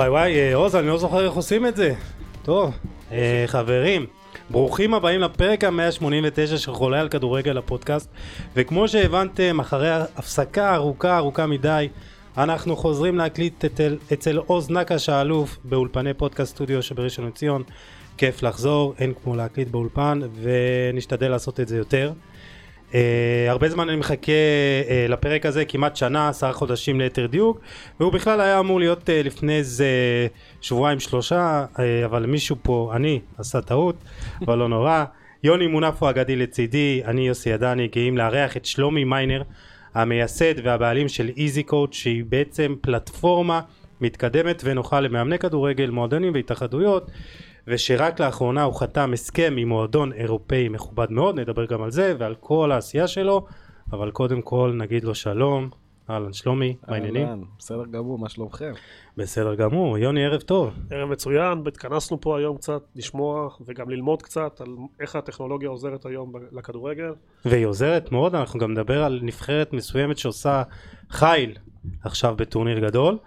[0.00, 1.94] וואי וואי, אה, עוז, אני לא זוכר איך עושים את זה.
[2.42, 2.78] טוב,
[3.12, 4.06] אה, חברים,
[4.50, 8.10] ברוכים הבאים לפרק ה-189 של חולה על כדורגל הפודקאסט,
[8.56, 11.88] וכמו שהבנתם, אחרי הפסקה ארוכה ארוכה מדי,
[12.38, 17.62] אנחנו חוזרים להקליט אצל, אצל עוז נקש האלוף באולפני פודקאסט סטודיו שבראשון לציון.
[18.16, 22.12] כיף לחזור, אין כמו להקליט באולפן, ונשתדל לעשות את זה יותר.
[22.90, 22.94] Uh,
[23.48, 27.60] הרבה זמן אני מחכה uh, לפרק הזה, כמעט שנה, עשרה חודשים ליתר דיוק,
[28.00, 29.86] והוא בכלל היה אמור להיות uh, לפני איזה
[30.60, 33.96] שבועיים שלושה, uh, אבל מישהו פה, אני, עשה טעות,
[34.46, 35.04] אבל לא נורא.
[35.44, 39.42] יוני מונפו אגדי לצידי, אני יוסי עדני, גאים לארח את שלומי מיינר,
[39.94, 43.60] המייסד והבעלים של איזי קואוץ', שהיא בעצם פלטפורמה
[44.00, 47.10] מתקדמת ונוחה למאמני כדורגל, מועדונים והתאחדויות.
[47.66, 52.34] ושרק לאחרונה הוא חתם הסכם עם מועדון אירופאי מכובד מאוד, נדבר גם על זה ועל
[52.40, 53.46] כל העשייה שלו,
[53.92, 55.70] אבל קודם כל נגיד לו שלום,
[56.10, 57.44] אהלן שלומי, מה העניינים?
[57.58, 58.72] בסדר גמור, מה שלומכם?
[59.16, 60.74] בסדר גמור, יוני ערב טוב.
[60.90, 64.68] ערב מצוין, התכנסנו פה היום קצת לשמוע וגם ללמוד קצת על
[65.00, 67.12] איך הטכנולוגיה עוזרת היום לכדורגל.
[67.44, 70.62] והיא עוזרת מאוד, אנחנו גם נדבר על נבחרת מסוימת שעושה
[71.10, 71.56] חיל
[72.04, 73.18] עכשיו בטורניר גדול.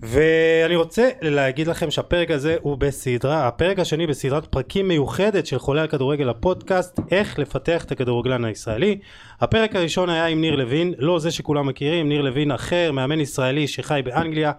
[0.00, 5.82] ואני רוצה להגיד לכם שהפרק הזה הוא בסדרה, הפרק השני בסדרת פרקים מיוחדת של חולה
[5.82, 8.98] על כדורגל הפודקאסט, איך לפתח את הכדורגלן הישראלי.
[9.40, 13.68] הפרק הראשון היה עם ניר לוין, לא זה שכולם מכירים, ניר לוין אחר, מאמן ישראלי
[13.68, 14.52] שחי באנגליה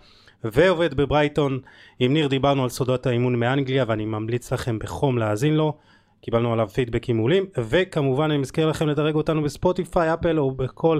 [0.44, 1.60] ועובד בברייטון.
[2.00, 5.74] עם ניר דיברנו על סודות האימון מאנגליה ואני ממליץ לכם בחום להאזין לו.
[6.22, 11.00] קיבלנו עליו פידבקים מעולים, וכמובן אני מזכיר לכם לדרג אותנו בספוטיפיי, אפל או בכל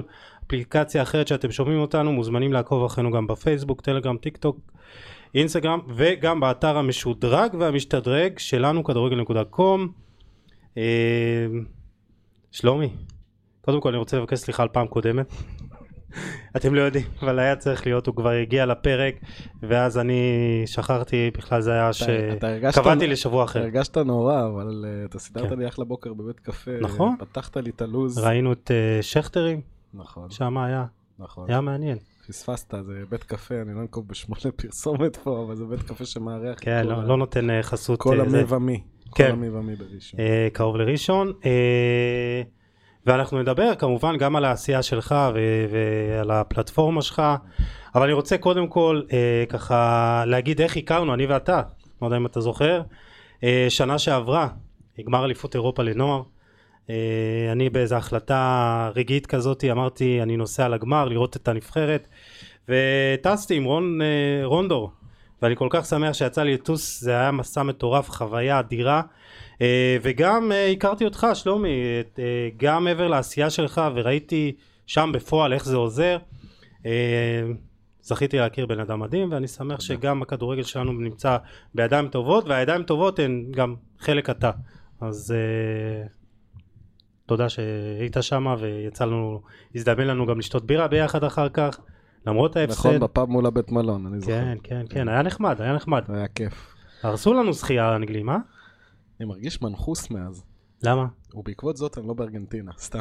[0.50, 4.58] אפליקציה אחרת שאתם שומעים אותנו, מוזמנים לעקוב אחרינו גם בפייסבוק, טלגרם, טיק טוק,
[5.34, 9.88] אינסטגרם, וגם באתר המשודרג והמשתדרג שלנו, כדורגל.קום.
[10.76, 10.82] אה,
[12.50, 12.90] שלומי,
[13.60, 15.32] קודם כל אני רוצה לבקש סליחה על פעם קודמת.
[16.56, 19.14] אתם לא יודעים, אבל היה צריך להיות, הוא כבר הגיע לפרק,
[19.62, 20.22] ואז אני
[20.66, 23.60] שכחתי, בכלל זה היה שקבעתי לשבוע אחר.
[23.60, 25.58] הרגשת נורא, אבל אה, אתה סידרת כן.
[25.58, 26.70] לי אחלה בוקר בבית קפה.
[26.80, 27.16] נכון.
[27.18, 28.18] פתחת לי את הלו"ז.
[28.18, 29.60] ראינו את אה, שכטרים,
[29.94, 30.84] נכון, שם היה,
[31.18, 31.50] נכון.
[31.50, 31.98] היה מעניין.
[32.28, 36.58] פספסת, זה בית קפה, אני לא אנקוב בשמו לפרסומת פה, אבל זה בית קפה שמארח
[36.60, 38.36] כן, כל לא, ה- לא נותן אה, חסות כל אה, זה.
[38.40, 38.80] המי ומי.
[39.10, 39.30] כל כן.
[39.32, 40.20] המי ומי בראשון.
[40.20, 41.32] אה, קרוב לראשון.
[41.44, 42.42] אה,
[43.06, 47.22] ואנחנו נדבר כמובן גם על העשייה שלך ו- ועל הפלטפורמה שלך,
[47.94, 51.62] אבל אני רוצה קודם כל אה, ככה להגיד איך הכרנו, אני ואתה,
[52.02, 52.82] לא יודע אם אתה זוכר,
[53.44, 54.48] אה, שנה שעברה,
[55.06, 56.22] גמר אליפות אירופה לנוער.
[56.90, 62.08] אה, אני באיזו החלטה רגעית כזאת אמרתי אני נוסע לגמר לראות את הנבחרת
[62.68, 64.90] וטסתי עם רון אה, רונדור
[65.42, 69.02] ואני כל כך שמח שיצא לי לטוס זה היה מסע מטורף חוויה אדירה.
[69.60, 71.82] אה, וגם הכרתי אותך שלומי
[72.56, 74.52] גם מעבר לעשייה שלך וראיתי
[74.86, 76.18] שם בפועל איך זה עוזר.
[78.02, 81.36] זכיתי להכיר בן אדם מדהים ואני שמח שגם הכדורגל שלנו נמצא
[81.74, 84.50] בידיים טובות והידיים טובות הן גם חלק אתה.
[85.00, 85.34] אז
[87.30, 89.40] תודה שהיית שם ויצא לנו,
[89.74, 91.80] הזדמן לנו גם לשתות בירה ביחד אחר כך
[92.26, 92.78] למרות ההפסד.
[92.78, 94.32] נכון, בפאב מול הבית מלון, אני זוכר.
[94.32, 96.02] כן, כן, כן, היה נחמד, היה נחמד.
[96.08, 96.74] היה כיף.
[97.02, 98.36] הרסו לנו שחייה האנגלים, אה?
[99.20, 100.44] אני מרגיש מנחוס מאז.
[100.82, 101.06] למה?
[101.34, 102.98] ובעקבות זאת אני לא בארגנטינה, סתם.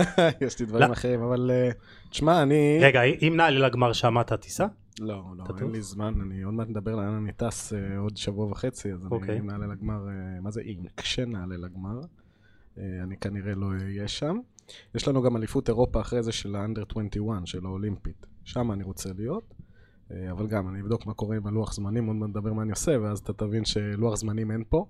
[0.46, 0.92] יש לי דברים לא.
[0.92, 1.70] אחרים, אבל אה,
[2.10, 2.78] תשמע, אני...
[2.82, 4.66] רגע, אם נעלה לגמר שם אתה תיסע?
[5.00, 5.70] לא, לא, אין?
[5.70, 9.30] לי זמן, אני עוד מעט נדבר לאן אני טס אה, עוד שבוע וחצי, אז אוקיי.
[9.30, 10.78] אני אם נעלה לגמר, אה, מה זה אם?
[10.96, 12.00] כשנעלה לגמר,
[12.78, 14.38] אני כנראה לא אהיה שם.
[14.94, 19.10] יש לנו גם אליפות אירופה אחרי זה של האנדר 21, של האולימפית, שם אני רוצה
[19.16, 19.54] להיות,
[20.10, 22.70] אה, אבל גם אני אבדוק מה קורה עם הלוח זמנים, עוד מעט נדבר מה אני
[22.70, 24.86] עושה, ואז אתה תבין שלוח זמנים אין פה.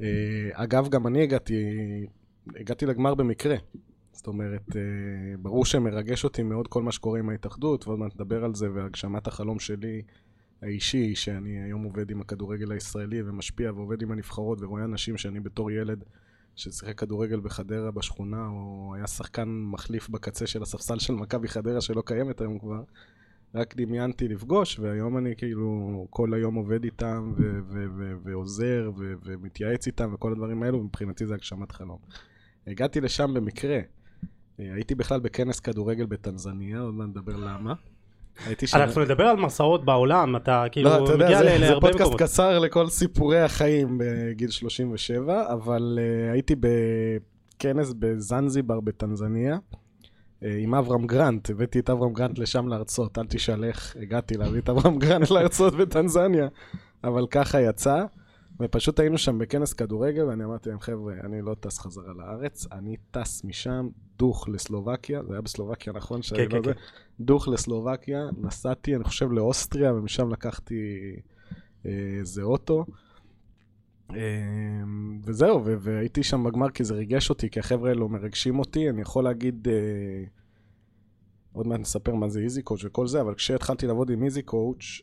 [0.00, 0.06] אה,
[0.52, 1.54] אגב, גם אני הגעתי,
[2.56, 3.56] הגעתי לגמר במקרה.
[4.12, 8.44] זאת אומרת, אה, ברור שמרגש אותי מאוד כל מה שקורה עם ההתאחדות, ועוד מעט נדבר
[8.44, 10.02] על זה, והגשמת החלום שלי
[10.62, 15.70] האישי, שאני היום עובד עם הכדורגל הישראלי ומשפיע ועובד עם הנבחרות ורואה אנשים שאני בתור
[15.70, 16.04] ילד
[16.58, 22.02] ששיחק כדורגל בחדרה בשכונה, או היה שחקן מחליף בקצה של הספסל של מכבי חדרה שלא
[22.06, 22.82] קיימת היום כבר,
[23.54, 29.14] רק דמיינתי לפגוש, והיום אני כאילו כל היום עובד איתם ו- ו- ו- ועוזר ו-
[29.24, 31.98] ומתייעץ איתם וכל הדברים האלו, ומבחינתי זה הגשמת חלום.
[32.66, 33.80] הגעתי לשם במקרה.
[34.60, 37.74] אה, הייתי בכלל בכנס כדורגל בטנזניה, עוד מעט נדבר למה.
[38.74, 41.80] אנחנו נדבר על מסעות בעולם, אתה כאילו לא, אתה יודע, מגיע זה, ל- זה להרבה
[41.80, 42.20] פודקאסט מקומות.
[42.22, 51.06] קצר לכל סיפורי החיים בגיל 37, אבל uh, הייתי בכנס בזנזיבר בטנזניה uh, עם אברהם
[51.06, 55.30] גרנט, הבאתי את אברהם גרנט לשם להרצות, אל תשאל איך הגעתי להביא את אברהם גרנט
[55.34, 56.48] להרצות בטנזניה,
[57.04, 58.04] אבל ככה יצא.
[58.60, 62.96] ופשוט היינו שם בכנס כדורגל, ואני אמרתי להם, חבר'ה, אני לא טס חזרה לארץ, אני
[63.10, 66.20] טס משם דוך לסלובקיה, זה היה בסלובקיה, נכון?
[66.36, 66.64] כן, כן.
[66.64, 66.72] זה?
[67.20, 70.76] דוך לסלובקיה, נסעתי, אני חושב, לאוסטריה, ומשם לקחתי
[71.86, 72.84] אה, איזה אוטו.
[74.10, 74.16] אה,
[75.24, 79.24] וזהו, והייתי שם בגמר כי זה ריגש אותי, כי החבר'ה האלו מרגשים אותי, אני יכול
[79.24, 79.68] להגיד...
[79.68, 80.24] אה,
[81.52, 85.00] עוד מעט נספר מה זה Easy Coach וכל זה, אבל כשהתחלתי לעבוד עם Easy Coach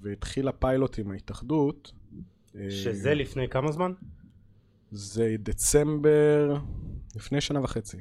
[0.00, 1.92] והתחיל הפיילוט עם ההתאחדות,
[2.70, 3.92] שזה לפני כמה זמן?
[4.90, 6.56] זה דצמבר
[7.16, 7.96] לפני שנה וחצי.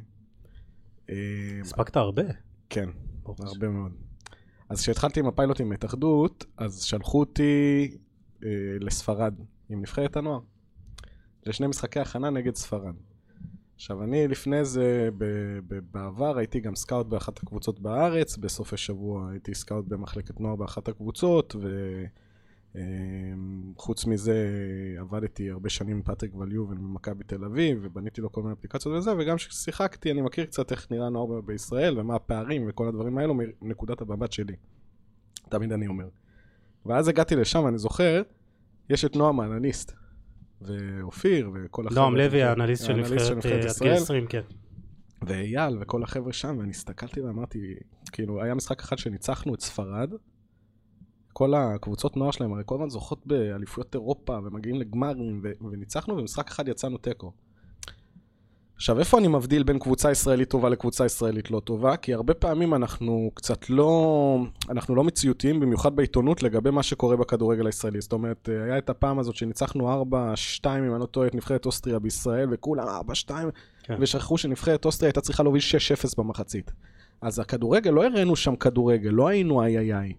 [1.10, 1.16] אה,
[1.62, 2.24] הספקת הרבה.
[2.69, 2.90] כן.
[3.25, 3.92] הרבה מאוד.
[4.69, 7.98] אז כשהתחלתי עם הפיילוט עם ההתאחדות, אז שלחו אותי
[8.44, 8.50] אה,
[8.80, 9.34] לספרד
[9.69, 10.40] עם נבחרת הנוער.
[11.46, 12.96] לשני משחקי הכנה נגד ספרד.
[13.75, 19.31] עכשיו, אני לפני זה, ב- ב- בעבר הייתי גם סקאוט באחת הקבוצות בארץ, בסוף השבוע
[19.31, 21.56] הייתי סקאוט במחלקת נוער באחת הקבוצות,
[22.75, 24.48] וחוץ מזה
[25.00, 28.95] עבדתי הרבה שנים עם פטריק ואן ליוון במכבי תל אביב, ובניתי לו כל מיני אפליקציות
[28.95, 33.36] וזה, וגם כששיחקתי אני מכיר קצת איך נראה נוער בישראל, ומה הפערים וכל הדברים האלו
[33.62, 34.56] מנקודת המבט שלי.
[35.50, 36.07] תמיד אני אומר.
[36.86, 38.22] ואז הגעתי לשם, אני זוכר,
[38.89, 39.92] יש את נועם האנליסט,
[40.62, 42.01] ואופיר, וכל החבר'ה.
[42.01, 44.42] נועם לוי, האנליסט של נבחרת אה, גיל 20, כן.
[45.22, 47.75] ואייל וכל החבר'ה שם, ואני הסתכלתי ואמרתי,
[48.12, 50.13] כאילו, היה משחק אחד שניצחנו את ספרד,
[51.38, 56.48] כל הקבוצות נוער שלהם הרי כל הזמן זוכות באליפויות אירופה ומגיעים לגמרים ו- וניצחנו ומשחק
[56.48, 57.32] אחד יצאנו תיקו.
[58.76, 61.98] עכשיו איפה אני מבדיל בין קבוצה ישראלית טובה לקבוצה ישראלית לא טובה?
[61.98, 64.38] כי הרבה פעמים אנחנו קצת לא,
[64.70, 68.02] אנחנו לא מציאותיים במיוחד בעיתונות לגבי מה שקורה בכדורגל הישראלי.
[68.02, 71.66] זאת אומרת, אה, היה את הפעם הזאת שניצחנו 4-2 אם אני לא טועה את נבחרת
[71.66, 72.88] אוסטריה בישראל וכולם
[73.28, 73.32] 4-2
[73.84, 73.96] כן.
[74.00, 75.62] ושכחו שנבחרת אוסטריה הייתה צריכה להוביל
[76.06, 76.72] 6-0 במחצית.
[77.22, 80.14] אז הכדורגל, לא הראינו שם כדורגל, לא היינו איי איי איי.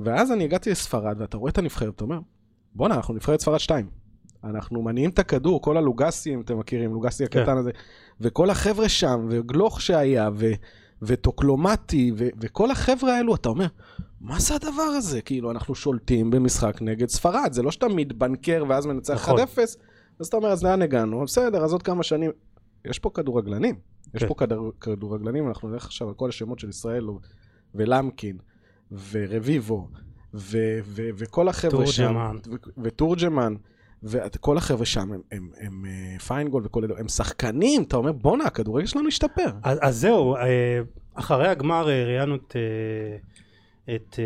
[0.00, 2.18] ואז אני הגעתי לספרד, ואתה רואה את הנבחרת, אתה אומר,
[2.74, 3.90] בואנה, אנחנו נבחרת ספרד 2.
[4.44, 7.40] אנחנו מניעים את הכדור, כל הלוגסים, אתם מכירים, לוגסי כן.
[7.40, 7.70] הקטן הזה,
[8.20, 10.46] וכל החבר'ה שם, וגלוך שהיה, ו...
[11.02, 13.66] וטוקלומטי, ו- וכל החבר'ה האלו, אתה אומר,
[14.20, 15.20] מה זה הדבר הזה?
[15.20, 19.44] כאילו, אנחנו שולטים במשחק נגד ספרד, זה לא שאתה מתבנקר ואז מנצח 1-0, נכון.
[20.20, 21.24] אז אתה אומר, אז לאן הגענו?
[21.24, 22.30] בסדר, אז עוד כמה שנים.
[22.84, 23.74] יש פה כדורגלנים,
[24.14, 24.28] יש כן.
[24.28, 27.06] פה כדור, כדורגלנים, אנחנו נלך עכשיו על כל השמות של ישראל,
[27.74, 28.38] ולמקין,
[29.10, 29.88] ורביבו,
[30.34, 32.16] ו- ו- וכל החבר'ה שם.
[32.50, 33.54] ו- ותורג'מן,
[34.02, 38.44] וכל החבר'ה שם הם, הם, הם, אה, פיינגול וכל אלה, הם שחקנים, אתה אומר, בואנה,
[38.44, 39.50] הכדורגל שלנו השתפר.
[39.62, 40.80] אז, אז זהו, אה,
[41.14, 42.56] אחרי הגמר אה, ראיינו את,
[43.94, 44.18] את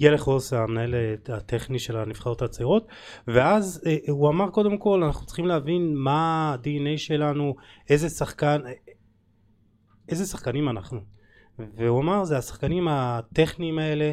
[0.00, 0.94] ילך רוס, המנהל
[1.28, 2.88] הטכני של הנבחרות הצעירות,
[3.28, 7.54] ואז הוא אמר קודם כל, אנחנו צריכים להבין מה ה-DNA שלנו,
[7.90, 8.60] איזה שחקן,
[10.08, 11.15] איזה שחקנים אנחנו.
[11.58, 14.12] והוא אמר, זה השחקנים הטכניים האלה,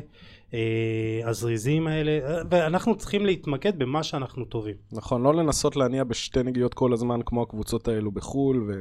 [0.54, 4.76] אה, הזריזים האלה, אה, ואנחנו צריכים להתמקד במה שאנחנו טובים.
[4.92, 8.72] נכון, לא לנסות להניע בשתי נגיעות כל הזמן כמו הקבוצות האלו בחו"ל,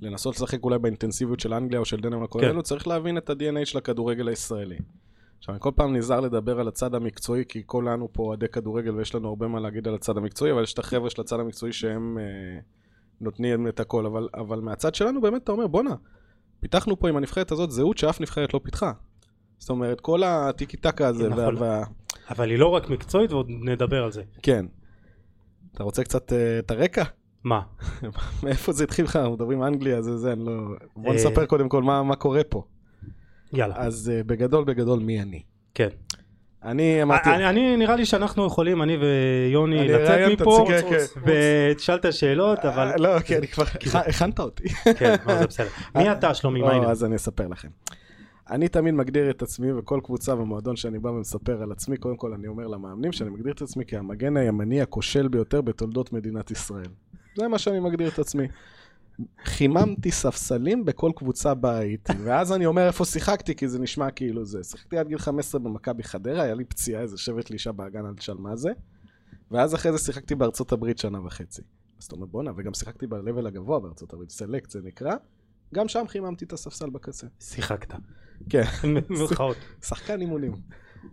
[0.00, 2.48] ולנסות לשחק אולי באינטנסיביות של אנגליה או של דנמרק, כל כן.
[2.48, 4.78] אלו, צריך להבין את ה-DNA של הכדורגל הישראלי.
[5.38, 9.14] עכשיו, אני כל פעם נזהר לדבר על הצד המקצועי, כי כולנו פה אוהדי כדורגל ויש
[9.14, 12.18] לנו הרבה מה להגיד על הצד המקצועי, אבל יש את החבר'ה של הצד המקצועי שהם
[12.18, 12.24] אה,
[13.20, 15.94] נותנים את הכל, אבל, אבל מהצד שלנו באמת אתה אומר, בואנה,
[16.60, 18.92] פיתחנו פה עם הנבחרת הזאת זהות שאף נבחרת לא פיתחה.
[19.58, 21.56] זאת אומרת, כל הטיקי טקה הזה, וה, נכון.
[21.56, 21.84] וה,
[22.30, 24.22] אבל היא לא רק מקצועית ועוד נדבר על זה.
[24.42, 24.66] כן.
[25.72, 27.04] אתה רוצה קצת אה, את הרקע?
[27.44, 27.60] מה?
[28.42, 29.16] מאיפה זה התחיל לך?
[29.16, 30.52] אנחנו מדברים אנגליה, זה זה, אני לא...
[30.96, 32.64] בוא אה, נספר קודם כל מה, מה קורה פה.
[33.52, 35.42] יאללה, אז uh, בגדול בגדול מי אני?
[35.74, 35.88] כן.
[36.66, 37.30] אני אמרתי...
[37.30, 41.20] אני, אני נראה לי שאנחנו יכולים, אני ויוני, אני לצאת מפה עצמי, כן, כן.
[41.72, 43.64] ותשאל את השאלות, אבל אה, לא, כי אני כבר...
[43.64, 44.68] הכ- הכנת אותי.
[44.68, 45.68] כן, לא, זה בסדר.
[45.94, 46.60] מי אתה שלומי?
[46.60, 46.90] מה לא, העניין?
[46.90, 47.68] אז אני אספר לכם.
[48.50, 52.32] אני תמיד מגדיר את עצמי, וכל קבוצה ומועדון שאני בא ומספר על עצמי, קודם כל
[52.32, 56.88] אני אומר למאמנים שאני מגדיר את עצמי כהמגן הימני הכושל ביותר בתולדות מדינת ישראל.
[57.36, 58.46] זה מה שאני מגדיר את עצמי.
[59.44, 64.44] חיממתי ספסלים בכל קבוצה בה הייתי, ואז אני אומר איפה שיחקתי, כי זה נשמע כאילו
[64.44, 64.64] זה.
[64.64, 68.36] שיחקתי עד גיל 15 במכבי חדרה, היה לי פציעה, איזה שבט לישה באגן, אל תשאל
[68.38, 68.70] מה זה.
[69.50, 71.62] ואז אחרי זה שיחקתי בארצות הברית שנה וחצי.
[71.98, 75.14] אז אתה אומר בואנה, וגם שיחקתי ב-level הגבוה בארצות הברית, select זה נקרא.
[75.74, 77.26] גם שם חיממתי את הספסל בקצה.
[77.40, 77.94] שיחקת.
[78.50, 78.64] כן.
[79.88, 80.52] שחקן אימונים.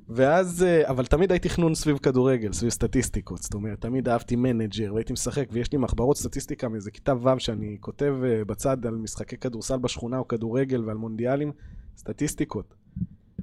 [0.10, 3.42] ואז, אה, אבל תמיד הייתי חנון סביב כדורגל, סביב סטטיסטיקות.
[3.42, 7.78] זאת אומרת, תמיד אהבתי מנג'ר, והייתי משחק, ויש לי מחברות סטטיסטיקה מאיזה כיתה ו' שאני
[7.80, 11.52] כותב אה, בצד על משחקי כדורסל בשכונה או כדורגל ועל מונדיאלים,
[11.98, 12.74] סטטיסטיקות.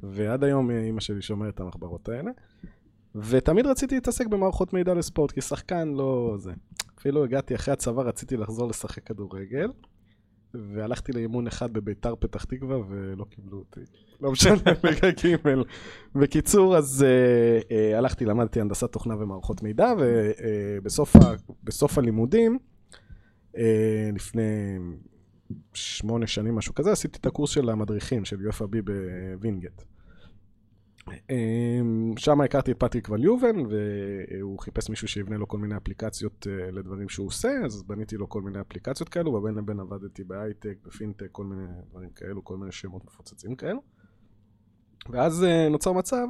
[0.02, 2.30] ועד היום אה, אימא שלי שומרת את המחברות האלה.
[3.14, 6.52] ותמיד רציתי להתעסק במערכות מידע לספורט, כי שחקן לא זה.
[6.99, 9.71] אפילו הגעתי אחרי הצבא, רציתי לחזור לשחק כדורגל.
[10.54, 13.80] והלכתי לאימון אחד בביתר פתח תקווה ולא קיבלו אותי.
[14.21, 14.54] לא משנה,
[14.85, 15.37] בג"ג.
[16.14, 21.16] בקיצור, אז uh, uh, הלכתי, למדתי הנדסת תוכנה ומערכות מידע, ובסוף
[21.97, 22.59] uh, הלימודים,
[23.54, 23.59] uh,
[24.14, 24.78] לפני
[25.75, 29.83] שמונה שנים, משהו כזה, עשיתי את הקורס של המדריכים של UEFA B בווינגייט.
[31.31, 36.47] אמ, שם הכרתי את פטריק ואן ליוון, והוא חיפש מישהו שיבנה לו כל מיני אפליקציות
[36.50, 40.76] אה, לדברים שהוא עושה, אז בניתי לו כל מיני אפליקציות כאלו, ובין לבין עבדתי בהייטק,
[40.87, 43.83] בפינטק, כל מיני דברים כאלו, כל מיני שמות מפוצצים כאלו.
[45.11, 46.26] ואז אה, נוצר מצב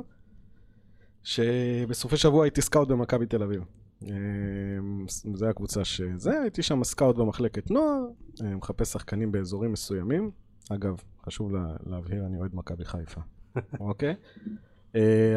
[1.23, 3.63] שבסופי שבוע הייתי סקאוט במכבי תל אביב.
[4.03, 8.07] אמ, זו הקבוצה שזה, הייתי שם סקאוט במחלקת נוער,
[8.43, 10.31] אה, מחפש שחקנים באזורים מסוימים.
[10.71, 11.53] אגב, חשוב
[11.87, 13.21] להבהיר, אני אוהד מכבי חיפה,
[13.81, 14.15] אוקיי?
[14.15, 14.70] Uh,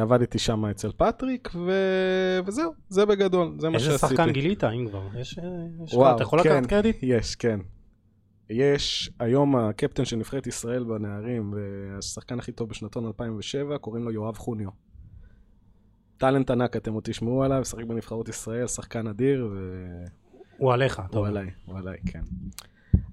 [0.02, 1.72] עבדתי שם אצל פטריק, ו...
[2.46, 3.94] וזהו, זה בגדול, זה מה שעשיתי.
[3.94, 5.02] איזה שחקן גילית, אם כבר?
[5.20, 5.40] יש,
[5.84, 6.98] יש וואו, אתה יכול כן, לקחת קרדיט?
[7.02, 7.60] יש, כן.
[8.50, 14.38] יש היום הקפטן של נבחרת ישראל בנערים, והשחקן הכי טוב בשנתון 2007, קוראים לו יואב
[14.38, 14.70] חוניו.
[16.18, 19.80] טאלנט ענק, אתם עוד תשמעו עליו, שחק בנבחרות ישראל, שחקן אדיר, ו...
[20.58, 21.18] הוא עליך, טוב.
[21.18, 22.22] הוא עליי, הוא עליי, כן.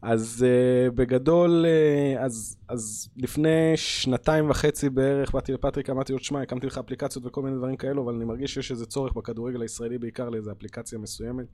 [0.02, 6.42] אז uh, בגדול, uh, אז, אז לפני שנתיים וחצי בערך באתי לפטריק, אמרתי לו, שמע,
[6.42, 9.98] הקמתי לך אפליקציות וכל מיני דברים כאלו, אבל אני מרגיש שיש איזה צורך בכדורגל הישראלי,
[9.98, 11.46] בעיקר לאיזה אפליקציה מסוימת,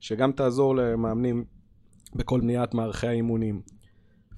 [0.00, 1.44] שגם תעזור למאמנים
[2.14, 3.62] בכל בניית מערכי האימונים,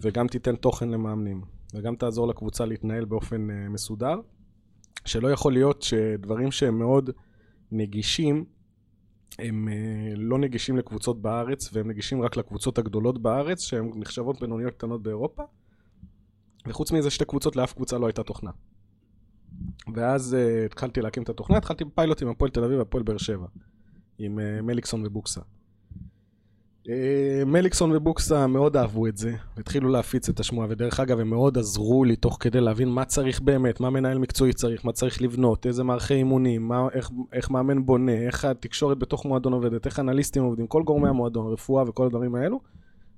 [0.00, 1.42] וגם תיתן תוכן למאמנים,
[1.75, 4.20] וגם תעזור לקבוצה להתנהל באופן uh, מסודר,
[5.04, 7.11] שלא יכול להיות שדברים שהם מאוד
[7.72, 8.44] נגישים,
[9.39, 14.75] הם uh, לא נגישים לקבוצות בארץ, והם נגישים רק לקבוצות הגדולות בארץ, שהן נחשבות בינוניות
[14.75, 15.43] קטנות באירופה.
[16.67, 18.51] וחוץ מזה, שתי קבוצות, לאף קבוצה לא הייתה תוכנה.
[19.95, 23.47] ואז uh, התחלתי להקים את התוכנה, התחלתי בפיילוט עם הפועל תל אביב והפועל באר שבע,
[24.19, 25.41] עם uh, מליקסון ובוקסה.
[26.89, 31.59] אה, מליקסון ובוקסה מאוד אהבו את זה, והתחילו להפיץ את השמועה, ודרך אגב הם מאוד
[31.59, 35.67] עזרו לי תוך כדי להבין מה צריך באמת, מה מנהל מקצועי צריך, מה צריך לבנות,
[35.67, 40.43] איזה מערכי אימונים, מה, איך, איך מאמן בונה, איך התקשורת בתוך מועדון עובדת, איך אנליסטים
[40.43, 42.61] עובדים, כל גורמי המועדון, רפואה וכל הדברים האלו,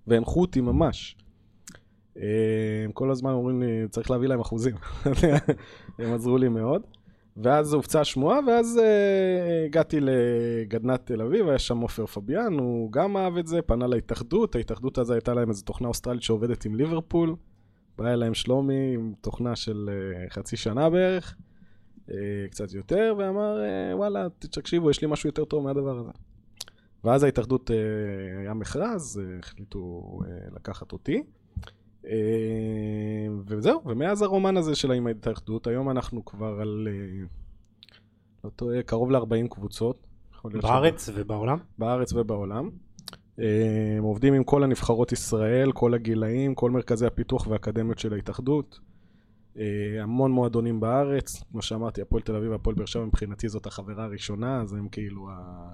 [0.06, 1.16] והנחו אותי ממש.
[2.16, 2.22] אה,
[2.84, 4.74] הם כל הזמן אומרים לי, צריך להביא להם אחוזים,
[5.98, 6.82] הם עזרו לי מאוד.
[7.36, 13.16] ואז הופצה שמועה, ואז uh, הגעתי לגדנת תל אביב, היה שם עופר פביאן, הוא גם
[13.16, 17.36] אהב את זה, פנה להתאחדות, ההתאחדות אז הייתה להם איזו תוכנה אוסטרלית שעובדת עם ליברפול,
[17.98, 21.36] בא אליהם שלומי עם תוכנה של uh, חצי שנה בערך,
[22.08, 22.12] uh,
[22.50, 26.10] קצת יותר, ואמר, uh, וואלה, תקשיבו, יש לי משהו יותר טוב מהדבר הזה.
[27.04, 27.72] ואז ההתאחדות, uh,
[28.40, 31.22] היה מכרז, uh, החליטו uh, לקחת אותי.
[32.06, 37.26] אה, וזהו, ומאז הרומן הזה של עם ההתאחדות, היום אנחנו כבר על, אה,
[38.44, 40.06] לא טועה, קרוב ל-40 קבוצות.
[40.44, 41.58] בארץ שבא, ובעולם?
[41.78, 42.70] בארץ ובעולם.
[43.38, 48.80] אה, הם עובדים עם כל הנבחרות ישראל, כל הגילאים, כל מרכזי הפיתוח והאקדמיות של ההתאחדות.
[50.02, 54.60] המון מועדונים בארץ, כמו שאמרתי, הפועל תל אביב והפועל באר שבע מבחינתי זאת החברה הראשונה,
[54.60, 55.72] אז הם כאילו ה...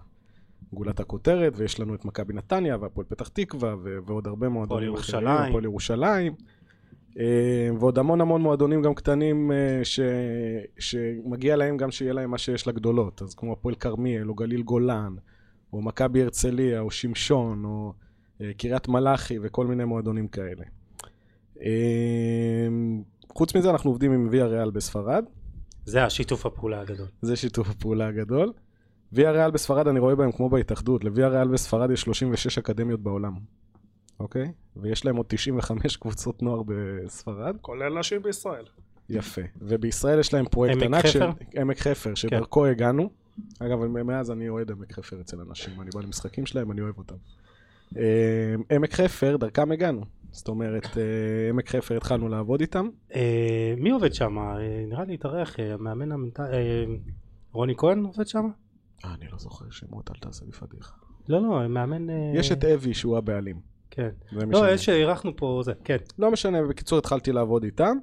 [0.73, 5.29] גולת הכותרת, ויש לנו את מכבי נתניה, והפועל פתח תקווה, ו- ועוד הרבה מועדונים אחרים,
[5.29, 6.33] הפועל ירושלים.
[7.19, 10.01] אה, ועוד המון המון מועדונים גם קטנים אה, ש...
[10.79, 15.15] שמגיע להם גם שיהיה להם מה שיש לגדולות, אז כמו הפועל כרמיאל, או גליל גולן,
[15.73, 17.93] או מכבי הרצליה, או שמשון, או
[18.41, 20.65] אה, קריית מלאכי, וכל מיני מועדונים כאלה.
[23.33, 25.25] חוץ מזה אנחנו עובדים עם ויה ריאל בספרד.
[25.85, 27.07] זה השיתוף הפעולה הגדול.
[27.23, 28.53] זה שיתוף הפעולה הגדול.
[29.13, 33.35] ויה ריאל בספרד אני רואה בהם כמו בהתאחדות, לוויה ריאל בספרד יש 36 אקדמיות בעולם,
[34.21, 34.53] אוקיי?
[34.77, 37.57] ויש להם עוד 95 קבוצות נוער בספרד.
[37.61, 38.65] כולל נשים בישראל.
[39.09, 39.43] יפה.
[39.61, 41.23] ובישראל יש להם פרויקט ענק של
[41.57, 42.71] עמק חפר, שדרכו כן.
[42.71, 43.11] הגענו.
[43.59, 47.15] אגב, מאז אני אוהד עמק חפר אצל אנשים, אני בא למשחקים שלהם, אני אוהב אותם.
[47.97, 50.05] אה, עמק חפר, דרכם הגענו.
[50.31, 52.89] זאת אומרת, אה, עמק חפר התחלנו לעבוד איתם.
[53.15, 54.39] אה, מי עובד שם?
[54.89, 56.57] נראה לי התארח, המאמן המנטלי,
[57.53, 58.49] רוני כהן עובד שם?
[59.05, 60.95] אה, אני לא זוכר שמות, אל תעשה לי פדיחה.
[61.29, 62.11] לא, לא, מאמן...
[62.11, 63.61] אה, יש את אבי שהוא הבעלים.
[63.91, 64.11] כן.
[64.33, 65.97] לא, יש שאירחנו פה זה, כן.
[66.19, 67.97] לא משנה, בקיצור התחלתי לעבוד איתם,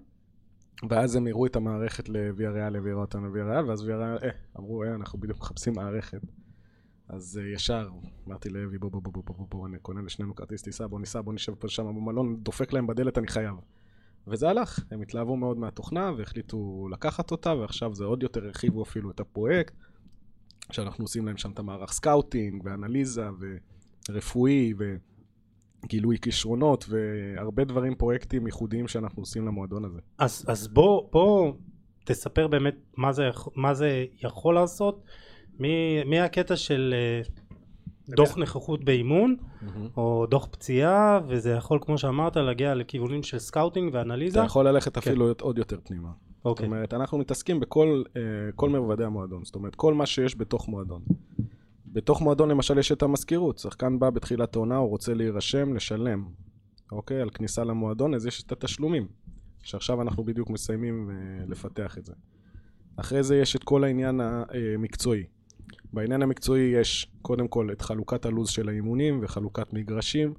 [0.90, 5.20] ואז הם הראו את המערכת לוויאריאל, העבירו אותנו לוויאריאל, ואז ויאריאל, אה, אמרו, אה, אנחנו
[5.20, 6.22] בדיוק מחפשים מערכת.
[7.10, 7.90] אז uh, ישר
[8.28, 11.22] אמרתי לאבי, בוא בוא בוא בוא בוא בוא, אני קונה לשנינו כרטיס טיסה, בוא ניסע,
[11.22, 13.56] בוא נשב פה שם במלון, דופק להם בדלת, אני חייב.
[14.28, 19.12] וזה הלך, הם התלהבו מאוד מהתוכנה והחליטו לקחת אותה, ועכשיו זה עוד יותר הרחיבו אפילו
[19.12, 19.74] את הפרויקט.
[20.72, 23.28] שאנחנו עושים להם שם את המערך סקאוטינג ואנליזה
[24.10, 24.74] ורפואי
[25.84, 30.00] וגילוי כישרונות והרבה דברים, פרויקטים ייחודיים שאנחנו עושים למועדון הזה.
[30.18, 31.54] אז, אז בוא, בוא
[32.06, 35.04] תספר באמת מה זה, מה זה יכול לעשות,
[35.60, 36.96] מי, מי הקטע של
[38.10, 39.88] דוח נוכחות באימון, מהמם.
[39.98, 44.40] או דוח פציעה, וזה יכול, כמו שאמרת, להגיע לכיוונים של סקאוטינג ואנליזה.
[44.40, 45.00] אתה יכול ללכת כן.
[45.00, 46.10] אפילו עוד יותר פנימה.
[46.38, 48.22] זאת אוקיי, אומרת, אנחנו מתעסקים בכל אה,
[48.56, 49.46] כל רבדי המועדון.
[49.46, 51.02] זאת אומרת, כל מה שיש בתוך מועדון.
[51.86, 53.58] בתוך מועדון למשל יש את המזכירות.
[53.58, 56.26] שחקן בא בתחילת העונה, הוא רוצה להירשם, לשלם,
[56.92, 57.22] אוקיי?
[57.22, 59.08] על כניסה למועדון, אז יש את התשלומים.
[59.64, 62.14] שעכשיו אנחנו בדיוק מסיימים אה, לפתח את זה.
[62.96, 65.24] אחרי זה יש את כל העניין המקצועי.
[65.94, 70.34] בעניין המקצועי יש קודם כל את חלוקת הלו"ז של האימונים וחלוקת מגרשים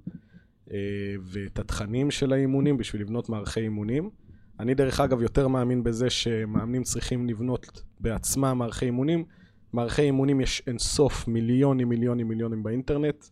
[0.71, 0.77] אה,
[1.23, 4.11] ואת התכנים של האימונים בשביל לבנות מערכי אימונים.
[4.61, 9.25] אני דרך אגב יותר מאמין בזה שמאמנים צריכים לבנות בעצמם מערכי אימונים.
[9.73, 13.25] מערכי אימונים יש אינסוף מיליונים מיליונים מיליונים באינטרנט.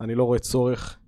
[0.00, 0.98] אני לא רואה צורך.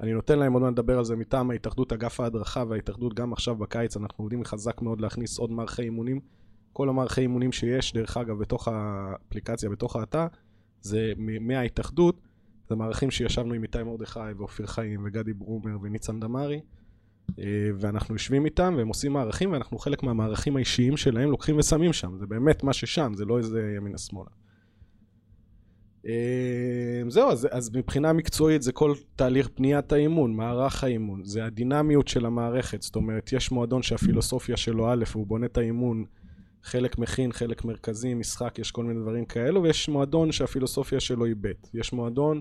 [0.00, 3.56] אני נותן להם עוד מעט לדבר על זה מטעם ההתאחדות, אגף ההדרכה וההתאחדות גם עכשיו
[3.56, 6.20] בקיץ אנחנו עובדים חזק מאוד להכניס עוד מערכי אימונים.
[6.72, 10.26] כל המערכי אימונים שיש, דרך אגב, בתוך האפליקציה, בתוך האתר,
[10.80, 12.20] זה מההתאחדות,
[12.68, 16.60] זה מערכים שישבנו עם איתי מרדכי ואופיר חיים וגדי ברומר וניצן דמארי,
[17.78, 22.26] ואנחנו יושבים איתם והם עושים מערכים, ואנחנו חלק מהמערכים האישיים שלהם לוקחים ושמים שם, זה
[22.26, 24.30] באמת מה ששם, זה לא איזה ימינה שמאלה.
[26.06, 32.08] אה, זהו, אז, אז מבחינה מקצועית זה כל תהליך בניית האימון, מערך האימון, זה הדינמיות
[32.08, 36.04] של המערכת, זאת אומרת, יש מועדון שהפילוסופיה שלו א', הוא בונה את האימון
[36.62, 41.34] חלק מכין, חלק מרכזי, משחק, יש כל מיני דברים כאלו, ויש מועדון שהפילוסופיה שלו היא
[41.40, 41.52] ב'.
[41.74, 42.40] יש מועדון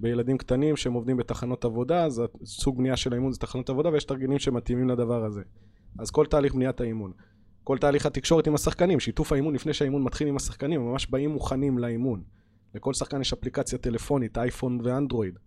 [0.00, 4.04] בילדים קטנים שהם עובדים בתחנות עבודה, אז סוג בנייה של האימון זה תחנות עבודה, ויש
[4.04, 5.42] תרגילים שמתאימים לדבר הזה.
[5.98, 7.12] אז כל תהליך בניית האימון.
[7.64, 11.30] כל תהליך התקשורת עם השחקנים, שיתוף האימון לפני שהאימון מתחיל עם השחקנים, הם ממש באים
[11.30, 12.22] מוכנים לאימון.
[12.74, 15.38] לכל שחקן יש אפליקציה טלפונית, אייפון ואנדרואיד.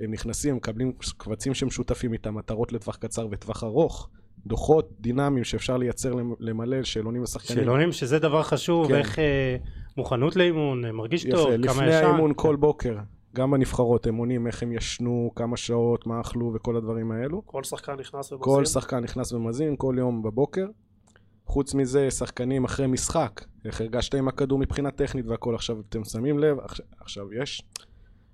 [0.00, 4.08] הם נכנסים, הם מקבלים קבצים שמשותפים איתם, מטרות לטווח קצר וטווח ארוך,
[4.46, 7.58] דוחות דינמיים שאפשר לייצר למ- למלא שאלונים לשחקנים.
[7.58, 8.94] שאלונים שזה דבר חשוב, כן.
[8.94, 9.56] איך אה,
[9.96, 12.04] מוכנות לאימון, אה, מרגיש טוב, יפה, כמה לפני ישן.
[12.06, 12.96] האימון כל בוקר,
[13.34, 17.42] גם בנבחרות, הם עונים איך הם ישנו, כמה שעות, מה אכלו וכל הדברים האלו.
[17.46, 18.44] כל שחקן נכנס ומזין.
[18.44, 20.66] כל שחקן נכנס ומזין כל יום בבוקר.
[21.46, 25.54] חוץ מזה, שחקנים אחרי משחק, איך הרגשת עם הכדור מבחינה טכנית והכל.
[25.54, 27.62] עכשיו, אתם שמים לב, עכשיו, עכשיו יש,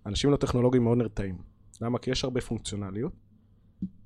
[0.07, 1.38] אנשים לא טכנולוגיים מאוד נרתעים.
[1.81, 1.98] למה?
[1.98, 3.12] כי יש הרבה פונקציונליות,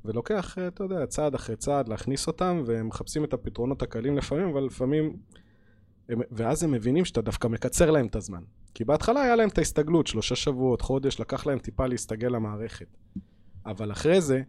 [0.04, 4.48] ולוקח, אה, אתה יודע, צעד אחרי צעד להכניס אותם, והם מחפשים את הפתרונות הקלים לפעמים,
[4.48, 5.16] אבל לפעמים...
[6.08, 8.42] הם, ואז הם מבינים שאתה דווקא מקצר להם את הזמן.
[8.74, 12.96] כי בהתחלה היה להם את ההסתגלות, שלושה שבועות, חודש, לקח להם טיפה להסתגל למערכת.
[13.66, 14.42] אבל אחרי זה,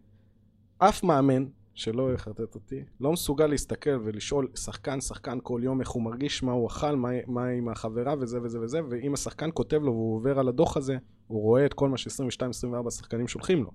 [0.78, 6.04] אף מאמן, שלא יחרטט אותי, לא מסוגל להסתכל ולשאול שחקן שחקן כל יום איך הוא
[6.04, 9.92] מרגיש, מה הוא אכל, מה, מה עם החברה וזה וזה וזה, ואם השחקן כותב לו
[9.92, 13.72] והוא עובר על הדוח הזה, הוא רואה את כל מה ש-22-24 שחקנים שולחים לו.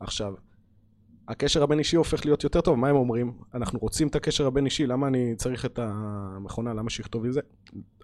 [0.00, 0.34] עכשיו,
[1.28, 3.32] הקשר הבין אישי הופך להיות יותר טוב, מה הם אומרים?
[3.54, 7.40] אנחנו רוצים את הקשר הבין אישי, למה אני צריך את המכונה, למה שיכתוב לי זה?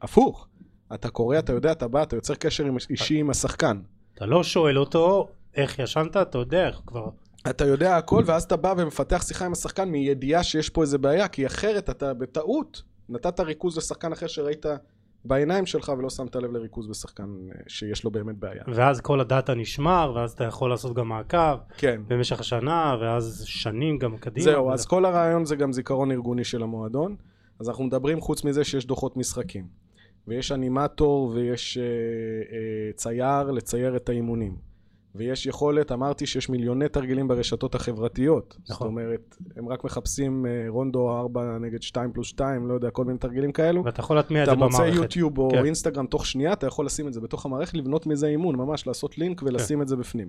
[0.03, 0.49] הפוך,
[0.95, 3.81] אתה קורא, אתה יודע, אתה בא, אתה יוצר קשר עם- אישי עם השחקן.
[4.15, 7.09] אתה לא שואל אותו איך ישנת, אתה יודע איך כבר...
[7.51, 11.29] אתה יודע הכל, ואז אתה בא ומפתח שיחה עם השחקן מידיעה שיש פה איזה בעיה,
[11.29, 14.67] כי אחרת אתה בטעות נתת ריכוז לשחקן אחר שראית
[15.25, 18.63] בעיניים שלך ולא שמת לב לריכוז בשחקן אה, שיש לו באמת בעיה.
[18.75, 22.01] ואז כל הדאטה נשמר, ואז אתה יכול לעשות גם מעקב כן.
[22.09, 24.45] במשך השנה, ואז שנים גם קדימה.
[24.45, 27.17] זהו, אז כל הרעיון זה גם זיכרון ארגוני של המועדון.
[27.61, 29.84] אז אנחנו מדברים חוץ מזה שיש דוחות משחקים.
[30.29, 34.75] ויש אנימטור ויש אה, אה, צייר לצייר את האימונים.
[35.17, 38.57] ויש יכולת, אמרתי שיש מיליוני תרגילים ברשתות החברתיות.
[38.63, 38.87] זאת נכון.
[38.87, 43.19] אומרת, הם רק מחפשים אה, רונדו 4 נגד 2 פלוס 2, לא יודע, כל מיני
[43.19, 43.85] תרגילים כאלו.
[43.85, 44.97] ואתה יכול להטמיע את אתה זה מוצא במערכת.
[44.97, 45.65] יוטיוב או כן.
[45.65, 49.19] אינסטגרם תוך שנייה, אתה יכול לשים את זה בתוך המערכת, לבנות מזה אימון, ממש לעשות
[49.19, 50.29] לינק ולשים את זה בפנים.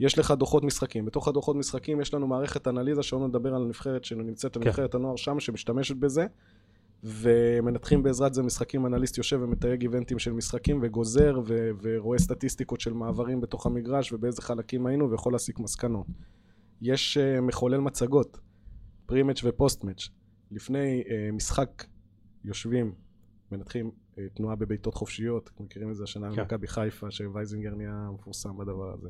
[0.00, 1.04] יש לך דוחות משחקים.
[1.04, 4.84] בתוך הדוחות משחקים יש לנו מערכת אנליזה שעוד נדבר על הנבחרת שנמצאת, כן.
[4.94, 6.26] הנוער שם, שמשתמשת בזה.
[7.04, 12.92] ומנתחים בעזרת זה משחקים, אנליסט יושב ומתייג איבנטים של משחקים וגוזר ו- ורואה סטטיסטיקות של
[12.92, 16.06] מעברים בתוך המגרש ובאיזה חלקים היינו ויכול להסיק מסקנות.
[16.82, 18.38] יש uh, מחולל מצגות,
[19.06, 20.08] pre-match ו post-match.
[20.50, 21.84] לפני uh, משחק
[22.44, 22.94] יושבים,
[23.52, 26.42] מנתחים uh, תנועה בבעיטות חופשיות, מכירים את זה השנה כן.
[26.42, 29.08] במכבי חיפה, שווייזינגר נהיה מפורסם בדבר הזה.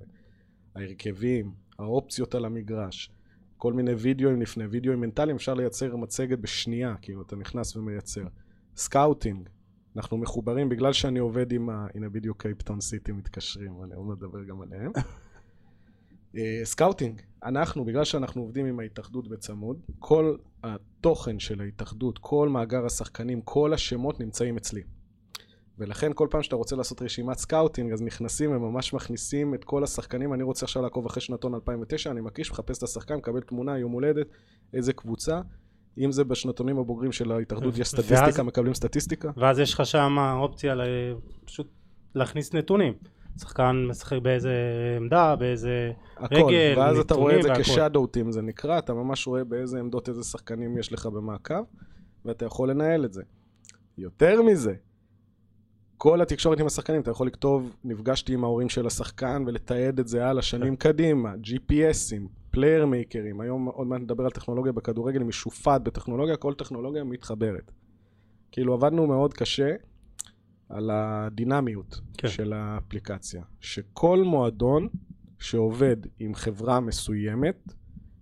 [0.75, 3.11] ההרכבים, האופציות על המגרש,
[3.61, 8.25] כל מיני וידאוים לפני, וידאוים מנטליים, אפשר לייצר מצגת בשנייה, כאילו אתה נכנס ומייצר.
[8.77, 9.49] סקאוטינג,
[9.97, 11.87] אנחנו מחוברים, בגלל שאני עובד עם ה...
[11.95, 14.93] הנה בדיוק קייפטאון סיטי מתקשרים, אני עוד מדבר גם עליהם.
[16.37, 22.87] אה, סקאוטינג, אנחנו, בגלל שאנחנו עובדים עם ההתאחדות בצמוד, כל התוכן של ההתאחדות, כל מאגר
[22.87, 24.83] השחקנים, כל השמות נמצאים אצלי.
[25.81, 30.35] ולכן כל פעם שאתה רוצה לעשות רשימת סקאוטינג, אז נכנסים וממש מכניסים את כל השחקנים.
[30.35, 33.93] אני רוצה עכשיו לעקוב אחרי שנתון 2009, אני מקיש, מחפש את השחקן, מקבל תמונה, יום
[33.93, 34.27] הולדת,
[34.75, 35.41] איזה קבוצה.
[35.99, 39.31] אם זה בשנתונים הבוגרים של ההתאחדות, יש סטטיסטיקה, ואז- מקבלים סטטיסטיקה.
[39.37, 40.83] ואז יש לך שם אופציה ל...
[41.45, 41.69] פשוט
[42.15, 42.93] להכניס נתונים.
[43.41, 44.53] שחקן משחק באיזה
[44.97, 47.63] עמדה, באיזה הכל, רגל, ואז אתה רואה את זה והכל.
[47.63, 51.63] shadow team זה נקרא, אתה ממש רואה באיזה עמדות איזה שחקנים יש לך במעקב,
[52.25, 53.23] ואתה יכול לנהל את זה.
[53.99, 54.75] יותר מזה,
[56.03, 60.27] כל התקשורת עם השחקנים, אתה יכול לכתוב, נפגשתי עם ההורים של השחקן ולתעד את זה
[60.27, 65.83] הלאה שנים קדימה, GPSים, Playermaker ים, היום עוד מעט נדבר על טכנולוגיה בכדורגל, היא משופעת
[65.83, 67.73] בטכנולוגיה, כל טכנולוגיה מתחברת.
[68.53, 69.75] כאילו עבדנו מאוד קשה
[70.69, 72.29] על הדינמיות כן.
[72.29, 74.89] של האפליקציה, שכל מועדון
[75.39, 77.73] שעובד עם חברה מסוימת,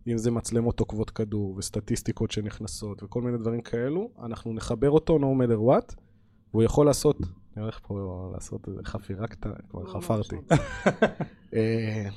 [0.08, 5.42] אם זה מצלמות עוקבות כדור וסטטיסטיקות שנכנסות וכל מיני דברים כאלו, אנחנו נחבר אותו no
[5.42, 5.94] matter what,
[6.50, 7.16] והוא יכול לעשות,
[7.58, 10.36] אני הולך פה לעשות איזה חפירה קטנה, כבר חפרתי.
[11.54, 12.08] אה,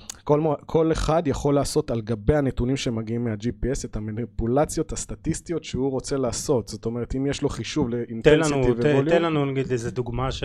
[0.66, 6.68] כל, אחד יכול לעשות על גבי הנתונים שמגיעים מה-GPS את המניפולציות הסטטיסטיות שהוא רוצה לעשות.
[6.68, 10.44] זאת אומרת, אם יש לו חישוב לאינטנסיטי וווליום, תן לנו נגיד איזה דוגמה ש...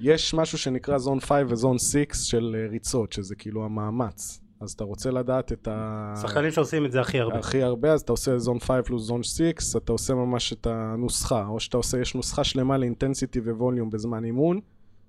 [0.00, 4.45] יש משהו שנקרא זון 5 וזון 6 של אה, ריצות, שזה כאילו המאמץ.
[4.60, 6.14] אז אתה רוצה לדעת את ה...
[6.22, 7.38] שחקנים שעושים את זה הכי הרבה.
[7.38, 9.42] הכי הרבה, אז אתה עושה זון 5 פלוס זון 6,
[9.76, 14.60] אתה עושה ממש את הנוסחה, או שאתה עושה, יש נוסחה שלמה לאינטנסיטי וווליום בזמן אימון,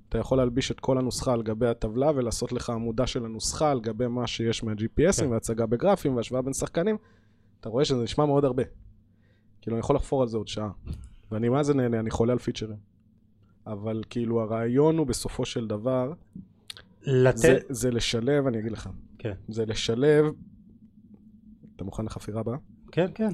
[0.09, 3.79] אתה יכול להלביש את כל הנוסחה על גבי הטבלה ולעשות לך עמודה של הנוסחה על
[3.79, 5.27] גבי מה שיש מה-GPSים כן.
[5.27, 6.97] והצגה בגרפים והשוואה בין שחקנים,
[7.59, 8.63] אתה רואה שזה נשמע מאוד הרבה.
[9.61, 10.69] כאילו, אני יכול לחפור על זה עוד שעה.
[11.31, 12.77] ואני מה זה נהנה, אני חולה על פיצ'רים.
[13.67, 16.13] אבל כאילו, הרעיון הוא בסופו של דבר,
[17.01, 17.37] לתת...
[17.37, 18.89] זה, זה לשלב, אני אגיד לך,
[19.27, 20.25] כן, זה לשלב,
[21.75, 22.57] אתה מוכן לחפירה הבאה?
[22.91, 23.29] כן, כן.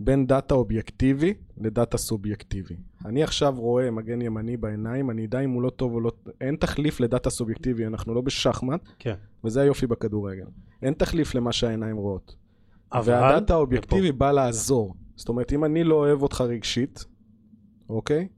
[0.00, 2.76] בין דאטה אובייקטיבי לדאטה סובייקטיבי.
[3.04, 6.12] אני עכשיו רואה מגן ימני בעיניים, אני אדע אם הוא לא טוב או לא...
[6.40, 9.14] אין תחליף לדאטה סובייקטיבי, אנחנו לא בשחמט, כן.
[9.44, 10.46] וזה היופי בכדורגל.
[10.82, 12.36] אין תחליף למה שהעיניים רואות.
[12.92, 13.12] אבל...
[13.12, 14.94] והדאטה האובייקטיבי בא לעזור.
[15.16, 17.04] זאת אומרת, אם אני לא אוהב אותך רגשית,
[17.88, 18.28] אוקיי?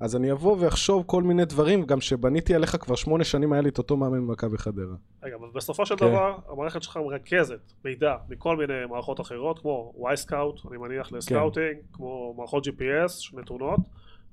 [0.00, 3.68] אז אני אבוא ואחשוב כל מיני דברים, גם שבניתי עליך כבר שמונה שנים היה לי
[3.68, 4.96] את אותו מאמן במכבי חדרה.
[5.22, 6.06] רגע, אבל בסופו של כן.
[6.06, 11.76] דבר, המערכת שלך מרכזת מידע מכל מיני מערכות אחרות, כמו Wyscout, אני מניח ל scouting,
[11.92, 13.80] כמו מערכות GPS שנתונות,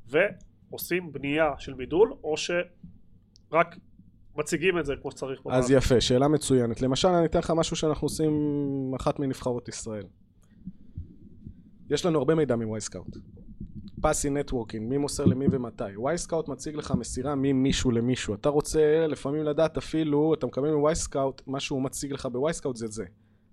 [0.10, 3.78] ועושים בנייה של מידול, או שרק
[4.36, 5.40] מציגים את זה כמו שצריך.
[5.40, 5.86] אז במערכת.
[5.86, 6.82] יפה, שאלה מצוינת.
[6.82, 8.34] למשל, אני אתן לך משהו שאנחנו עושים
[8.96, 10.06] אחת מנבחרות ישראל.
[11.90, 13.18] יש לנו הרבה מידע מ Wyscout.
[14.04, 15.98] passing networking, מי מוסר למי ומתי.
[16.04, 18.34] Wyscout מציג לך מסירה ממישהו למישהו.
[18.34, 22.76] אתה רוצה לפעמים לדעת אפילו, אתה מקבל מ Wyscout, מה שהוא מציג לך ב Wyscout
[22.76, 23.06] זה זה.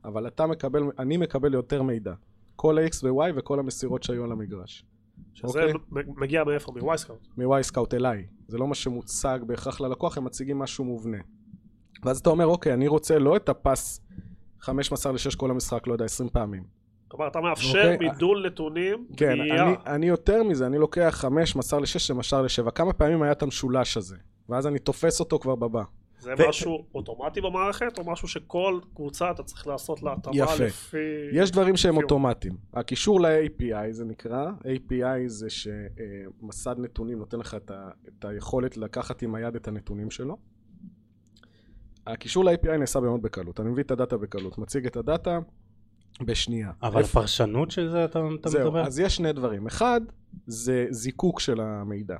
[0.05, 2.15] אבל אתה מקבל, אני מקבל יותר מידע.
[2.57, 4.85] כל ה-X ו-Y וכל המסירות שהיו על המגרש.
[5.35, 5.73] שזה אוקיי.
[5.73, 6.73] מ- מגיע מאיפה?
[6.77, 7.29] מ Wyscout.
[7.39, 8.27] מווייסקאוט אליי.
[8.49, 11.19] זה לא מה שמוצג בהכרח ללקוח, הם מציגים משהו מובנה.
[12.05, 14.01] ואז אתה אומר, אוקיי, אני רוצה לא את הפס
[14.61, 16.80] חמש מסר לשש כל המשחק, לא יודע, עשרים פעמים.
[17.11, 18.09] כלומר, אתה מאפשר אוקיי.
[18.09, 19.63] מידול נתונים, כן, בנייה.
[19.67, 22.71] אני, אני יותר מזה, אני לוקח חמש מסר לשש ומשר לשבע.
[22.71, 24.17] כמה פעמים היה את המשולש הזה?
[24.49, 25.83] ואז אני תופס אותו כבר בבא.
[26.19, 30.65] זה ו- משהו אוטומטי במערכת, או משהו שכל קבוצה אתה צריך לעשות לה התאמה יפה.
[30.65, 30.97] לפי...
[31.33, 32.57] יש דברים שהם לפי- אוטומטיים.
[32.75, 39.23] הקישור ל-API זה נקרא, API זה שמסד נתונים נותן לך את, ה, את היכולת לקחת
[39.23, 40.37] עם היד את הנתונים שלו.
[42.07, 45.39] הקישור ל-API נעשה מאוד בקלות, אני מביא את הדאטה בקלות, מציג את הדאטה
[46.23, 46.71] בשנייה.
[46.83, 48.87] אבל איפה- הפרשנות של זה אתה אתה זהו, מדבר?
[48.87, 49.67] אז יש שני דברים.
[49.67, 50.01] אחד,
[50.47, 52.17] זה זיקוק של המידע.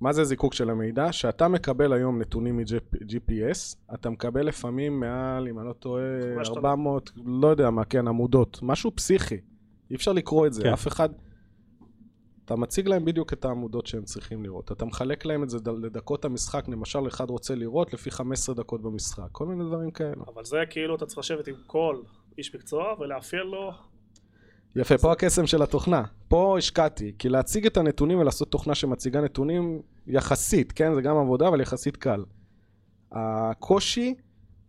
[0.00, 1.12] מה זה זיקוק של המידע?
[1.12, 6.02] שאתה מקבל היום נתונים מ-GPS, אתה מקבל לפעמים מעל, אם אני לא טועה,
[6.36, 6.56] 5,000.
[6.56, 8.58] 400, לא יודע מה, כן, עמודות.
[8.62, 9.36] משהו פסיכי.
[9.90, 10.62] אי אפשר לקרוא את זה.
[10.62, 10.72] כן.
[10.72, 11.08] אף אחד...
[12.44, 14.72] אתה מציג להם בדיוק את העמודות שהם צריכים לראות.
[14.72, 19.28] אתה מחלק להם את זה לדקות המשחק, למשל אחד רוצה לראות לפי 15 דקות במשחק.
[19.32, 20.24] כל מיני דברים כאלו.
[20.34, 21.96] אבל זה כאילו אתה צריך לשבת עם כל
[22.40, 23.70] איש מקצוע ולאפיין לו
[24.76, 26.02] יפה, פה הקסם של התוכנה.
[26.28, 30.94] פה השקעתי, כי להציג את הנתונים ולעשות תוכנה שמציגה נתונים יחסית, כן?
[30.94, 32.24] זה גם עבודה, אבל יחסית קל.
[33.12, 34.14] הקושי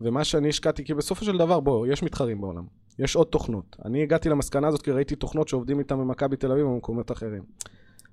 [0.01, 2.63] ומה שאני השקעתי, כי בסופו של דבר, בוא, יש מתחרים בעולם.
[2.99, 3.75] יש עוד תוכנות.
[3.85, 7.43] אני הגעתי למסקנה הזאת כי ראיתי תוכנות שעובדים איתן במכבי תל אביב ובמקומות אחרים.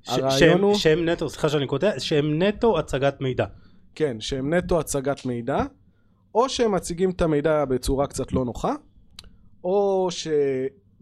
[0.02, 3.46] ש- הרעיון שהם- הוא- שהם נטו, סליחה שאני קוטע, שהם נטו הצגת מידע.
[3.94, 5.62] כן, שהם נטו הצגת מידע,
[6.34, 8.74] או שהם מציגים את המידע בצורה קצת לא נוחה,
[9.64, 10.28] או ש...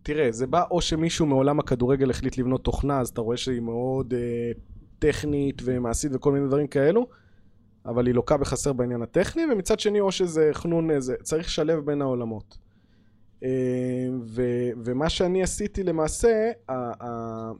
[0.02, 4.14] תראה, זה בא או שמישהו מעולם הכדורגל החליט לבנות תוכנה, אז אתה רואה שהיא מאוד
[4.14, 4.52] אה,
[4.98, 7.06] טכנית ומעשית וכל מיני דברים כאלו,
[7.86, 11.78] אבל היא לוקה בחסר בעניין הטכני, ומצד שני או שזה חנון, אה, זה, צריך לשלב
[11.78, 12.58] בין העולמות.
[13.44, 13.48] אה,
[14.22, 14.42] ו,
[14.84, 17.52] ומה שאני עשיתי למעשה, ה- ה-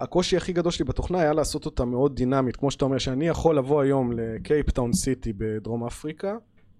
[0.00, 3.58] הקושי הכי גדול שלי בתוכנה היה לעשות אותה מאוד דינמית, כמו שאתה אומר, שאני יכול
[3.58, 6.36] לבוא היום לקייפטאון סיטי בדרום אפריקה,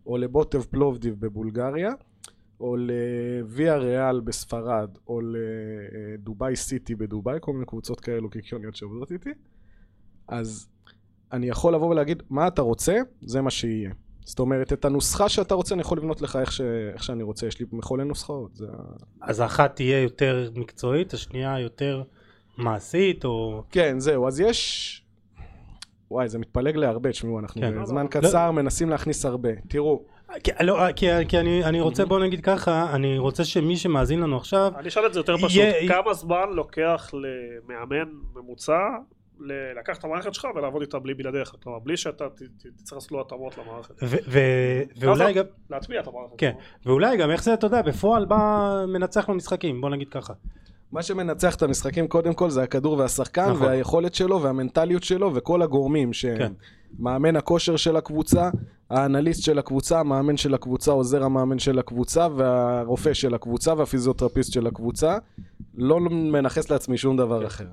[0.06, 1.90] או לבוטב פלובדיב בבולגריה,
[2.60, 9.30] או לוויה ריאל בספרד, או לדובאי סיטי בדובאי, כל מיני קבוצות כאלו קיקיוניות שעובדות איתי,
[10.28, 10.68] אז
[11.32, 13.90] אני יכול לבוא ולהגיד, מה אתה רוצה, זה מה שיהיה.
[14.20, 16.60] זאת אומרת, את הנוסחה שאתה רוצה, אני יכול לבנות לך איך, ש...
[16.94, 18.56] איך שאני רוצה, יש לי מחולל נוסחאות.
[18.56, 18.66] זה...
[19.20, 22.02] אז האחת תהיה יותר מקצועית, השנייה יותר
[22.58, 23.62] מעשית, או...
[23.70, 25.02] כן, זהו, אז יש...
[26.10, 27.82] וואי, זה מתפלג להרבה, תשמעו, אנחנו כן.
[27.82, 29.48] בזמן לא- קצר מנסים להכניס הרבה.
[29.68, 30.02] תראו,
[30.44, 34.36] כי, לא, כי, כי אני, אני רוצה, בוא נגיד ככה, אני רוצה שמי שמאזין לנו
[34.36, 38.78] עכשיו, אני אשאל את זה יותר פשוט, יהיה- כמה זמן לוקח למאמן ממוצע
[39.80, 43.12] לקחת את המערכת שלך ולעבוד איתה בלי בלעדיך, כלומר בלי שאתה ת- ת- תצטרך לעשות
[43.12, 43.94] לו התאמות למערכת,
[45.00, 46.52] ואולי גם, להטמיע את המערכת, כן,
[46.86, 48.36] ואולי גם איך זה, אתה יודע, בפועל בא
[48.88, 50.32] מנצח במשחקים, בוא נגיד ככה.
[50.92, 53.66] מה שמנצח את המשחקים קודם כל זה הכדור והשחקן נכון.
[53.66, 56.52] והיכולת שלו והמנטליות שלו וכל הגורמים שהם
[56.98, 57.36] כן.
[57.36, 58.50] הכושר של הקבוצה,
[58.90, 64.66] האנליסט של הקבוצה, המאמן של הקבוצה, עוזר המאמן של הקבוצה והרופא של הקבוצה והפיזיותרפיסט של
[64.66, 65.18] הקבוצה.
[65.74, 67.46] לא מנכס לעצמי שום דבר כן.
[67.46, 67.66] אחר.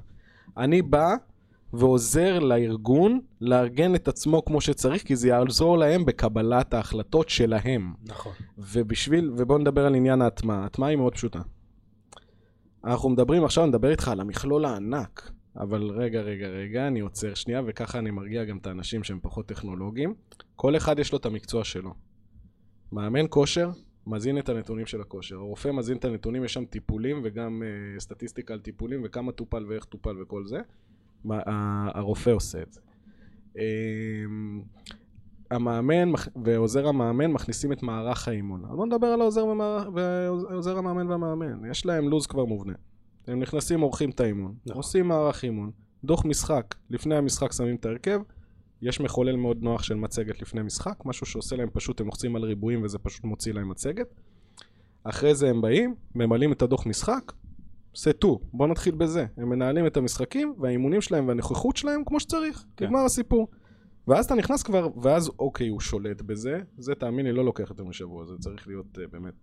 [0.58, 1.16] אני בא
[1.74, 7.94] ועוזר לארגון לארגן את עצמו כמו שצריך כי זה יעזור להם בקבלת ההחלטות שלהם.
[8.06, 8.32] נכון.
[8.58, 10.64] ובשביל, ובואו נדבר על עניין ההטמעה.
[10.64, 11.40] ההטמעה היא מאוד פשוטה.
[12.86, 17.62] אנחנו מדברים עכשיו, נדבר איתך על המכלול הענק, אבל רגע, רגע, רגע, אני עוצר שנייה,
[17.68, 20.14] וככה אני מרגיע גם את האנשים שהם פחות טכנולוגיים.
[20.56, 21.94] כל אחד יש לו את המקצוע שלו.
[22.92, 23.70] מאמן כושר,
[24.08, 25.36] מזין את הנתונים של הכושר.
[25.36, 29.86] הרופא מזין את הנתונים, יש שם טיפולים וגם uh, סטטיסטיקה על טיפולים וכמה טופל ואיך
[29.86, 30.60] טופל וכל זה.
[31.24, 32.82] מה, ה- הרופא עושה את זה.
[33.58, 33.62] אמ,
[35.54, 36.12] המאמן
[36.44, 38.66] ועוזר המאמן מכניסים את מערך האימון.
[38.66, 41.70] אז בוא נדבר על העוזר, ומערך- ועוזר המאמן והמאמן.
[41.72, 42.74] יש להם לו"ז כבר מובנה.
[43.28, 44.78] הם נכנסים, עורכים את האימון, נכון.
[44.78, 45.72] עושים מערך אימון,
[46.04, 48.20] דוח משחק, לפני המשחק שמים את ההרכב,
[48.82, 52.44] יש מחולל מאוד נוח של מצגת לפני משחק, משהו שעושה להם פשוט, הם לוחצים על
[52.44, 54.08] ריבועים וזה פשוט מוציא להם מצגת.
[55.04, 57.32] אחרי זה הם באים, ממלאים את הדוח משחק,
[57.96, 59.26] סטו, בוא נתחיל בזה.
[59.38, 62.86] הם מנהלים את המשחקים והאימונים שלהם והנוכחות שלהם כמו שצריך, כן.
[62.86, 63.48] נגמר הסיפור.
[64.08, 67.84] ואז אתה נכנס כבר, ואז אוקיי, הוא שולט בזה, זה תאמין לי לא לוקח יותר
[67.84, 69.34] משבוע, זה צריך להיות uh, באמת,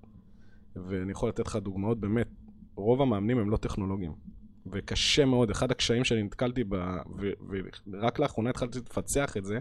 [0.77, 2.29] ואני יכול לתת לך דוגמאות, באמת,
[2.75, 4.13] רוב המאמנים הם לא טכנולוגיים,
[4.73, 6.75] וקשה מאוד, אחד הקשיים שאני נתקלתי ב...
[7.19, 7.33] ו-
[7.93, 9.59] ורק לאחרונה התחלתי לפצח את זה,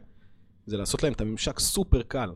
[0.66, 2.30] זה לעשות להם את הממשק סופר קל,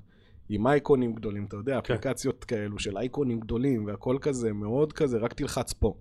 [0.49, 1.93] עם אייקונים גדולים, אתה יודע, כן.
[1.93, 5.93] אפליקציות כאלו של אייקונים גדולים, והכל כזה, מאוד כזה, רק תלחץ פה.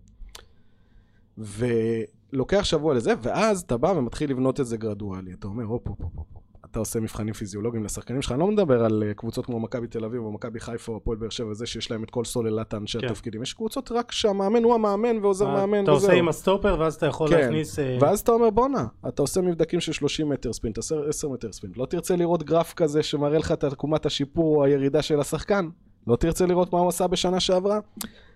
[1.38, 5.32] ולוקח שבוע לזה, ואז אתה בא ומתחיל לבנות את זה גרדואלי.
[5.32, 6.42] אתה אומר, הופ, הופ, הופ, הופ.
[6.72, 10.04] אתה עושה מבחנים פיזיולוגיים לשחקנים שלך, אני לא מדבר על אה, קבוצות כמו מכבי תל
[10.04, 12.98] אביב או מכבי חיפה או הפועל באר שבע, זה שיש להם את כל סוללת האנשי
[13.00, 13.06] כן.
[13.06, 13.42] התפקידים.
[13.42, 16.08] יש קבוצות רק שהמאמן הוא המאמן ועוזר מאמן אתה וזהו.
[16.08, 17.40] עושה עם הסטופר ואז אתה יכול כן.
[17.40, 17.78] להכניס...
[17.78, 21.52] אה, ואז אתה אומר בואנה, אתה עושה מבדקים של 30 מטר ספרינט, 10 10 מטר
[21.52, 25.68] ספרינט, לא תרצה לראות גרף כזה שמראה לך את עקומת השיפור או הירידה של השחקן?
[26.06, 27.78] לא תרצה לראות מה הוא עשה בשנה שעברה?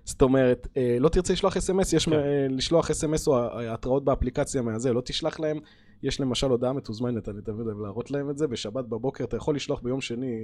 [0.05, 2.13] זאת אומרת, אה, לא תרצה לשלוח אס.אם.אס, יש כן.
[2.51, 5.59] לשלוח אס.אם.אס או התראות באפליקציה מהזה, לא תשלח להם,
[6.03, 9.57] יש למשל הודעה מתוזמנת, אני תמיד אוהב להראות להם את זה, בשבת בבוקר, אתה יכול
[9.57, 10.37] לשלוח ביום שני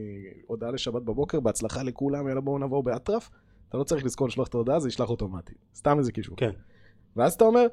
[0.47, 3.31] הודעה לשבת בבוקר, בהצלחה לכולם, יאללה בואו נבוא באטרף,
[3.69, 6.37] אתה לא צריך לזכור לשלוח את ההודעה, זה ישלח אוטומטי, סתם איזה קישור.
[6.37, 6.51] כן.
[7.17, 7.67] ואז אתה אומר,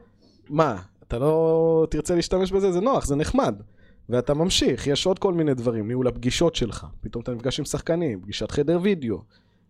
[0.50, 2.72] מה, אתה לא תרצה להשתמש בזה?
[2.72, 3.62] זה נוח, זה נחמד.
[4.10, 8.22] ואתה ממשיך, יש עוד כל מיני דברים, ניהול הפגישות שלך, פתאום אתה נפגש עם שחקנים,
[8.22, 9.22] פגישת חדר וידאו.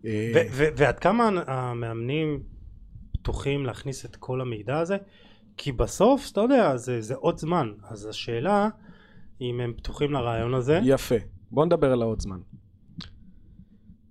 [0.05, 2.39] אה, ועד כמה המאמנים
[3.11, 4.97] פתוחים להכניס את כל המידע הזה?
[5.61, 7.71] כי בסוף, אתה יודע, זה, זה עוד זמן.
[7.89, 8.69] אז השאלה,
[9.41, 11.15] אם הם פתוחים לרעיון הזה, יפה.
[11.51, 12.39] בוא נדבר על העוד זמן.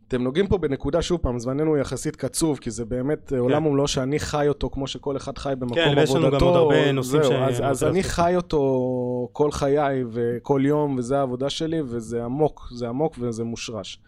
[0.09, 3.89] אתם נוגעים פה בנקודה, שוב פעם, זמננו יחסית קצוב, כי זה באמת אה, עולם ומלואו
[3.89, 6.47] שאני חי אותו כמו שכל אחד חי במקום כן, ויש לנו עבודתו.
[6.47, 8.03] גם עוד הרבה נושאים זהו, שאני אז, אז אני.
[8.03, 14.03] חי אותו כל חיי וכל יום, וזה העבודה שלי, וזה עמוק, זה עמוק וזה מושרש.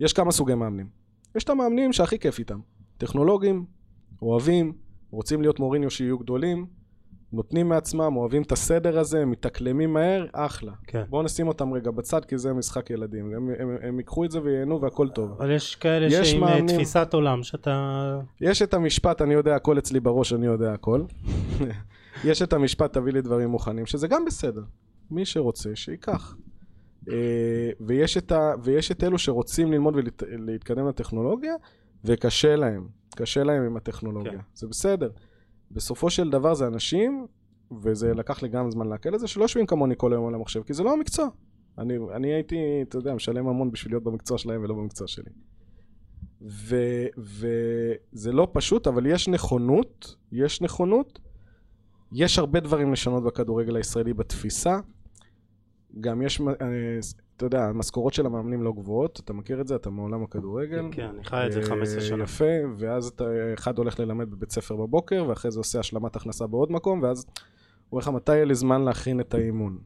[0.00, 0.86] יש כמה סוגי מאמנים.
[1.36, 2.58] יש את המאמנים שהכי כיף איתם.
[2.98, 3.64] טכנולוגים,
[4.22, 4.72] אוהבים,
[5.12, 6.66] רוצים להיות מוריניו שיהיו גדולים,
[7.32, 10.72] נותנים מעצמם, אוהבים את הסדר הזה, מתאקלמים מהר, אחלה.
[10.86, 11.02] כן.
[11.08, 13.34] בואו נשים אותם רגע בצד, כי זה משחק ילדים.
[13.34, 15.32] הם, הם, הם ייקחו את זה וייהנו והכל טוב.
[15.32, 16.76] אבל יש כאלה יש שעם אה, מאמנים.
[16.76, 18.20] תפיסת עולם שאתה...
[18.40, 21.02] יש את המשפט, אני יודע הכל אצלי בראש, אני יודע הכל.
[22.24, 24.62] יש את המשפט, תביא לי דברים מוכנים, שזה גם בסדר.
[25.10, 26.36] מי שרוצה, שייקח.
[27.08, 31.54] אה, ויש את, ה, ויש את אלו שרוצים ללמוד ולהתקדם לטכנולוגיה,
[32.04, 33.01] וקשה להם.
[33.14, 34.32] קשה להם עם הטכנולוגיה.
[34.32, 34.38] כן.
[34.54, 35.10] זה בסדר.
[35.70, 37.26] בסופו של דבר זה אנשים,
[37.82, 40.62] וזה לקח לי גם זמן לעכל את זה, שלא יושבים כמוני כל היום על המחשב,
[40.62, 41.28] כי זה לא המקצוע.
[41.78, 45.30] אני, אני הייתי, אתה יודע, משלם המון בשביל להיות במקצוע שלהם ולא במקצוע שלי.
[46.42, 51.18] ו- וזה לא פשוט, אבל יש נכונות, יש נכונות.
[52.12, 54.78] יש הרבה דברים לשנות בכדורגל הישראלי בתפיסה.
[56.00, 56.54] גם יש, אה,
[57.36, 60.88] אתה יודע, המשכורות של המאמנים לא גבוהות, אתה מכיר את זה, אתה מעולם הכדורגל.
[60.92, 62.22] כן, אני חי את זה אה, 15 שנה.
[62.24, 62.44] יפה,
[62.76, 63.24] ואז אתה,
[63.54, 67.26] אחד הולך ללמד בבית ספר בבוקר, ואחרי זה עושה השלמת הכנסה בעוד מקום, ואז
[67.88, 69.78] הוא אומר לך, מתי יהיה לי זמן להכין את האימון?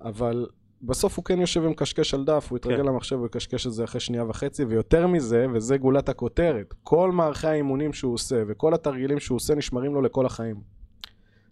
[0.00, 0.46] אבל
[0.82, 2.84] בסוף הוא כן יושב ומקשקש על דף, הוא יתרגל כן.
[2.84, 7.92] למחשב ויקשקש את זה אחרי שנייה וחצי, ויותר מזה, וזה גולת הכותרת, כל מערכי האימונים
[7.92, 10.77] שהוא עושה וכל התרגילים שהוא עושה נשמרים לו לכל החיים.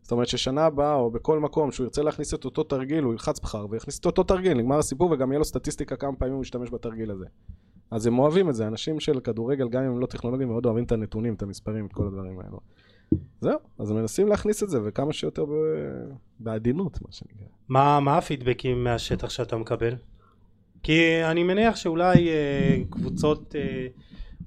[0.06, 3.40] זאת אומרת ששנה הבאה או בכל מקום שהוא ירצה להכניס את אותו תרגיל, הוא ילחץ
[3.40, 6.70] בחר ויכניס את אותו תרגיל, נגמר הסיפור וגם יהיה לו סטטיסטיקה כמה פעמים הוא ישתמש
[6.70, 7.24] בתרגיל הזה.
[7.90, 10.84] אז הם אוהבים את זה, אנשים של כדורגל, גם אם הם לא טכנולוגים, מאוד אוהבים
[10.84, 12.60] את הנתונים, את המספרים, את כל הדברים האלו.
[13.40, 15.50] זהו, אז מנסים להכניס את זה, וכמה שיותר ב...
[16.40, 17.46] בעדינות, מה שנקרא.
[17.68, 19.94] מה, מה הפידבקים מהשטח שאתה מקבל?
[20.82, 23.86] כי אני מניח שאולי אה, קבוצות, אה,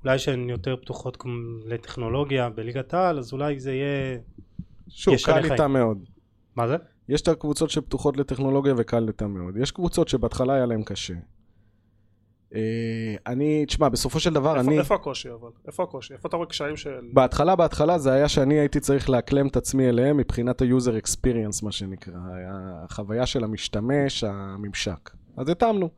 [0.04, 1.24] אולי שהן יותר פתוחות
[1.66, 4.18] לטכנולוגיה בליגת העל, אז אולי זה יהיה...
[4.90, 5.52] שוב, קל.
[5.52, 5.98] איתם מאוד.
[6.56, 6.76] מה זה?
[7.10, 9.58] יש את הקבוצות שפתוחות לטכנולוגיה וקל איתם מאוד.
[9.58, 11.14] יש קבוצות שבהתחלה היה להם קשה.
[12.56, 14.80] אה, אני, תשמע, בסופו של דבר, איפה- אני...
[14.80, 15.50] איפה הקושי אבל?
[15.68, 16.14] איפה הקושי?
[16.14, 16.90] איפה אתה רואה קשיים של...
[17.14, 21.72] בהתחלה, בהתחלה זה היה שאני הייתי צריך לאקלם את עצמי אליהם מבחינת ה-user experience, מה
[21.72, 22.14] שנקרא.
[22.84, 25.10] החוויה של המשתמש, הממשק.
[25.38, 25.90] אז התאמנו.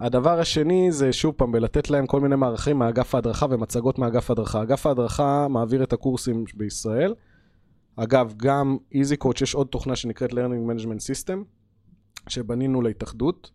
[0.00, 4.62] הדבר השני זה שוב פעם בלתת להם כל מיני מערכים מאגף ההדרכה ומצגות מאגף ההדרכה.
[4.62, 7.14] אגף ההדרכה מעביר את הקורסים בישראל.
[7.96, 11.38] אגב, גם EasyCoach יש עוד תוכנה שנקראת Learning Management System,
[12.28, 13.50] שבנינו להתאחדות,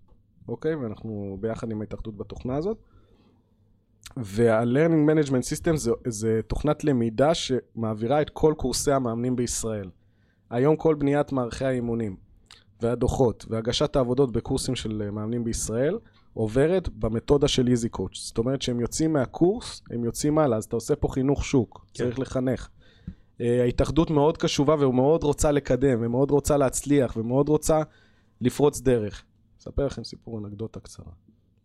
[0.47, 0.75] אוקיי?
[0.75, 2.77] ואנחנו ביחד עם ההתאחדות בתוכנה הזאת.
[4.17, 9.89] וה-Learning Management System זה, זה תוכנת למידה שמעבירה את כל קורסי המאמנים בישראל.
[10.49, 12.15] היום כל בניית מערכי האימונים
[12.81, 15.99] והדוחות והגשת העבודות בקורסים של מאמנים בישראל
[16.33, 18.15] עוברת במתודה של איזי קואץ'.
[18.15, 22.03] זאת אומרת שהם יוצאים מהקורס, הם יוצאים הלאה, אז אתה עושה פה חינוך שוק, כן.
[22.03, 22.69] צריך לחנך.
[23.41, 27.81] אה, ההתאחדות מאוד קשובה ומאוד רוצה לקדם, ומאוד רוצה להצליח, ומאוד רוצה
[28.41, 29.23] לפרוץ דרך.
[29.59, 31.11] אספר לכם סיפור אנקדוטה קצרה,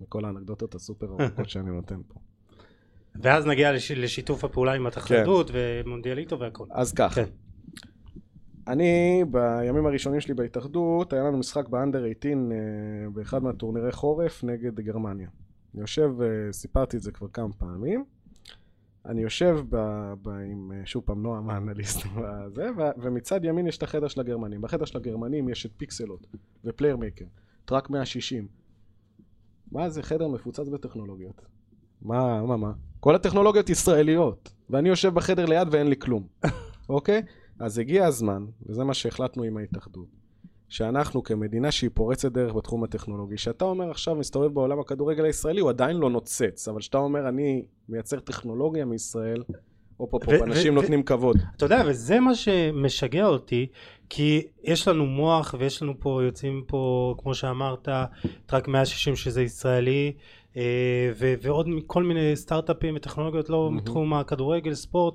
[0.01, 2.21] מכל האנקדוטות הסופר ארוכות שאני נותן פה.
[3.23, 6.67] ואז נגיע לש, לשיתוף הפעולה עם התחרות ומונדיאליטו והכל.
[6.71, 7.31] אז ככה, כן.
[8.69, 14.45] אני בימים הראשונים שלי בהתאחדות, היה לנו משחק ב under 18 אה, באחד מהטורנירי חורף
[14.45, 15.29] נגד גרמניה.
[15.75, 18.05] אני יושב, אה, סיפרתי את זה כבר כמה פעמים,
[19.07, 19.77] אני יושב ב,
[20.23, 24.21] ב, עם, אה, שוב פעם, נועם האנליסט, וזה, ו, ומצד ימין יש את החדר של
[24.21, 24.61] הגרמנים.
[24.61, 26.27] בחדר של הגרמנים יש את Pixellot
[26.65, 27.25] ו Playermaker,
[27.65, 28.49] Track 160.
[29.73, 31.43] מה זה חדר מפוצץ בטכנולוגיות?
[32.03, 32.73] מה, מה, מה?
[33.01, 36.27] כל הטכנולוגיות ישראליות, ואני יושב בחדר ליד ואין לי כלום,
[36.89, 37.23] אוקיי?
[37.59, 40.09] אז הגיע הזמן, וזה מה שהחלטנו עם ההתאחדות,
[40.69, 45.71] שאנחנו כמדינה שהיא פורצת דרך בתחום הטכנולוגי, שאתה אומר עכשיו מסתובב בעולם הכדורגל הישראלי, הוא
[45.71, 49.43] עדיין לא נוצץ, אבל שאתה אומר אני מייצר טכנולוגיה מישראל,
[49.97, 51.37] הופ הופ הופ, ו- אנשים נותנים כבוד.
[51.57, 53.67] אתה יודע, וזה מה שמשגע אותי,
[54.09, 57.89] כי יש לנו מוח ויש לנו פה, יוצאים פה, כמו שאמרת,
[58.47, 60.13] טראק 160 שזה ישראלי,
[60.57, 63.71] אה, ו- ועוד כל מיני סטארט-אפים וטכנולוגיות לא.
[63.73, 65.15] מתחום הכדורגל, ספורט,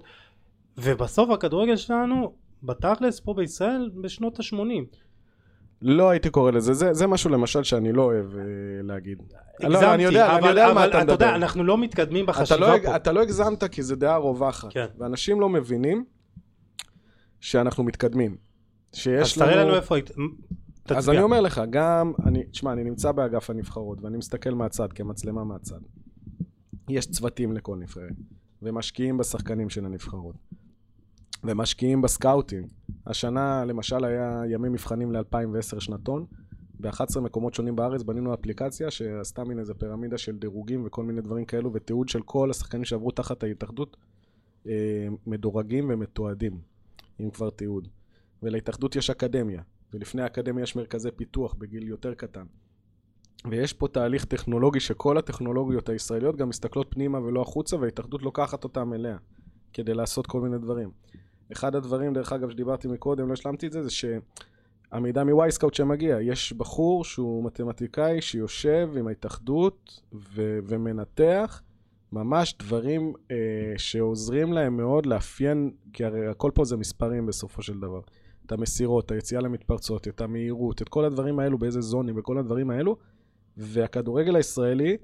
[0.78, 2.34] ובסוף הכדורגל שלנו,
[2.64, 4.98] בתכלס פה בישראל, בשנות ה-80.
[5.82, 8.42] לא הייתי קורא לזה, זה, זה משהו למשל שאני לא אוהב אה,
[8.84, 9.18] להגיד.
[9.63, 11.36] הגזמתי, לא, אני יודע, אני אבל, יודע על מה אבל אתה אתה יודע, מדבר.
[11.36, 12.96] אנחנו לא מתקדמים אתה בחשיבה לא, פה.
[12.96, 14.86] אתה לא הגזמת כי זו דעה רווחת, כן.
[14.98, 16.06] ואנשים לא מבינים
[17.39, 18.38] שאנחנו מתקדמים.
[18.94, 20.12] שיש אז תראה לנו איפה היית,
[20.84, 20.98] תצביע.
[20.98, 25.44] אז אני אומר לך, גם, אני, תשמע, אני נמצא באגף הנבחרות, ואני מסתכל מהצד, כמצלמה
[25.44, 25.80] מהצד.
[26.89, 28.15] יש צוותים לכל נבחרת,
[28.62, 30.36] ומשקיעים בשחקנים של הנבחרות,
[31.44, 32.79] ומשקיעים בסקאוטים.
[33.10, 36.26] השנה, למשל, היה ימי מבחנים ל-2010 שנתון,
[36.80, 41.45] ב-11 מקומות שונים בארץ בנינו אפליקציה שעשתה מין איזה פירמידה של דירוגים וכל מיני דברים
[41.45, 43.98] כאלו, ותיעוד של כל השחקנים שעברו תחת ההתאחדות,
[44.67, 46.60] אה, מדורגים ומתועדים,
[47.19, 47.88] עם כבר תיעוד.
[48.43, 49.62] ולהתאחדות יש אקדמיה,
[49.93, 52.45] ולפני האקדמיה יש מרכזי פיתוח בגיל יותר קטן.
[53.50, 58.93] ויש פה תהליך טכנולוגי שכל הטכנולוגיות הישראליות גם מסתכלות פנימה ולא החוצה, וההתאחדות לוקחת אותם
[58.93, 59.17] אליה,
[59.74, 60.91] כדי לעשות כל מיני דברים.
[61.52, 66.54] אחד הדברים, דרך אגב, שדיברתי מקודם, לא השלמתי את זה, זה שהמידע מווייסקאוט שמגיע, יש
[66.54, 71.62] בחור שהוא מתמטיקאי שיושב עם ההתאחדות ו- ומנתח
[72.12, 73.38] ממש דברים אה,
[73.78, 78.02] שעוזרים להם מאוד לאפיין, כי הרי הכל פה זה מספרים בסופו של דבר.
[78.46, 82.70] את המסירות, את היציאה למתפרצות, את המהירות, את כל הדברים האלו, באיזה זונים וכל הדברים
[82.70, 82.98] האלו,
[83.58, 84.98] והכדורגל הישראלי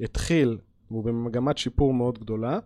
[0.00, 0.58] התחיל,
[0.90, 2.58] והוא במגמת שיפור מאוד גדולה,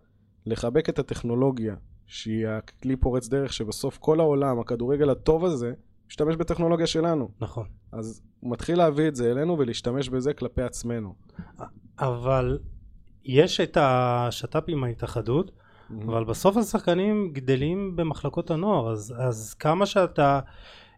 [0.46, 1.74] לחבק את הטכנולוגיה,
[2.06, 5.72] שהיא הכלי פורץ דרך שבסוף כל העולם, הכדורגל הטוב הזה,
[6.08, 7.28] משתמש בטכנולוגיה שלנו.
[7.40, 7.66] נכון.
[7.92, 11.14] אז הוא מתחיל להביא את זה אלינו ולהשתמש בזה כלפי עצמנו.
[11.98, 12.58] אבל
[13.24, 15.50] יש את השת"פ עם ההתאחדות,
[16.06, 20.40] אבל בסוף השחקנים גדלים במחלקות הנוער, אז, אז כמה שאתה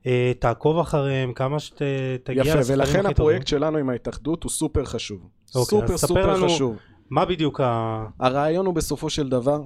[0.06, 4.84] אה, תעקוב אחריהם, כמה שתגיע יפה, לשחקנים ולכן הכי הפרויקט שלנו עם ההתאחדות הוא סופר
[4.84, 5.28] חשוב.
[5.54, 6.72] אוקיי, סופר סופר לנו- חשוב.
[6.72, 6.96] טובים.
[7.10, 8.04] מה בדיוק ה...
[8.20, 9.62] הרעיון הוא בסופו של דבר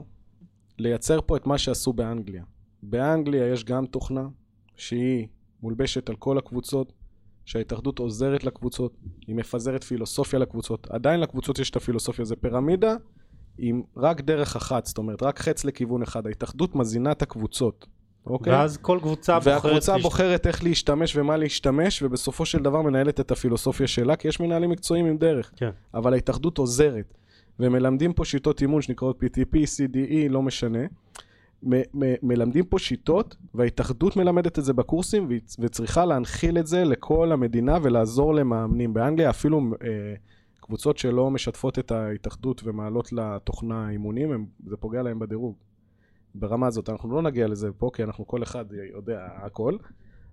[0.80, 2.44] לייצר פה את מה שעשו באנגליה.
[2.82, 4.28] באנגליה יש גם תוכנה
[4.76, 5.26] שהיא
[5.62, 6.92] מולבשת על כל הקבוצות,
[7.44, 8.92] שההתאחדות עוזרת לקבוצות,
[9.26, 10.86] היא מפזרת פילוסופיה לקבוצות.
[10.90, 12.94] עדיין לקבוצות יש את הפילוסופיה, זה פירמידה
[13.58, 16.26] עם רק דרך אחת, זאת אומרת, רק חץ לכיוון אחד.
[16.26, 17.86] ההתאחדות מזינה את הקבוצות,
[18.26, 18.52] אוקיי?
[18.52, 19.64] ואז כל קבוצה בוחרת...
[19.64, 24.28] והקבוצה להשת- בוחרת איך להשתמש ומה להשתמש, ובסופו של דבר מנהלת את הפילוסופיה שלה, כי
[24.28, 25.52] יש מנהלים מקצועיים עם דרך.
[25.56, 25.70] כן.
[25.94, 27.14] אבל ההתאחדות עוזרת,
[27.60, 29.98] ומלמדים פה שיטות אימון שנקראות PTP, CDE,
[30.30, 30.78] לא משנה.
[31.66, 36.84] מ- מ- מלמדים פה שיטות, וההתאחדות מלמדת את זה בקורסים, והיא- וצריכה להנחיל את זה
[36.84, 38.94] לכל המדינה ולעזור למאמנים.
[38.94, 40.14] באנגליה אפילו אה,
[40.60, 45.56] קבוצות שלא משתפות את ההתאחדות ומעלות לתוכנה אימונים, הם, זה פוגע להם בדירוג.
[46.34, 49.76] ברמה הזאת, אנחנו לא נגיע לזה פה, כי אנחנו כל אחד יודע הכל,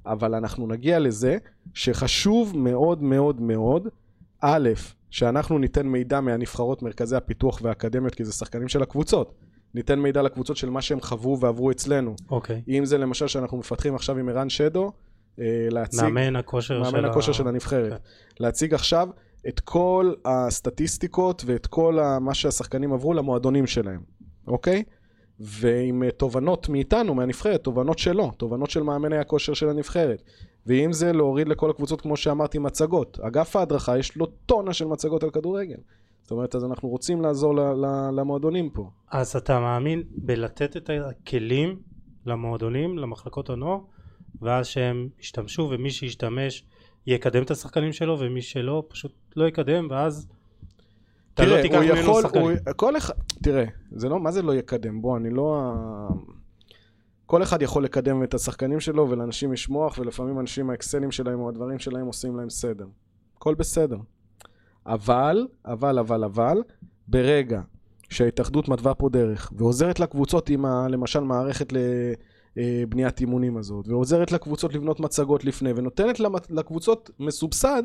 [0.06, 1.38] אבל אנחנו נגיע לזה
[1.74, 3.88] שחשוב מאוד מאוד מאוד,
[4.42, 4.70] א',
[5.10, 9.34] שאנחנו ניתן מידע מהנבחרות, מרכזי הפיתוח והאקדמיות, כי זה שחקנים של הקבוצות.
[9.74, 12.16] ניתן מידע לקבוצות של מה שהם חוו ועברו אצלנו.
[12.30, 12.62] אוקיי.
[12.68, 14.92] אם זה למשל שאנחנו מפתחים עכשיו עם ערן שדו,
[15.40, 16.04] אה, להציג...
[16.04, 17.92] מאמן הכושר של מאמן ה- הכושר של הנבחרת.
[17.92, 17.98] כן.
[18.40, 19.10] להציג עכשיו
[19.48, 24.00] את כל הסטטיסטיקות ואת כל ה- מה שהשחקנים עברו למועדונים שלהם,
[24.48, 24.84] אוקיי?
[25.40, 30.24] ועם אה, תובנות מאיתנו, מהנבחרת, תובנות שלו, תובנות של מאמני הכושר של הנבחרת.
[30.68, 33.20] ואם זה להוריד לכל הקבוצות, כמו שאמרתי, מצגות.
[33.20, 35.78] אגף ההדרכה יש לו טונה של מצגות על כדורגל.
[36.22, 38.90] זאת אומרת, אז אנחנו רוצים לעזור ל- ל- למועדונים פה.
[39.12, 41.80] אז אתה מאמין בלתת את הכלים
[42.26, 43.80] למועדונים, למחלקות הנוער,
[44.42, 46.64] ואז שהם ישתמשו, ומי שישתמש
[47.08, 50.28] יקדם את השחקנים שלו, ומי שלא פשוט לא יקדם, ואז
[51.34, 52.46] אתה לא תראה, תיקח הוא ממנו שחקנים.
[52.46, 53.14] הוא, כל אחד,
[53.44, 55.02] תראה, זה לא, מה זה לא יקדם?
[55.02, 55.72] בוא, אני לא...
[57.28, 61.50] כל אחד יכול לקדם את השחקנים שלו ולאנשים יש מוח ולפעמים אנשים האקסלים שלהם או
[61.50, 62.86] הדברים שלהם עושים להם סדר.
[63.38, 63.98] הכל בסדר.
[64.86, 66.58] אבל, אבל, אבל, אבל,
[67.08, 67.62] ברגע
[68.10, 71.74] שההתאחדות מתווה פה דרך ועוזרת לקבוצות עם ה, למשל מערכת
[72.56, 76.20] לבניית אימונים הזאת ועוזרת לקבוצות לבנות מצגות לפני ונותנת
[76.50, 77.84] לקבוצות מסובסד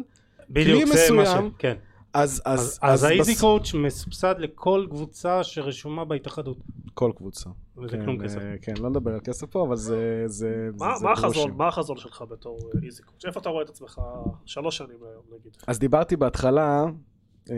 [0.51, 1.29] בדיוק, זה מה ש...
[1.29, 1.75] מסוים, כן.
[2.15, 6.57] אז, אז, אז, אז האיזי בס- קואוצ' מסובסד לכל קבוצה שרשומה בהתאחדות.
[6.95, 7.51] כל קבוצה.
[7.77, 8.41] וזה כן, כלום אה, כסף.
[8.63, 10.25] כן, לא נדבר על כסף פה, אבל זה...
[10.27, 11.13] זה מה זה מה.
[11.13, 11.51] החזון?
[11.57, 13.25] מה החזון שלך בתור אה, איזי קואץ'?
[13.25, 14.01] איפה אתה רואה את עצמך
[14.45, 15.57] שלוש שנים היום נגיד?
[15.67, 16.85] אז דיברתי בהתחלה,
[17.51, 17.57] אה,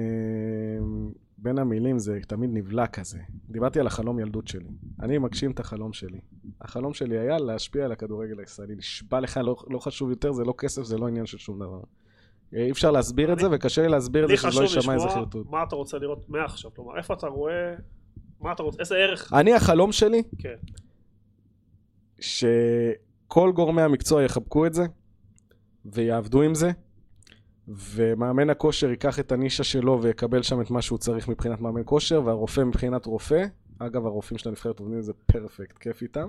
[1.39, 3.19] בין המילים זה תמיד נבלע כזה.
[3.49, 4.69] דיברתי על החלום ילדות שלי.
[5.01, 6.21] אני מגשים את החלום שלי.
[6.61, 8.75] החלום שלי היה להשפיע על הכדורגל הישראלי.
[8.77, 11.81] נשבע לך, לא, לא חשוב יותר, זה לא כסף, זה לא עניין של שום דבר.
[12.53, 15.51] אי אפשר להסביר את זה, וקשה לי להסביר את זה שזה לא יישמע איזה חרטוט.
[15.51, 17.75] מה אתה רוצה לראות מעכשיו, כלומר איפה אתה רואה,
[18.41, 20.57] מה אתה רוצה, איזה ערך, אני, החלום שלי, כן,
[22.21, 24.87] שכל גורמי המקצוע יחבקו את זה
[25.85, 26.71] ויעבדו עם זה
[27.69, 32.23] ומאמן הכושר ייקח את הנישה שלו ויקבל שם את מה שהוא צריך מבחינת מאמן כושר
[32.25, 33.45] והרופא מבחינת רופא
[33.79, 36.29] אגב הרופאים של הנבחרת עובדים עם זה פרפקט כיף איתם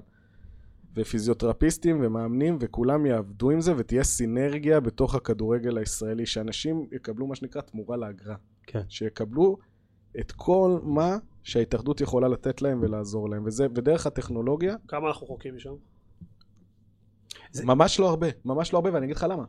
[0.96, 7.62] ופיזיותרפיסטים ומאמנים וכולם יעבדו עם זה ותהיה סינרגיה בתוך הכדורגל הישראלי שאנשים יקבלו מה שנקרא
[7.62, 8.82] תמורה לאגרה כן.
[8.90, 9.58] שיקבלו
[10.20, 15.56] את כל מה שההתאחדות יכולה לתת להם ולעזור להם וזה ודרך הטכנולוגיה כמה אנחנו רחוקים
[15.56, 15.74] משם?
[17.52, 19.46] זה- ממש לא הרבה, ממש לא הרבה, ואני אגיד לך למה.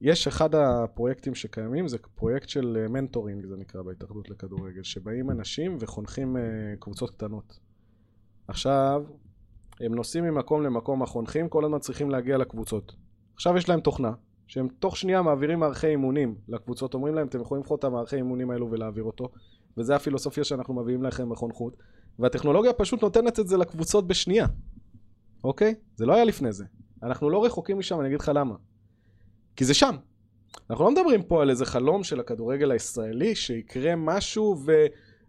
[0.00, 5.76] יש אחד הפרויקטים שקיימים, זה פרויקט של אה, מנטורינג, זה נקרא בהתאחדות לכדורגל, שבאים אנשים
[5.80, 6.42] וחונכים אה,
[6.78, 7.58] קבוצות קטנות.
[8.48, 9.04] עכשיו,
[9.80, 12.92] הם נוסעים ממקום למקום, החונכים כל הזמן צריכים להגיע לקבוצות.
[13.34, 14.12] עכשיו יש להם תוכנה,
[14.46, 18.50] שהם תוך שנייה מעבירים מערכי אימונים לקבוצות, אומרים להם, אתם יכולים לבחור את המערכי אימונים
[18.50, 19.28] האלו ולהעביר אותו,
[19.76, 21.76] וזה הפילוסופיה שאנחנו מביאים לכם בחונכות,
[22.18, 24.46] והטכנולוגיה פשוט נותנת את זה לקבוצות בשנייה,
[25.44, 25.74] אוקיי?
[25.96, 26.64] זה לא היה לפני זה.
[27.02, 28.54] אנחנו לא רחוקים משם, אני אגיד לך למה.
[29.56, 29.96] כי זה שם.
[30.70, 34.56] אנחנו לא מדברים פה על איזה חלום של הכדורגל הישראלי, שיקרה משהו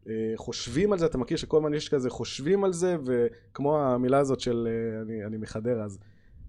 [0.09, 4.39] וחושבים על זה, אתה מכיר שכל הזמן יש כזה חושבים על זה, וכמו המילה הזאת
[4.39, 5.99] של, אה, אני, אני מחדרה, אז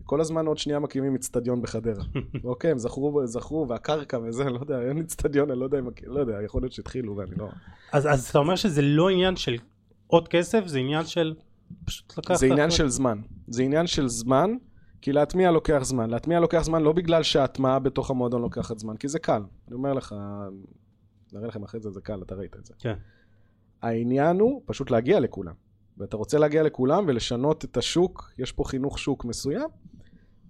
[0.04, 2.04] כל הזמן עוד שנייה מקימים אצטדיון בחדרה.
[2.44, 5.88] אוקיי, הם זכרו, זכרו, והקרקע וזה, אני לא יודע, אין אצטדיון, אני לא יודע, אם-
[6.06, 7.48] לא יודע, יכול להיות שהתחילו ואני לא...
[7.92, 9.56] אז, אז אתה אומר שזה לא עניין של
[10.06, 11.34] עוד כסף, זה עניין של
[11.84, 12.36] פשוט לקחת...
[12.36, 12.70] זה עניין.
[12.70, 13.18] של זמן.
[13.48, 14.50] זה עניין של זמן,
[15.02, 16.10] כי להטמיע לוקח זמן.
[16.10, 19.42] להטמיע לוקח זמן לא בגלל שההטמעה בתוך המועדון לוקחת זמן, כי זה קל.
[19.68, 20.14] אני אומר לך,
[21.32, 22.74] נראה לכם אחרי זה, זה קל, אתה ראית את זה.
[22.78, 22.94] כן.
[23.82, 25.54] העניין הוא פשוט להגיע לכולם.
[25.98, 29.68] ואתה רוצה להגיע לכולם ולשנות את השוק, יש פה חינוך שוק מסוים,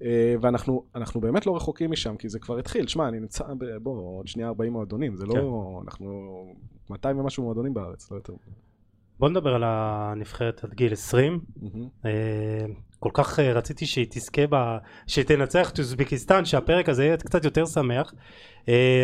[0.03, 2.87] אה, ואנחנו אנחנו באמת לא רחוקים משם, כי זה כבר התחיל.
[2.87, 5.35] שמע, אני נמצא, ב- בוא, עוד שנייה 40 מועדונים, זה לא...
[5.35, 5.85] כן.
[5.85, 6.47] אנחנו
[6.91, 8.33] 200 ומשהו מועדונים בארץ, לא יותר.
[9.19, 11.41] בוא נדבר על הנבחרת עד גיל 20.
[11.57, 11.89] מהמם.
[12.05, 12.67] אה,
[12.99, 14.57] כל כך אה, רציתי שהיא תזכה ב...
[15.07, 18.15] שתנצח את אוזבקיסטן, שהפרק הזה יהיה קצת יותר שמח.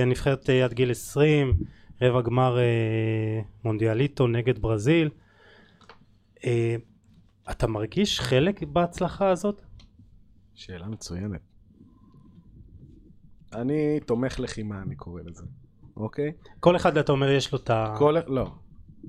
[0.03, 1.55] הנבחרת עד גיל 20,
[2.03, 5.11] רבע גמר אה, מונדיאליטו נגד ברזיל.
[6.45, 6.77] אה,
[7.51, 9.63] אתה מרגיש חלק בהצלחה הזאת?
[10.55, 11.41] שאלה מצוינת.
[13.55, 15.45] אני תומך לחימה, אני קורא לזה,
[15.97, 16.33] אוקיי?
[16.61, 17.95] כל אחד אתה אומר יש לו את ה...
[17.99, 18.17] כל...
[18.27, 18.51] לא.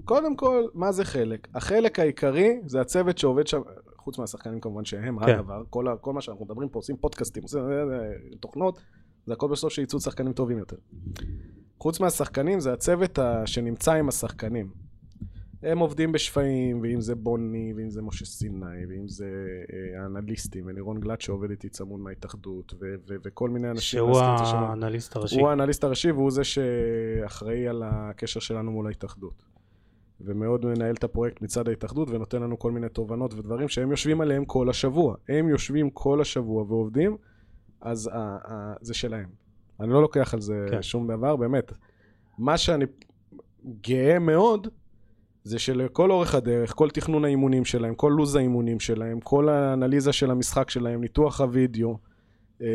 [0.05, 1.47] קודם כל, מה זה חלק?
[1.55, 3.61] החלק העיקרי זה הצוות שעובד שם,
[3.97, 5.31] חוץ מהשחקנים כמובן שהם כן.
[5.31, 8.81] הדבר, כל, כל מה שאנחנו מדברים פה, עושים פודקאסטים, עושים אה, אה, תוכנות,
[9.27, 10.75] זה הכל בסוף שיצאו שחקנים טובים יותר.
[11.79, 14.69] חוץ מהשחקנים זה הצוות ה- שנמצא עם השחקנים.
[15.63, 19.25] הם עובדים בשפיים, ואם זה בוני, ואם זה משה סיני, ואם זה
[19.73, 23.99] אה, האנליסטים, ולירון גלט שעובד איתי צמוד מההתאחדות, ו- ו- וכל מיני אנשים.
[23.99, 24.17] שהוא.
[24.19, 25.39] האנליסט הראשי.
[25.39, 29.43] הוא האנליסט הראשי והוא זה שאחראי על הקשר שלנו מול ההתאחדות.
[30.21, 34.45] ומאוד מנהל את הפרויקט מצד ההתאחדות ונותן לנו כל מיני תובנות ודברים שהם יושבים עליהם
[34.45, 35.15] כל השבוע.
[35.29, 37.17] הם יושבים כל השבוע ועובדים,
[37.81, 39.29] אז ה- ה- זה שלהם.
[39.79, 40.81] אני לא לוקח על זה כן.
[40.81, 41.71] שום דבר, באמת.
[42.37, 42.85] מה שאני
[43.81, 44.67] גאה מאוד,
[45.43, 50.31] זה שלכל אורך הדרך, כל תכנון האימונים שלהם, כל לו"ז האימונים שלהם, כל האנליזה של
[50.31, 51.97] המשחק שלהם, ניתוח הוידאו,
[52.61, 52.67] אה,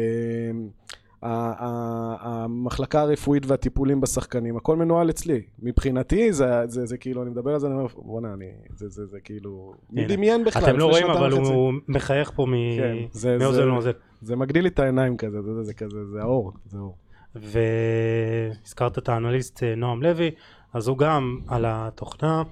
[1.22, 5.42] המחלקה הרפואית והטיפולים בשחקנים, הכל מנוהל אצלי.
[5.58, 8.44] מבחינתי, זה, זה, זה כאילו, אני מדבר על זה, אני אומר, בואנה, אני,
[8.74, 10.04] זה, זה, זה כאילו, מי.
[10.06, 10.62] דמיין בכלל?
[10.64, 11.32] אתם לא רואים, אבל?
[11.32, 12.46] הוא מחייך פה
[12.78, 13.90] כן, זה- מאוזן זה- לאוזן.
[14.20, 16.96] זה מגדיל לי את העיניים כזה, זה, זה, זה כזה, זה האור, זה האור.
[17.34, 20.30] והזכרת את האנליסט אה, נועם לוי,
[20.72, 22.42] אז הוא גם על התוכנה,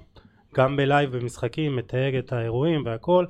[0.55, 3.25] גם ב live במשחקים, מתייג את האירועים והכל,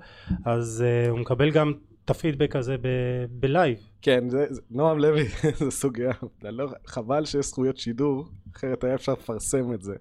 [0.45, 1.73] אז אה, הוא מקבל גם
[2.05, 2.85] את הפידבק הזה ב-
[3.29, 3.77] ב live.
[4.01, 5.27] כן, זה, זה, נועם לוי,
[5.65, 8.25] זה סוגיה, לא, חבל שיש זכויות שידור,
[8.55, 9.95] אחרת היה אפשר לפרסם את זה.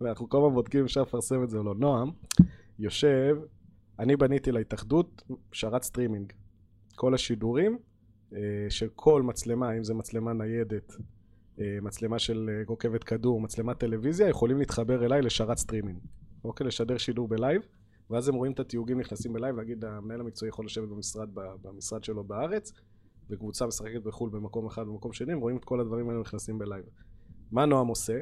[0.00, 1.74] ואנחנו כל הזמן בודקים אם אפשר לפרסם את זה או לא.
[1.74, 2.10] נועם
[2.78, 3.36] יושב,
[3.98, 5.22] אני בניתי להתאחדות
[5.52, 6.32] שרת סטרימינג.
[6.94, 7.78] כל השידורים
[8.32, 10.92] אה, של כל מצלמה, אם זה מצלמה ניידת,
[11.60, 15.98] אה, מצלמה של אה, עוקבת כדור, מצלמת טלוויזיה, יכולים להתחבר אליי לשרת סטרימינג.
[16.44, 16.66] אוקיי?
[16.66, 17.62] לשדר שידור ב live,
[18.10, 21.28] ואז הם רואים את התיוגים נכנסים ב live, להגיד המנהל המקצועי יכול לשבת במשרד,
[21.62, 22.72] במשרד שלו בארץ,
[23.30, 26.62] וקבוצה משחקת בחו"ל במקום אחד ובמקום שני, הם רואים את כל הדברים האלה נכנסים ב
[26.62, 26.84] live.
[27.52, 28.18] מה נועם עושה?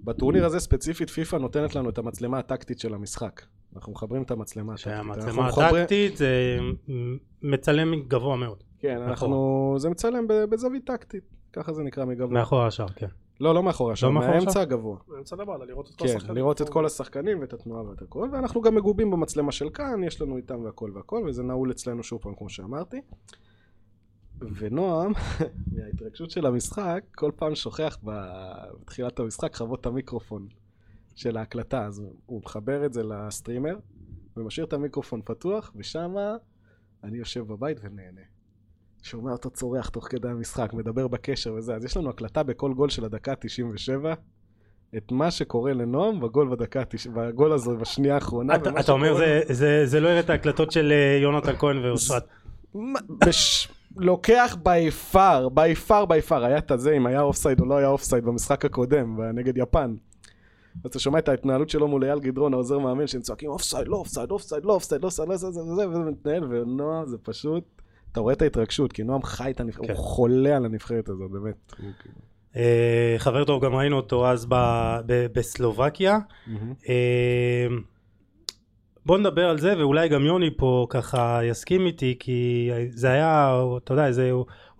[0.00, 3.42] בטורניר הזה ספציפית פיפא נותנת לנו את המצלמה הטקטית של המשחק.
[3.76, 5.38] אנחנו מחברים את המצלמה הטקטית.
[5.38, 6.58] מחברים- הטקטית זה
[7.42, 9.74] מצלם גבוה מאוד, כן, אנחנו...
[9.78, 11.24] זה מצלם ב- בזווית טקטית.
[11.52, 12.26] ככה זה נקרא מגבוה.
[12.34, 13.06] מאחורי השאר, כן.
[13.40, 14.60] לא, לא מאחורי השער, מאחורי מהאמצע?
[14.60, 14.96] הגבוה.
[15.08, 16.36] באמצע למעלה, לראות את כל כן, השחקנים.
[16.36, 20.20] לראות את כל השחקנים ואת התנועה ואת הכל, ואנחנו גם מגובים במצלמה של כאן, יש
[20.22, 23.00] לנו איתם והכל והכל, וזה נעול אצלנו שוב פעם, כמו שאמרתי.
[24.40, 25.12] ונועם,
[25.76, 30.48] מההתרגשות של המשחק, כל פעם שוכח בתחילת המשחק לכבות את המיקרופון
[31.14, 33.76] של ההקלטה, אז הוא מחבר את זה לסטרימר,
[34.36, 36.36] ומשאיר את המיקרופון פתוח, ושמה
[37.04, 38.20] אני יושב בבית ונהנה.
[39.02, 42.88] שומע אותו צורח תוך כדי המשחק, מדבר בקשר וזה, אז יש לנו הקלטה בכל גול
[42.88, 44.06] של הדקה ה-97,
[44.96, 48.54] את מה שקורה לנועם בגול בדקה ה-90, בגול הזה בשנייה האחרונה.
[48.54, 49.18] אתה אתה אומר שקורה-
[49.48, 52.24] זה- זה- זה לא יראה את ההקלטות של אה, יונתן כהן ואושרת.
[53.26, 53.68] בש...
[53.96, 57.76] לוקח בי פאר, בי פאר בי פאר, היה את הזה אם היה אופסייד או לא
[57.76, 59.94] היה אופסייד במשחק הקודם, נגד יפן.
[60.84, 63.96] אז אתה שומע את ההתנהלות שלו מול אייל גדרון, העוזר מאמן, שהם צועקים אופסייד, לא
[63.96, 65.54] אופסייד, אופסייד, לא אופסייד, לא אופסייד, לא אופסייד,
[65.90, 67.64] וזה מתנהל, ונועם זה פשוט,
[68.12, 69.92] אתה רואה את ההתרגשות, כי נועם חי את הנבחרת, כן.
[69.92, 71.72] הוא חולה על הנבחרת הזאת, באמת.
[71.78, 72.18] כאילו-
[72.56, 74.46] אה, חבר טוב, גם ראינו אותו אז
[75.32, 76.18] בסלובקיה.
[79.06, 83.92] בוא נדבר על זה ואולי גם יוני פה ככה יסכים איתי כי זה היה אתה
[83.92, 84.30] יודע זה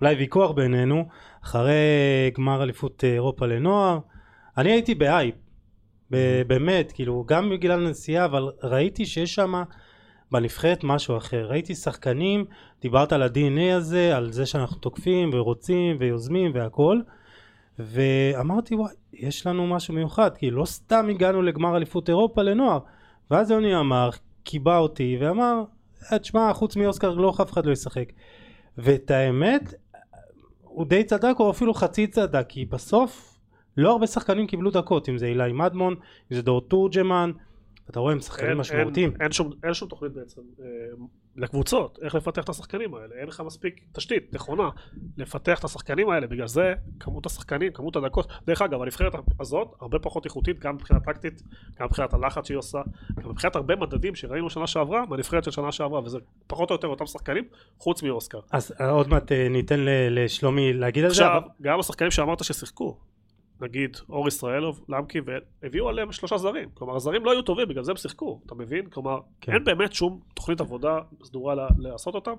[0.00, 1.04] אולי ויכוח בינינו
[1.44, 1.74] אחרי
[2.36, 3.98] גמר אליפות אירופה לנוער.
[4.58, 5.34] אני הייתי בהייפ
[6.10, 9.62] ב- באמת כאילו גם בגלל הנסיעה אבל ראיתי שיש שם
[10.32, 11.46] בנבחרת משהו אחר.
[11.46, 12.44] ראיתי שחקנים
[12.82, 17.00] דיברת על ה-DNA הזה על זה שאנחנו תוקפים ורוצים ויוזמים והכל
[17.78, 20.36] ואמרתי וואי יש לנו משהו מיוחד.
[20.36, 22.78] כי לא סתם הגענו לגמר אליפות אירופה לנוער
[23.30, 24.10] ואז יוני אמר
[24.44, 25.64] קיבע אותי ואמר
[26.12, 28.12] "אה, תשמע חוץ מאוסקר לא אף אחד לא ישחק.
[28.78, 29.74] ואת האמת
[30.62, 33.38] הוא די צדק או אפילו חצי צדק כי בסוף
[33.76, 35.94] לא הרבה שחקנים קיבלו דקות אם זה אילי מדמון
[36.32, 37.30] אם זה דור תורג'מן
[37.90, 39.10] אתה רואה הם שחקנים משמעותיים.
[39.12, 40.66] אין- אין שום- אין שום תוכנית בעצם אה,
[41.36, 44.68] לקבוצות, איך לפתח את השחקנים האלה, אין לך מספיק תשתית נכונה
[45.16, 49.98] לפתח את השחקנים האלה, בגלל זה כמות השחקנים, כמות הדקות, דרך אגב הנבחרת הזאת הרבה
[49.98, 51.42] פחות איכותית גם מבחינה טקטית,
[51.80, 52.78] גם מבחינת הלחץ שהיא עושה,
[53.22, 56.88] גם מבחינת הרבה מדדים שראינו שנה שעברה, בנבחרת של שנה שעברה, וזה פחות או יותר
[56.88, 57.44] אותם שחקנים,
[57.78, 58.38] חוץ מאוסקר.
[58.52, 59.80] אז אה, עוד מעט אה, ניתן
[60.10, 62.98] לשלומי להגיד על זה עכשיו, גם השחקנים שאמרת ששיחקו,
[63.60, 65.18] נגיד אור ישראלוב, למקי,
[65.62, 66.68] והביאו עליהם שלושה זרים.
[66.74, 68.86] כלומר, הזרים לא היו טובים, בגלל זה הם שיחקו, אתה מבין?
[68.86, 69.52] כלומר, כן.
[69.52, 72.34] אין באמת שום תוכנית עבודה סדורה לעשות אותם,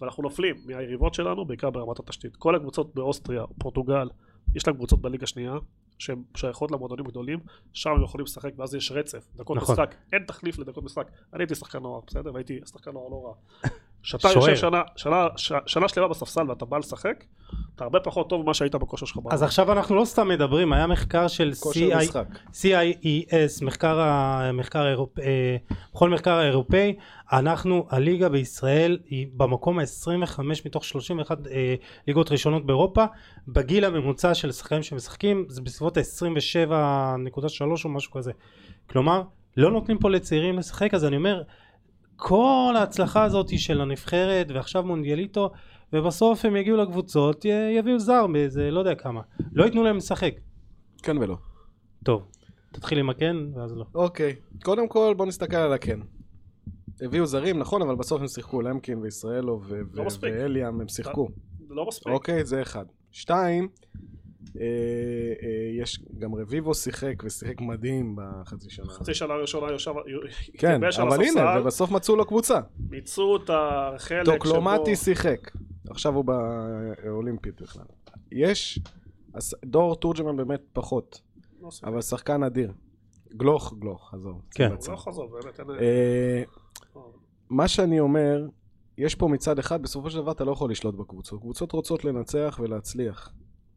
[0.00, 2.36] ואנחנו נופלים מהיריבות שלנו, בעיקר ברמת התשתית.
[2.36, 4.08] כל הקבוצות באוסטריה, פורטוגל,
[4.54, 5.54] יש להם קבוצות בליגה שנייה,
[5.98, 7.38] שהן שייכות למועדונים גדולים,
[7.72, 9.72] שם הם יכולים לשחק, ואז יש רצף, דקות נכון.
[9.74, 11.10] משחק, אין תחליף לדקות משחק.
[11.32, 12.34] אני הייתי שחקן נוער, בסדר?
[12.34, 13.34] והייתי שחקן נוער לא רע.
[14.06, 14.48] כשאתה שוער.
[14.50, 17.24] יושב שנה, שנה, ש- שנה שלמה בספסל ואתה בא לשחק,
[17.74, 19.18] אתה הרבה פחות טוב ממה שהיית בכושר שלך.
[19.30, 19.42] אז.
[19.42, 22.16] עכשיו אנחנו לא סתם מדברים, היה מחקר של CI.
[22.52, 25.24] CIES, מחקר המחקר האירופאי,
[25.94, 26.94] מכון מחקר האירופאי,
[27.32, 31.74] אנחנו, הליגה בישראל היא במקום ה-25 מתוך 31 אה,
[32.06, 33.04] ליגות ראשונות באירופה,
[33.48, 38.32] בגיל הממוצע של שחקנים שמשחקים זה בסביבות ה-27.3 או משהו כזה.
[38.90, 39.22] כלומר,
[39.56, 41.42] לא נותנים פה לצעירים לשחק, אז אני אומר,
[42.16, 45.50] כל ההצלחה הזאת של הנבחרת ועכשיו מונדיאליטו,
[45.92, 47.44] ובסוף הם יגיעו לקבוצות,
[47.78, 49.20] יביאו זר באיזה לא יודע כמה,
[49.52, 50.32] לא ייתנו להם לשחק.
[51.02, 51.36] כן ולא.
[52.04, 52.26] טוב,
[52.72, 53.84] תתחיל עם הכן ואז לא.
[53.94, 56.00] אוקיי, קודם כל בוא נסתכל על הכן.
[57.00, 60.06] הביאו זרים, נכון, אבל בסוף הם שיחקו, למקין וישראלוב ו- לא ו-.
[60.20, 61.28] ואליאם, הם שיחקו.
[61.70, 62.12] לא מספיק.
[62.12, 62.84] אוקיי, זה אחד.
[63.12, 63.68] שתיים,
[65.72, 68.92] יש, גם רביבו שיחק ושיחק מדהים בחצי שנה.
[68.92, 69.92] חצי שנה ראשונה יושב,
[70.58, 72.60] כן, התייבש על אבל הנה, ובסוף מצאו לו קבוצה.
[72.90, 75.50] מיצו את החלק טוקלומטי שיחק.
[75.90, 77.84] עכשיו הוא באולימפית בכלל.
[78.32, 78.78] יש,
[79.64, 81.20] דור תורג'מן באמת פחות,
[81.60, 81.68] לא.
[81.84, 82.72] אבל שחקן אדיר.
[83.36, 84.42] גלוך, גלוך, עזוב.
[84.50, 84.70] כן.
[84.88, 85.80] לא חזור, באמת.
[85.80, 86.42] אה,
[87.50, 88.46] מה שאני אומר,
[88.98, 91.40] יש פה מצד אחד, בסופו של דבר אתה לא יכול לשלוט בקבוצות.
[91.40, 93.32] קבוצות רוצות לנצח ולהצליח,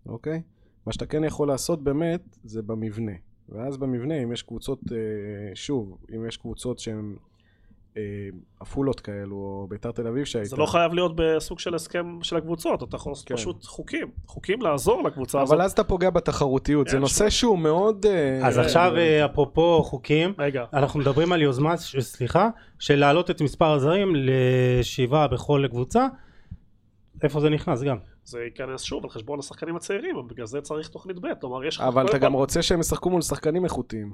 [0.05, 0.41] אוקיי?
[0.85, 3.11] מה שאתה כן יכול לעשות באמת, זה במבנה.
[3.49, 7.15] ואז במבנה, אם יש קבוצות, אה, שוב, אם יש קבוצות שהן
[7.97, 10.49] אה, עפולות כאלו, או ביתר תל אביב שהייתה...
[10.49, 13.35] זה לא חייב להיות בסוג של הסכם של הקבוצות, אתה יכול לעשות כן.
[13.35, 15.53] פשוט חוקים, חוקים לעזור לקבוצה הזאת.
[15.53, 18.05] אבל אז אתה פוגע בתחרותיות, זה נושא שהוא מאוד...
[18.05, 22.49] אה, אז אה, עכשיו אה, אפרופו חוקים, רגע, אנחנו מדברים על יוזמה, סליחה,
[22.79, 26.07] של להעלות את מספר הזרים לשבעה בכל קבוצה.
[27.23, 27.97] איפה זה נכנס גם?
[28.29, 31.81] זה ייכנס שוב על חשבון השחקנים הצעירים, בגלל זה צריך תוכנית ב', כלומר יש לך...
[31.81, 34.13] אבל אתה גם רוצה שהם ישחקו מול שחקנים איכותיים.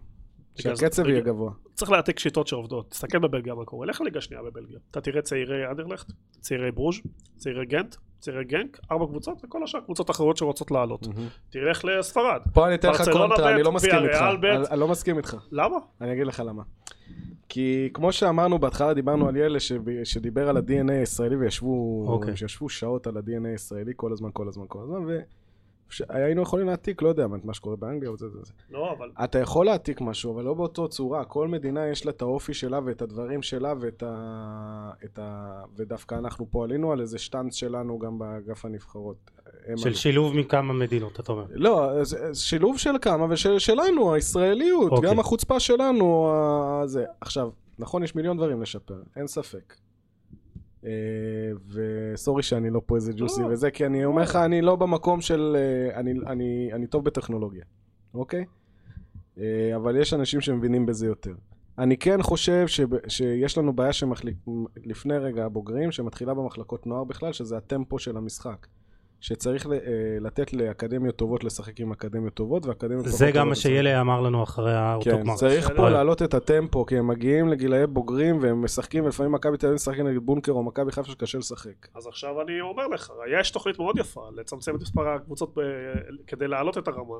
[0.55, 1.51] שהקצב יהיה גבוה.
[1.74, 5.68] צריך להעתיק שיטות שעובדות, תסתכל בבלגיה מה קורה, לך לליגה שנייה בבלגיה, אתה תראה צעירי
[5.72, 6.95] אנדרלכט, צעירי ברוז',
[7.38, 11.07] צעירי גנט, צעירי גנק, ארבע קבוצות וכל השאר קבוצות אחרות שרוצות לעלות.
[11.49, 12.41] תלך לספרד.
[12.53, 14.24] פה אני אתן לך קונטרה, אני לא מסכים איתך.
[14.72, 15.38] אני לא מסכים איתך.
[15.51, 15.78] למה?
[16.01, 16.63] אני אגיד לך למה.
[17.50, 19.60] כי כמו שאמרנו בהתחלה דיברנו על ילד
[20.04, 22.38] שדיבר על ה-DNA הישראלי וישבו אוקיי.
[22.38, 25.06] שישבו שעות על ה-DNA הישראלי כל הזמן כל הזמן כל הזמן
[26.10, 28.54] והיינו יכולים להעתיק לא יודע את מה שקורה באנגליה או זה זה זה.
[28.70, 32.22] לא, אבל אתה יכול להעתיק משהו אבל לא באותו צורה כל מדינה יש לה את
[32.22, 34.92] האופי שלה ואת הדברים שלה ואת ה...
[35.06, 35.62] את ה...
[35.76, 39.32] ודווקא אנחנו פה עלינו על איזה שטאנץ שלנו גם באגף הנבחרות.
[39.76, 39.96] של עלו.
[39.96, 41.46] שילוב מכמה מדינות, אתה אומר.
[41.50, 41.92] לא,
[42.34, 45.10] שילוב של כמה ושלנו, הישראליות, אוקיי.
[45.10, 46.32] גם החוצפה שלנו,
[46.86, 47.06] זה.
[47.22, 49.74] עכשיו, נכון, יש מיליון דברים לשפר, אין ספק.
[50.86, 50.92] אה,
[51.74, 53.48] וסורי שאני לא פה איזה ג'וסי לא.
[53.48, 55.56] וזה, כי אני אומר לך, אני לא במקום של...
[55.60, 57.64] אה, אני, אני, אני טוב בטכנולוגיה,
[58.14, 58.46] אוקיי?
[59.38, 61.34] אה, אבל יש אנשים שמבינים בזה יותר.
[61.78, 64.38] אני כן חושב שב, שיש לנו בעיה שמחליק...
[64.84, 68.68] לפני רגע הבוגרים, שמתחילה במחלקות נוער בכלל, שזה הטמפו של המשחק.
[69.20, 69.78] שצריך אה,
[70.22, 74.22] לתת לאקדמיות טובות לשחק עם אקדמיות טובות, ואקדמיות זה פחות גם טובות מה שילה אמר
[74.22, 75.36] לנו אחרי האותו כן, גמר.
[75.36, 75.78] צריך בסדר.
[75.78, 79.76] פה להעלות את הטמפו, כי הם מגיעים לגילאי בוגרים והם משחקים, ולפעמים מכבי תל אביב
[79.76, 81.88] משחקים נגד בונקר או מכבי חיפה שקשה לשחק.
[81.95, 85.61] אז עכשיו אני אומר לך, יש תוכנית מאוד יפה לצמצם את מספר הקבוצות ב...
[86.28, 87.16] כדי להעלות את הרמה,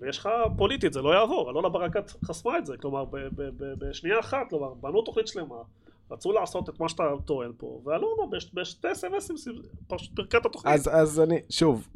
[0.00, 3.74] ויש לך פוליטית, זה לא יעבור, אלונה ברקת חסמה את זה, כלומר ב- ב- ב-
[3.78, 5.56] בשנייה אחת, כלומר בנו תוכנית שלמה,
[6.10, 9.36] רצו לעשות את מה שאתה טוען פה, ואלונה בש- בשתי אס.אם.אסים
[9.88, 10.74] פשוט פירקה את התוכנית.
[10.74, 11.88] אז, אז אני, שוב,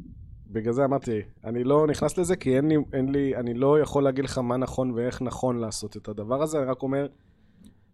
[0.47, 4.03] בגלל זה אמרתי, אני לא נכנס לזה, כי אין לי, אין לי, אני לא יכול
[4.03, 7.07] להגיד לך מה נכון ואיך נכון לעשות את הדבר הזה, אני רק אומר,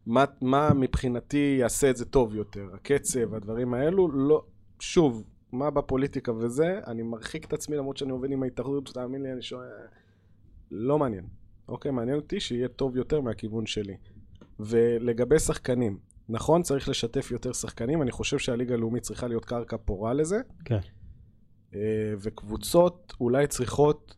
[0.05, 4.43] מה, מה מבחינתי יעשה את זה טוב יותר, הקצב, הדברים האלו, לא,
[4.79, 9.33] שוב, מה בפוליטיקה וזה, אני מרחיק את עצמי למרות שאני עובד עם ההתאחדות, תאמין לי,
[9.33, 9.67] אני שואל,
[10.71, 11.25] לא מעניין.
[11.67, 13.97] אוקיי, מעניין אותי שיהיה טוב יותר מהכיוון שלי.
[14.59, 15.97] ולגבי שחקנים,
[16.29, 20.37] נכון, צריך לשתף יותר שחקנים, אני חושב שהליגה הלאומית צריכה להיות קרקע פורה לזה.
[20.65, 20.79] כן.
[21.75, 21.79] אה,
[22.19, 24.15] וקבוצות אולי צריכות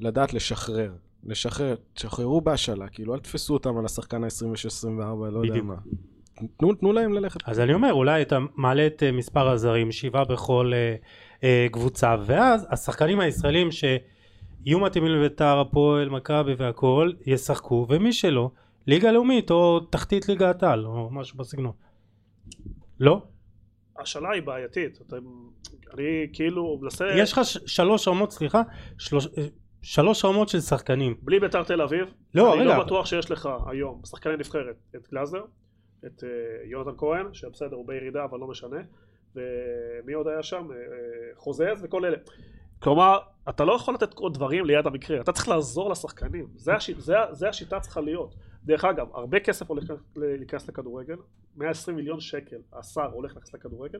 [0.00, 0.92] לדעת לשחרר.
[1.24, 5.62] לשחרר, תשחררו בהשאלה, כאילו אל תתפסו אותם על השחקן ה-26-24, לא יודע.
[5.62, 5.74] מה.
[6.58, 7.40] תנו, תנו להם ללכת.
[7.48, 10.94] אז אני אומר, אולי אתה מעלה את אה, מספר הזרים, שבעה בכל אה,
[11.44, 18.50] אה, קבוצה, ואז השחקנים הישראלים שיהיו מתאימים לביתר, הפועל, מכבי והכל, ישחקו, ומי שלא,
[18.86, 21.72] ליגה לאומית או תחתית ליגת העל, או משהו בסגנון.
[23.00, 23.22] לא?
[23.98, 25.22] השאלה היא בעייתית, אתם...
[25.94, 27.04] אני כאילו מנסה...
[27.16, 28.62] יש לך שלוש רמות, סליחה,
[28.98, 29.46] שלוש, אה,
[29.82, 31.16] שלוש רמות של שחקנים.
[31.22, 32.76] בלי ביתר תל אביב, לא, אני רגע.
[32.76, 35.42] לא בטוח שיש לך היום שחקני נבחרת את גלאזר,
[36.06, 36.28] את אה,
[36.64, 38.80] יונתן כהן, שבסדר הוא בירידה אבל לא משנה,
[39.34, 40.68] ומי עוד היה שם?
[40.70, 40.76] אה,
[41.36, 42.16] חוזז וכל אלה.
[42.78, 43.18] כלומר,
[43.48, 46.90] אתה לא יכול לתת עוד דברים ליד המקרה, אתה צריך לעזור לשחקנים, זה, הש...
[46.90, 48.34] זה, זה השיטה צריכה להיות.
[48.66, 51.16] דרך אגב, הרבה כסף הולך להיכנס לכדורגל,
[51.56, 53.98] 120 מיליון שקל השר הולך להיכנס לכדורגל,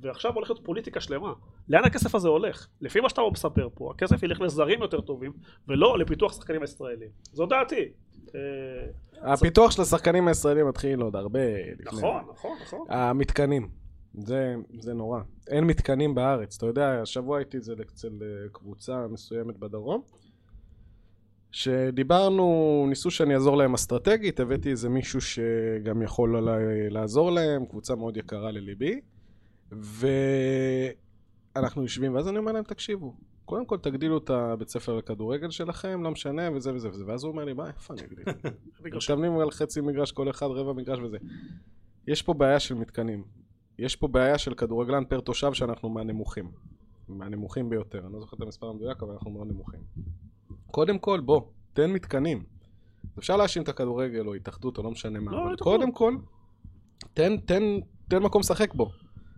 [0.00, 1.32] ועכשיו הולכת פוליטיקה שלמה.
[1.68, 2.66] לאן הכסף הזה הולך?
[2.80, 5.32] לפי מה שאתה מספר פה, הכסף ילך לזרים יותר טובים,
[5.68, 7.08] ולא לפיתוח שחקנים הישראלים.
[7.32, 7.88] זו דעתי.
[8.34, 11.40] אה, הפיתוח של השחקנים הישראלים מתחיל עוד הרבה
[11.78, 11.98] לפני.
[11.98, 12.86] נכון, נכון, נכון.
[12.88, 13.68] המתקנים,
[14.14, 15.20] זה, זה נורא.
[15.48, 16.56] אין מתקנים בארץ.
[16.56, 20.02] אתה יודע, השבוע הייתי אצל, אצל אה, קבוצה מסוימת בדרום,
[21.52, 22.44] שדיברנו,
[22.88, 26.58] ניסו שאני אעזור להם אסטרטגית, הבאתי איזה מישהו שגם יכול לה-
[26.90, 29.00] לעזור להם, קבוצה מאוד יקרה לליבי,
[31.56, 36.02] ואנחנו יושבים, ואז אני אומר להם, תקשיבו, קודם כל תגדילו את הבית ספר לכדורגל שלכם,
[36.02, 38.24] לא משנה, וזה וזה וזה, ואז הוא אומר לי, מה, איפה אני אגדיל?
[38.84, 41.16] מתכוונים על חצי מגרש כל אחד, רבע מגרש וזה.
[42.06, 43.24] יש פה בעיה של מתקנים.
[43.78, 46.50] יש פה בעיה של כדורגלן פר תושב שאנחנו מהנמוכים.
[47.08, 48.04] מהנמוכים ביותר.
[48.06, 49.80] אני לא זוכר את המספר המדויק, אבל אנחנו מאוד נמוכים.
[50.70, 51.40] קודם כל, בוא,
[51.72, 52.42] תן מתקנים.
[53.18, 55.62] אפשר להאשים את הכדורגל או התאחדות או לא משנה מה, לא, אבל התאחדות.
[55.78, 56.16] קודם כל,
[57.14, 57.62] תן, תן,
[58.08, 58.90] תן מקום לשחק בו.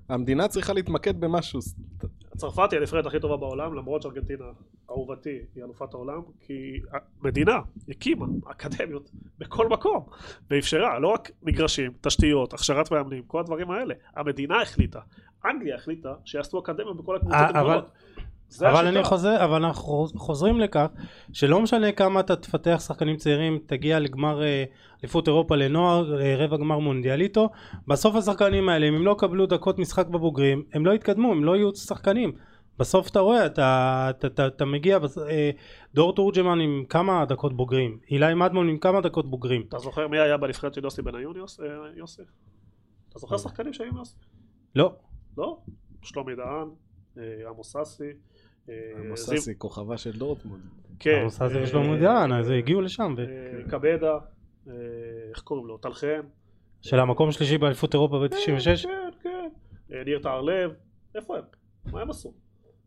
[0.08, 1.60] המדינה צריכה להתמקד במשהו.
[2.36, 4.44] צרפת היא הנבחרת הכי טובה בעולם, למרות שארגנטינה,
[4.90, 6.80] אהובתי, היא אלופת העולם, כי
[7.22, 7.58] המדינה
[7.88, 10.06] הקימה אקדמיות בכל מקום,
[10.50, 13.94] ואפשרה לא רק מגרשים, תשתיות, הכשרת מאמנים, כל הדברים האלה.
[14.16, 15.00] המדינה החליטה,
[15.44, 17.90] אנגליה החליטה שיעשו אקדמיות בכל הקבוצות אה, אבל- הגדולות.
[18.60, 18.86] אבל.
[18.86, 20.86] אני חוזר, אבל אנחנו חוזרים לכך
[21.32, 24.64] שלא משנה כמה אתה תפתח שחקנים צעירים, תגיע לגמר אה,
[25.00, 27.48] אליפות אירופה לנוער, אה, רבע גמר מונדיאליטו,
[27.88, 31.56] בסוף השחקנים האלה, אם הם לא קבלו דקות משחק בבוגרים, הם לא יתקדמו, הם לא
[31.56, 32.32] יהיו שחקנים.
[32.78, 34.98] בסוף אתה רואה, אתה, אתה, אתה, אתה מגיע,
[35.28, 35.50] אה,
[35.94, 39.64] דור תורג'מן עם כמה דקות בוגרים, אילי מדמון עם כמה דקות בוגרים.
[39.68, 41.60] אתה זוכר מי היה בנבחרת של יוסי בניון, יוס-
[41.96, 42.22] יוסי?
[43.08, 44.16] אתה זוכר שחקנים שהיו יוסי?
[44.76, 44.92] לא.
[45.38, 45.58] לא?
[46.02, 46.68] שלומי דהן,
[47.48, 48.04] עמוס אסי,
[48.68, 50.62] אה, עמוס זיו- אסי, כוכבה של דורטמונד.
[50.98, 53.14] כן, עמוס אסי אה, ושלמה דיין, אז הגיעו לשם.
[53.18, 54.18] אה, קבדה,
[54.68, 54.72] אה,
[55.30, 55.78] איך קוראים לו?
[55.78, 56.20] טל חן.
[56.80, 58.82] של המקום השלישי באליפות אירופה ב-96.
[58.82, 58.88] כן,
[59.22, 59.48] כן.
[59.92, 60.70] אה, ניר טהרלב,
[61.14, 61.42] איפה הם?
[61.92, 62.32] מה הם עשו?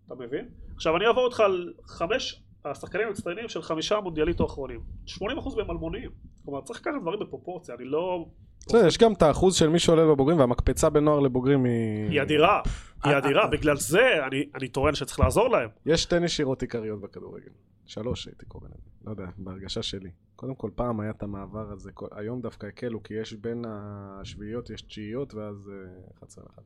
[0.07, 0.45] אתה מבין?
[0.76, 4.80] עכשיו אני אעבור אותך על חמש השחקנים המצטיינים של חמישה מונדיאליטו האחרונים.
[5.07, 5.19] 80%
[5.57, 6.09] מהם אלמוניים.
[6.45, 8.26] כלומר צריך לקחת דברים בפרופורציה, אני לא...
[8.67, 12.09] בסדר, יש גם את האחוז של מי שעולה בבוגרים, והמקפצה בין נוער לבוגרים היא...
[12.09, 12.61] היא אדירה,
[13.05, 13.47] היא אה, אדירה, אה.
[13.47, 15.69] בגלל זה אני, אני טוען שצריך לעזור להם.
[15.85, 17.51] יש שתי נשירות עיקריות בכדורגל.
[17.85, 18.89] שלוש הייתי קורא לזה.
[19.05, 20.09] לא יודע, בהרגשה שלי.
[20.35, 22.07] קודם כל, פעם היה את המעבר הזה, כל...
[22.11, 25.71] היום דווקא הקלו, כי יש בין השביעיות, יש תשיעיות, ואז
[26.13, 26.63] uh, 11 1.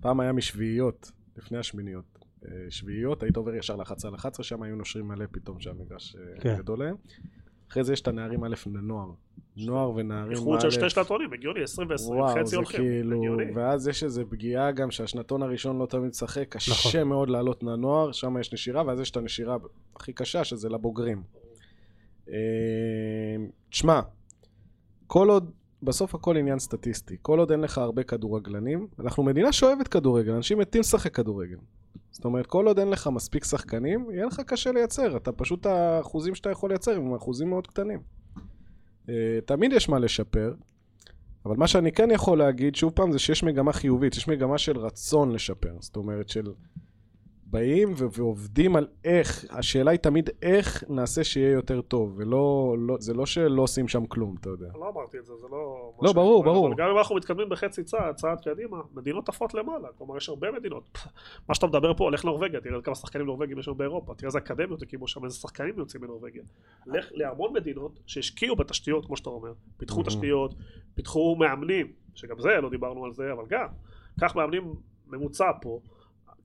[0.00, 2.18] פעם היה משביעיות, לפני השמיניות.
[2.70, 6.56] שביעיות, היית עובר ישר ל-11 על 11, שם היו נושרים מלא פתאום שהמגרש כן.
[6.58, 6.96] גדול להם.
[7.70, 9.10] אחרי זה יש את הנערים א' לנוער.
[9.56, 10.34] נוער ונערים א'.
[10.34, 13.52] איחוד של שתי שנתונים, הגיוני, 20 ו-20, וואו, חצי זה הולכים, כאילו, הגיוני.
[13.54, 17.08] ואז יש איזו פגיעה גם שהשנתון הראשון לא תמיד משחק, קשה נכון.
[17.08, 19.56] מאוד לעלות לנוער, שם יש נשירה, ואז יש את הנשירה
[19.96, 21.22] הכי קשה, שזה לבוגרים.
[22.28, 22.34] אה,
[23.70, 24.00] תשמע,
[25.06, 25.50] כל עוד,
[25.82, 30.58] בסוף הכל עניין סטטיסטי, כל עוד אין לך הרבה כדורגלנים, אנחנו מדינה שאוהבת כדורגל, אנשים
[30.58, 31.56] מתים לשחק כדורגל.
[32.14, 36.34] זאת אומרת, כל עוד אין לך מספיק שחקנים, יהיה לך קשה לייצר, אתה פשוט, האחוזים
[36.34, 38.00] שאתה יכול לייצר הם אחוזים מאוד קטנים.
[39.08, 40.54] אה, תמיד יש מה לשפר,
[41.46, 44.78] אבל מה שאני כן יכול להגיד, שוב פעם, זה שיש מגמה חיובית, יש מגמה של
[44.78, 45.76] רצון לשפר.
[45.80, 46.52] זאת אומרת, של
[47.46, 52.96] באים ו- ועובדים על איך, השאלה היא תמיד איך נעשה שיהיה יותר טוב, ולא, לא,
[53.00, 54.66] זה לא שלא עושים שם כלום, אתה יודע.
[54.74, 55.92] לא אמרתי את זה, זה לא...
[56.02, 56.66] לא, ברור, טוען, ברור.
[56.68, 60.50] אבל גם אם אנחנו מתקדמים בחצי צעד, צעד קדימה, מדינות עפות למעלה, כלומר יש הרבה
[60.52, 60.98] מדינות.
[61.48, 64.38] מה שאתה מדבר פה, לך נורבגיה, תראה כמה שחקנים נורבגים יש לנו באירופה, תראה איזה
[64.38, 66.42] אקדמיות הקימו שם, איזה שחקנים יוצאים מנורבגיה.
[66.86, 70.06] לך להמון מדינות שהשקיעו בתשתיות, כמו שאתה אומר, פיתחו Mhm.
[70.06, 70.54] תשתיות,
[70.94, 73.66] פיתחו מאמנים, שגם זה, לא דיברנו על זה, אבל גם,
[74.20, 74.74] קח מאמנים
[75.06, 75.80] ממוצע פה,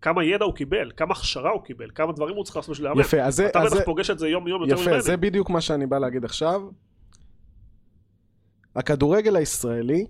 [0.01, 3.01] כמה ידע הוא קיבל, כמה הכשרה הוא קיבל, כמה דברים הוא צריך לעשות בשביל לאמן.
[3.01, 5.01] יפה, אז זה, אתה אז בטח זה, פוגש את זה יום יום יותר יפה, ממני.
[5.01, 6.61] זה בדיוק מה שאני בא להגיד עכשיו.
[8.75, 10.05] הכדורגל הישראלי,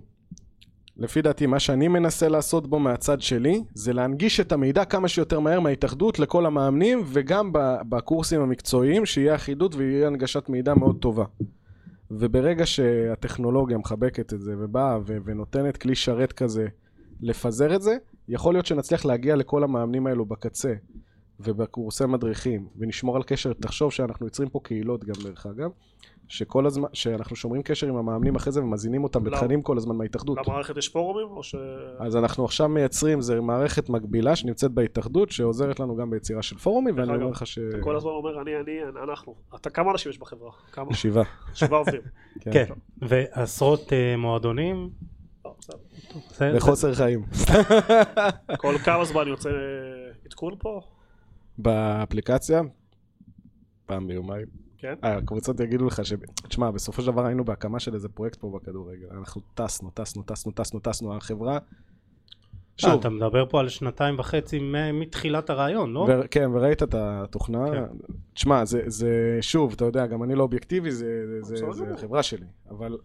[0.97, 5.39] לפי דעתי, מה שאני מנסה לעשות בו מהצד שלי, זה להנגיש את המידע כמה שיותר
[5.39, 7.51] מהר מההתאחדות לכל המאמנים, וגם
[7.89, 11.25] בקורסים המקצועיים, שיהיה אחידות ויהיה הנגשת מידע מאוד טובה.
[12.11, 16.67] וברגע שהטכנולוגיה מחבקת את זה ובאה ונותנת כלי שרת כזה
[17.22, 17.97] לפזר את זה,
[18.28, 20.74] יכול להיות שנצליח להגיע לכל המאמנים האלו בקצה
[21.39, 25.70] ובקורסי מדריכים ונשמור על קשר, תחשוב שאנחנו יוצרים פה קהילות גם דרך אגב,
[26.28, 29.36] שכל הזמן, שאנחנו שומרים קשר עם המאמנים אחרי זה ומזינים אותם למה?
[29.36, 30.38] בתכנים כל הזמן מההתאחדות.
[30.47, 31.55] למערכת יש פורומים או ש...
[31.99, 36.97] אז אנחנו עכשיו מייצרים, זה מערכת מקבילה שנמצאת בהתאחדות, שעוזרת לנו גם ביצירה של פורומים,
[36.97, 37.59] ואני אומר לך ש...
[37.59, 39.36] אתה כל הזמן אומר אני, אני, אנחנו.
[39.55, 40.51] אתה, כמה אנשים יש בחברה?
[40.72, 40.93] כמה?
[40.93, 41.24] שבעה.
[41.53, 42.01] שבעה עובדים.
[42.53, 42.65] כן,
[43.01, 44.89] ועשרות אה, מועדונים.
[45.60, 45.78] בסדר.
[46.38, 47.24] זה- בחוסר חיים.
[48.57, 49.55] כל כמה זמן יוצא אה,
[50.26, 50.82] עדכון פה?
[51.57, 52.62] באפליקציה,
[53.86, 54.45] פעם ביומיים.
[54.78, 54.93] כן.
[55.03, 56.14] הקבוצות יגידו לך ש...
[56.47, 59.07] תשמע, בסופו של דבר היינו בהקמה של איזה פרויקט פה בכדורגל.
[59.18, 61.18] אנחנו טסנו, טסנו, טסנו, טסנו, טסנו.
[61.18, 61.57] החברה
[62.78, 64.60] שוב, אתה מדבר פה על שנתיים וחצי
[64.93, 65.99] מתחילת הרעיון, לא?
[66.10, 67.66] ו- כן, וראית את התוכנה.
[67.72, 67.84] כן.
[68.34, 71.05] תשמע, זה, זה, שוב, אתה יודע, גם אני לא אובייקטיבי, זה,
[71.41, 71.93] זה, זה גמור.
[71.93, 72.97] החברה שלי, אבל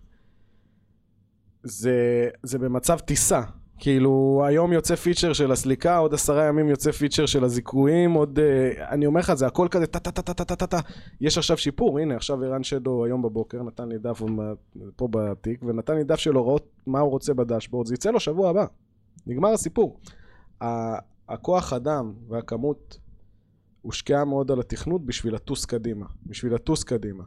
[1.65, 3.43] זה, זה במצב טיסה.
[3.79, 8.39] כאילו, היום יוצא פיצ'ר של הסליקה, עוד עשרה ימים יוצא פיצ'ר של הזיכויים, עוד...
[8.39, 10.79] Uh, אני אומר לך, זה הכל כזה טה-טה-טה-טה-טה-טה.
[11.21, 14.23] יש עכשיו שיפור, הנה, עכשיו ערן שדו היום בבוקר נתן לי דף
[14.97, 18.51] פה בתיק, ונתן לי דף של הוראות מה הוא רוצה בדשבורד, זה יצא לו שבוע
[18.51, 18.65] הבא.
[19.27, 20.01] נגמר הסיפור.
[21.29, 22.99] הכוח אדם והכמות
[23.83, 26.07] הושקעה מאוד על התכנות בשביל לטוס קדימה.
[26.27, 27.25] בשביל לטוס קדימה.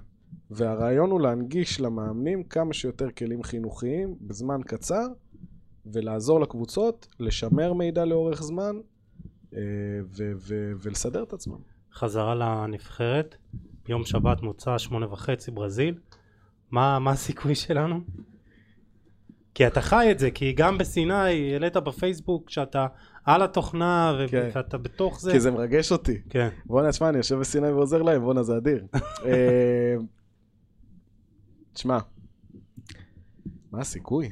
[0.51, 5.05] והרעיון הוא להנגיש למאמנים כמה שיותר כלים חינוכיים בזמן קצר,
[5.85, 8.75] ולעזור לקבוצות לשמר מידע לאורך זמן,
[9.53, 9.59] אה,
[10.17, 11.57] ו- ו- ולסדר את עצמם.
[11.93, 13.35] חזרה לנבחרת,
[13.87, 15.95] יום שבת מוצא שמונה וחצי ברזיל,
[16.71, 17.99] מה, מה הסיכוי שלנו?
[19.53, 22.87] כי אתה חי את זה, כי גם בסיני העלית בפייסבוק שאתה
[23.25, 24.49] על התוכנה ו- כן.
[24.53, 25.31] ואתה בתוך זה.
[25.31, 26.21] כי זה מרגש אותי.
[26.29, 26.49] כן.
[26.65, 28.85] בואנה, תשמע, אני יושב בסיני ועוזר להם, בואנה, זה אדיר.
[31.77, 31.97] אה, תשמע,
[33.71, 34.29] מה הסיכוי?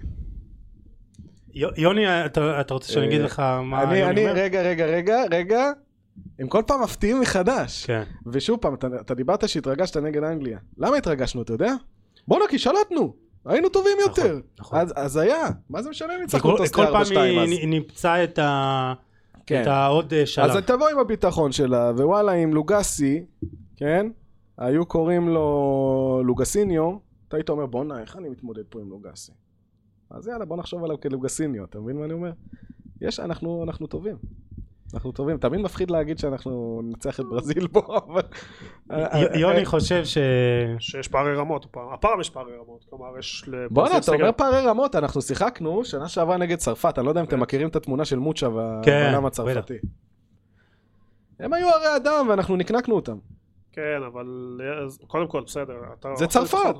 [1.53, 4.41] יו- יוני, אתה, אתה רוצה שאני אגיד לך מה אני, יוני אני, אומר?
[4.41, 5.71] רגע, רגע, רגע, רגע.
[6.39, 7.85] הם כל פעם מפתיעים מחדש.
[7.85, 8.03] כן.
[8.25, 10.59] ושוב פעם, אתה, אתה דיברת שהתרגשת נגד אנגליה.
[10.77, 11.73] למה התרגשנו, אתה יודע?
[12.27, 13.13] בואנה, כי שלטנו.
[13.45, 14.23] היינו טובים יותר.
[14.23, 14.79] נכון, נכון.
[14.79, 15.47] אז, אז היה.
[15.69, 17.49] מה זה משנה אם ניצחנו את כל, אוסטריה כל פעם 4-2 אז?
[17.49, 18.93] היא נמצא את, ה...
[19.45, 19.61] כן.
[19.61, 20.49] את העוד אה, שלב.
[20.49, 23.25] אז תבוא עם הביטחון שלה, ווואלה, עם לוגסי,
[23.77, 24.07] כן?
[24.57, 29.31] היו קוראים לו לוגסיניו, אתה היית אומר, בואנה, איך אני מתמודד פה עם לוגסי?
[30.09, 32.31] אז יאללה, בוא נחשוב עליו כלוגסיניו, אתה מבין מה אני אומר?
[33.01, 34.15] יש, אנחנו, אנחנו טובים.
[34.93, 35.37] אנחנו טובים.
[35.37, 38.21] תמיד מפחיד להגיד שאנחנו ננצח את ברזיל פה, אבל...
[38.91, 40.17] י- יוני חושב ש...
[40.79, 43.43] שיש פערי רמות, הפעם- יש פערי רמות, כלומר יש...
[43.47, 47.21] לברזיל בואנה, אתה אומר פערי רמות, אנחנו שיחקנו שנה שעברה נגד צרפת, אני לא יודע
[47.21, 48.47] אם אתם מכירים את התמונה של מוצ'ה
[48.83, 49.77] כן, והבנם הצרפתי.
[51.39, 53.17] הם היו הרי אדם ואנחנו נקנקנו אותם.
[53.75, 54.27] כן, אבל
[55.07, 55.73] קודם כל, בסדר.
[55.99, 56.75] אתה- זה צרפת.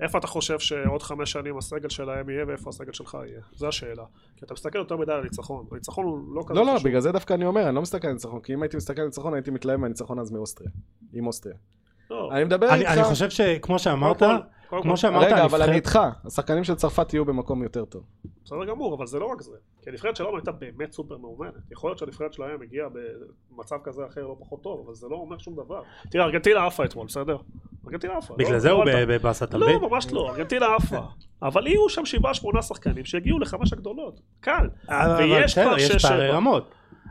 [0.00, 3.40] איפה אתה חושב שעוד חמש שנים הסגל שלהם יהיה ואיפה הסגל שלך יהיה?
[3.54, 4.04] זו השאלה.
[4.36, 5.66] כי אתה מסתכל יותר מדי על הניצחון.
[5.72, 6.88] הניצחון הוא לא כזה לא, לא, חשוב.
[6.88, 9.06] בגלל זה דווקא אני אומר, אני לא מסתכל על ניצחון, כי אם הייתי מסתכל על
[9.06, 10.70] ניצחון הייתי מתלהב מהניצחון אז מאוסטריה.
[11.12, 11.56] עם אוסטריה.
[12.10, 12.90] לא, אני מדבר אני, איתך...
[12.90, 14.22] אני חושב שכמו שאמרת,
[14.82, 18.02] כמו שאמרת, רגע, אבל אני איתך, השחקנים של צרפת יהיו במקום יותר טוב.
[18.44, 19.56] בסדר גמור, אבל זה לא רק זה.
[19.82, 21.52] כי הנבחרת שלנו הייתה באמת סופר מאומנת.
[21.70, 22.88] יכול להיות שהנבחרת שלהם הגיעה
[23.52, 25.82] במצב כזה או אחר לא פחות טוב, אבל זה לא אומר שום דבר.
[26.10, 27.36] תראה, ארגנטינה עפה אתמול, בסדר?
[27.86, 28.34] ארגנטינה עפה.
[28.36, 29.06] בגלל לא- זה לא הוא עלתה.
[29.08, 29.80] בבאסה, אתה מבין?
[29.82, 30.98] לא, ממש לא, ארגנטינה עפה.
[31.42, 34.20] אבל יהיו שם שבעה שמונה שחקנים שיגיעו לחמש הגדולות.
[34.40, 34.68] קל.
[34.88, 36.36] אבל ויש בסדר, כבר יש שש, פערי שבע.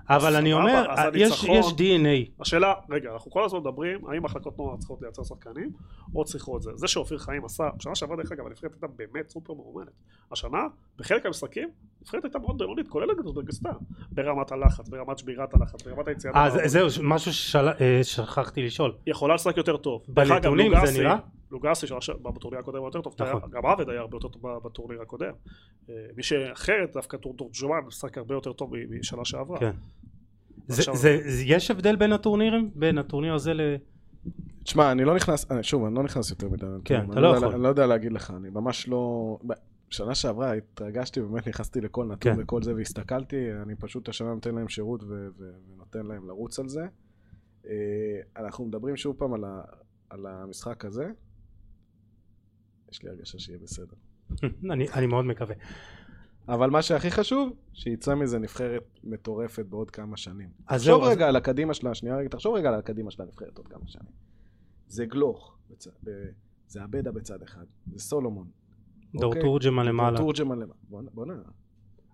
[0.09, 2.31] אבל אני אומר, יש, DNA.
[2.39, 5.71] השאלה, רגע, אנחנו כל הזמן מדברים, האם מחלקות נוער צריכות לייצר שחקנים,
[6.15, 6.71] או צריכות זה.
[6.75, 9.87] זה שאופיר חיים עשה, בשנה שעברה דרך אגב, הנבחרת הייתה באמת סופר מאומנת.
[10.31, 13.69] השנה, בחלק מהמשחקים, הנבחרת הייתה מאוד בינונית, כולל אוזבקיסטן.
[14.11, 16.33] ברמת הלחץ, ברמת שבירת הלחץ, ברמת היציאה.
[16.35, 18.93] אה, זהו, משהו ששכחתי לשאול.
[19.05, 20.03] היא יכולה לשחק יותר טוב.
[20.07, 21.17] בנתונים זה נראה?
[21.51, 23.49] לוגסי שנה ש- בטורניר הקודם יותר טוב, נכון.
[23.51, 25.33] גם עבד היה הרבה יותר טוב בטורניר הקודם.
[25.89, 29.59] אה, מי שאחרת, דווקא טור- תורג'מן משחק הרבה יותר טוב משנה שעברה.
[29.59, 29.71] כן.
[30.67, 32.71] זה- עכשיו- זה- זה- יש הבדל בין הטורנירים?
[32.75, 33.61] בין הטורניר הזה ל...
[34.63, 36.65] תשמע, אני לא נכנס, אני- שוב, אני לא נכנס יותר מדי.
[36.85, 37.53] כן, אתה לא יודע- יכול.
[37.53, 39.37] אני לא יודע להגיד לך, אני ממש לא...
[39.89, 42.41] שנה שעברה התרגשתי, באמת נכנסתי לכל נתון כן.
[42.41, 46.69] וכל זה והסתכלתי, אני פשוט השנה נותן להם שירות ו- ו- ונותן להם לרוץ על
[46.69, 46.85] זה.
[47.67, 47.71] אה,
[48.37, 49.61] אנחנו מדברים שוב פעם על ה-
[50.09, 51.11] על המשחק הזה.
[52.91, 53.95] יש לי הרגשה שיהיה בסדר.
[54.71, 55.55] אני אני מאוד מקווה.
[56.47, 60.49] אבל מה שהכי חשוב, שיצא מזה נבחרת מטורפת בעוד כמה שנים.
[60.67, 63.21] אז תחשוב זהו, אז- רגע על הקדימה שלה, שנייה רגע, תחשוב רגע על הקדימה של
[63.21, 64.11] הנבחרת עוד כמה שנים.
[64.87, 65.87] זה גלוך, בצ...
[65.87, 66.09] ב...
[66.67, 68.47] זה עבדה בצד אחד, זה סולומון.
[69.15, 69.41] דור אוקיי?
[69.41, 70.17] תורג'מן למעלה.
[70.17, 70.73] תורג'מן למעלה.
[70.89, 71.33] בוא'נה, בוא'נה.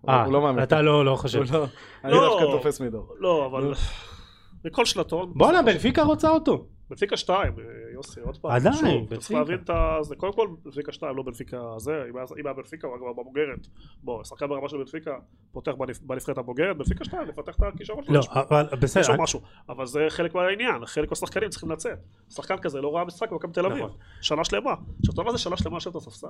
[0.08, 0.62] אה, הוא לא מאמין.
[0.62, 1.42] אתה לא לא חושב.
[1.52, 1.66] לא...
[2.04, 2.38] אני לא.
[2.40, 3.14] דווקא תופס מדור.
[3.18, 3.64] לא, אבל...
[3.64, 3.72] נו.
[4.64, 5.32] מכל שנתון.
[5.34, 6.68] בואנה, בנפיקה רוצה אותו.
[6.90, 7.52] בנפיקה 2,
[7.96, 8.50] יוסי, עוד פעם.
[8.52, 9.16] עדיין, בנפיקה.
[9.20, 9.98] צריך להבין את ה...
[10.02, 12.16] זה קודם כל בנפיקה 2, לא בנפיקה זה, אם
[12.46, 13.66] היה- בנפיקה הוא היה כבר בבוגרת.
[14.02, 15.18] בוא, שחקן ברמה של בנפיקה,
[15.52, 15.72] פותח
[16.02, 18.14] בנבחרת הבוגרת, בנפיקה 2, לפתח את הכישרון שלו.
[18.14, 19.16] לא, יש- אבל יש בסדר.
[19.16, 21.98] לו משהו, אבל זה חלק מהעניין, חלק מהשחקנים צריכים לצאת.
[22.30, 23.96] שחקן כזה לא ראה משחק במכבי תל אביב, נכון.
[24.20, 24.72] שנה שלמה.
[24.72, 26.26] עכשיו, אתה יודע מה זה שנה שלמה לשבת בספסל?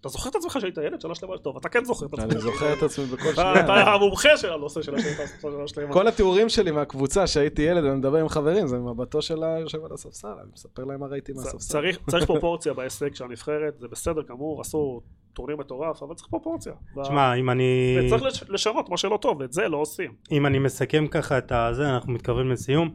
[0.00, 1.38] אתה זוכר את עצמך שהיית ילד שנה שלמה?
[1.38, 2.32] טוב, אתה כן זוכר את עצמך.
[2.32, 3.60] אני זוכר את עצמי בכל אתה שנייה.
[3.64, 5.92] אתה המומחה של הנושא של השנה שנה שלמה.
[5.92, 9.92] כל התיאורים שלי מהקבוצה שהייתי ילד ואני מדבר עם חברים, זה מבטו של היושב על
[9.92, 11.58] הספסל, אני מספר להם מה ראיתי מהספסל.
[12.10, 15.00] צריך, פרופורציה בהישג של הנבחרת, זה בסדר גמור, עשו
[15.32, 16.72] טורניר מטורף, אבל צריך פרופורציה.
[17.02, 17.98] תשמע, אם אני...
[18.06, 20.12] וצריך לש- לשנות מה שלא טוב, ואת זה לא עושים.
[20.32, 22.90] אם אני מסכם ככה את הזה, אנחנו מתקרבים לסיום.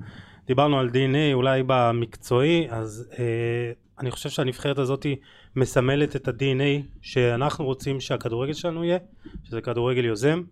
[0.47, 3.23] דיברנו על DNA אולי במקצועי, אז אה,
[4.03, 5.05] אני חושב שהנבחרת הזאת
[5.55, 8.97] מסמלת את ה-DNA שאנחנו רוצים שהכדורגל שלנו יהיה,
[9.43, 10.43] שזה כדורגל יוזם,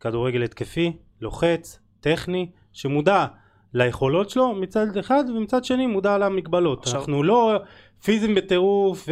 [0.00, 3.26] כדורגל התקפי, לוחץ, טכני, שמודע
[3.74, 6.82] ליכולות שלו מצד אחד ומצד שני מודע למגבלות.
[6.82, 7.56] עכשיו- אנחנו לא
[8.04, 9.08] פיזיים בטירוף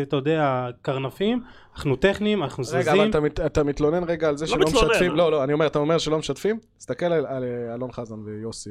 [0.00, 1.42] ואתה יודע קרנפים,
[1.74, 3.10] אנחנו טכניים, אנחנו רגע, אבל זזים.
[3.10, 4.88] אתה, מת, אתה מתלונן רגע על זה לא שלא מתלונן.
[4.90, 6.58] משתפים, לא, לא, אני אומר, אתה אומר שלא משתפים?
[6.78, 8.70] תסתכל על, על אה, אלון חזן ויוסי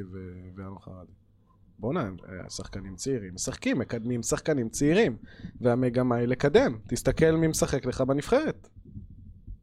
[0.57, 1.18] ואלון חרדי.
[1.79, 5.17] בואנה, הם, אה, שחקנים צעירים, משחקים, מקדמים שחקנים צעירים,
[5.61, 6.77] והמגמה היא לקדם.
[6.87, 8.69] תסתכל מי משחק לך בנבחרת.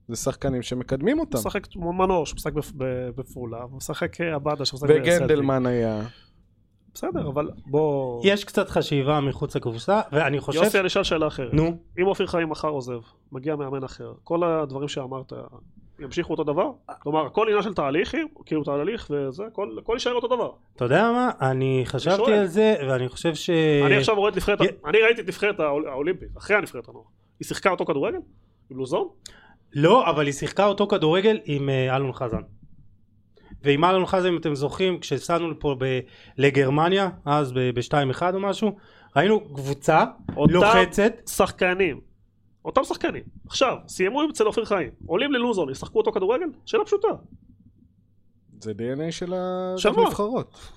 [0.09, 1.39] זה שחקנים שמקדמים אותם.
[1.39, 5.13] משחק מנור שמשחק בפ- ב- בפולה, ומשחק אה, עבדה שמשחק בסלטיק.
[5.17, 6.03] וגנדלמן היה.
[6.95, 8.23] בסדר, אבל בוא...
[8.25, 10.63] יש קצת חשיבה מחוץ לקופסה, ואני חושב...
[10.63, 11.55] יוסי, אני אשאל שאלה אחרת.
[11.55, 12.99] נו, אם אופיר חיים מחר עוזב,
[13.33, 15.33] מגיע מאמן אחר, כל הדברים שאמרת
[16.01, 16.71] ימשיכו אותו דבר?
[16.99, 19.45] כלומר, הכל עניין של תהליכים, כאילו תהליך וזה,
[19.79, 20.51] הכל יישאר אותו דבר.
[20.77, 21.31] אתה יודע מה?
[21.51, 22.33] אני חשבתי.
[22.33, 23.51] על זה, ואני חושב ש...
[23.87, 27.05] אני עכשיו רואה את נבחרת, אני ראיתי את נבחרת האול- האולימפית, אחרי הנבחרת הנוער.
[27.41, 28.19] היא שיחקה אותו כדורגל?
[28.71, 29.09] עם לוזון?
[29.75, 32.41] לא, אבל היא שיחקה אותו כדורגל עם אה, אלון חזן.
[33.63, 36.01] ועם אלון חזן, אם אתם זוכרים, כשסענו פה ב-
[36.39, 38.77] לגרמניה, אז ב-2-1 או משהו,
[39.17, 40.05] ראינו קבוצה
[40.37, 42.01] אותם לוחצת, שחקנים.
[42.67, 43.23] אותם שחקנים.
[43.47, 44.91] עכשיו, סיימו אצל אופיר חיים.
[45.07, 46.47] עולים ללוזון, ישחקו אותו כדורגל?
[46.67, 47.09] שאלה פשוטה.
[48.61, 49.35] זה DNA של?
[49.99, 50.71] הנבחרות.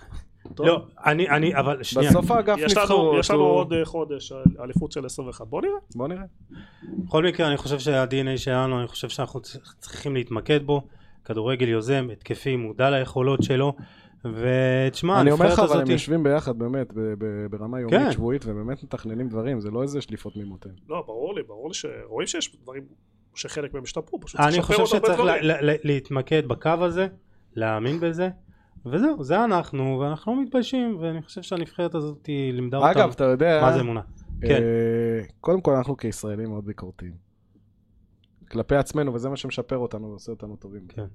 [0.59, 4.91] לא, אני, אני, אבל שנייה, בסוף האגף נבחרות יש לנו עוד אה, חודש אה, אליפות
[4.91, 5.47] של 21.
[5.47, 5.73] בוא נראה.
[5.95, 6.23] בוא נראה.
[6.83, 10.81] בכל מקרה אני חושב שה-DNA שלנו, אני חושב שאנחנו צרי- צריכים להתמקד בו,
[11.25, 13.73] כדורגל יוזם, התקפי, מודע ליכולות שלו,
[14.25, 16.93] ותשמע, אני אומר לך, אבל הם יושבים ביחד באמת,
[17.49, 17.83] ברמה כן.
[17.93, 20.69] יומית שבועית, ובאמת מתכננים דברים, זה לא איזה שליפות ממותן.
[20.89, 22.83] לא, ברור לי, ברור לי שרואים שיש דברים
[23.35, 25.47] שחלק מהם השתפרו, פשוט אני צריך לשפר חושב עוד הרבה שצריך לה- דברים.
[25.47, 27.07] לה- לה- להתמקד בקו הזה,
[27.55, 28.29] להאמין בזה,
[28.85, 33.23] וזהו, זה אנחנו, ואנחנו לא מתביישים, ואני חושב שהנבחרת הזאת היא לימדה אותם אגב, אתה
[33.23, 34.01] יודע, מה זה אמונה.
[34.41, 34.47] כן.
[34.47, 37.13] אה, קודם כל אנחנו כישראלים מאוד ביקורתיים.
[38.51, 40.81] כלפי עצמנו, וזה מה שמשפר אותנו ועושה אותנו טובים.
[40.87, 41.05] כן.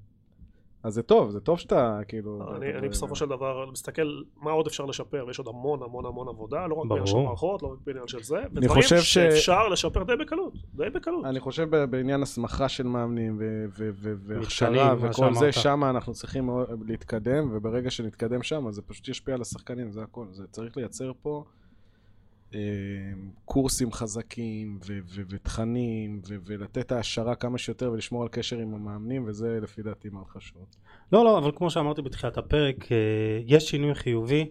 [0.85, 2.57] אז זה טוב, זה טוב שאתה כאילו...
[2.57, 4.03] אני, אתה- אני בסופו של דבר מסתכל
[4.43, 6.87] מה עוד אפשר לשפר ויש עוד המון המון המון עבודה לא רק.
[6.89, 10.53] בעניין של מערכות לא רק בעניין של זה ודברים חושב ש- שאפשר לשפר די בקלות
[10.75, 15.53] די בקלות אני חושב ב- בעניין הסמכה של מאמנים ו- ו- ו- והכשרה וכל זה.
[15.53, 16.51] שם אנחנו צריכים
[16.87, 20.27] להתקדם, וברגע שנתקדם שם, אז זה פשוט ישפיע על השחקנים, זה הכל.
[20.33, 21.45] זה צריך לייצר פה
[23.45, 29.25] קורסים חזקים ו- ו- ותכנים, ו- ולתת העשרה כמה שיותר ולשמור על קשר עם המאמנים,
[29.27, 30.67] וזה לפי דעתי מאוד חשוב.
[31.13, 32.97] לא, לא, אבל כמו שאמרתי בתחילת הפרק, אה,
[33.47, 34.47] יש שינוי חיובי.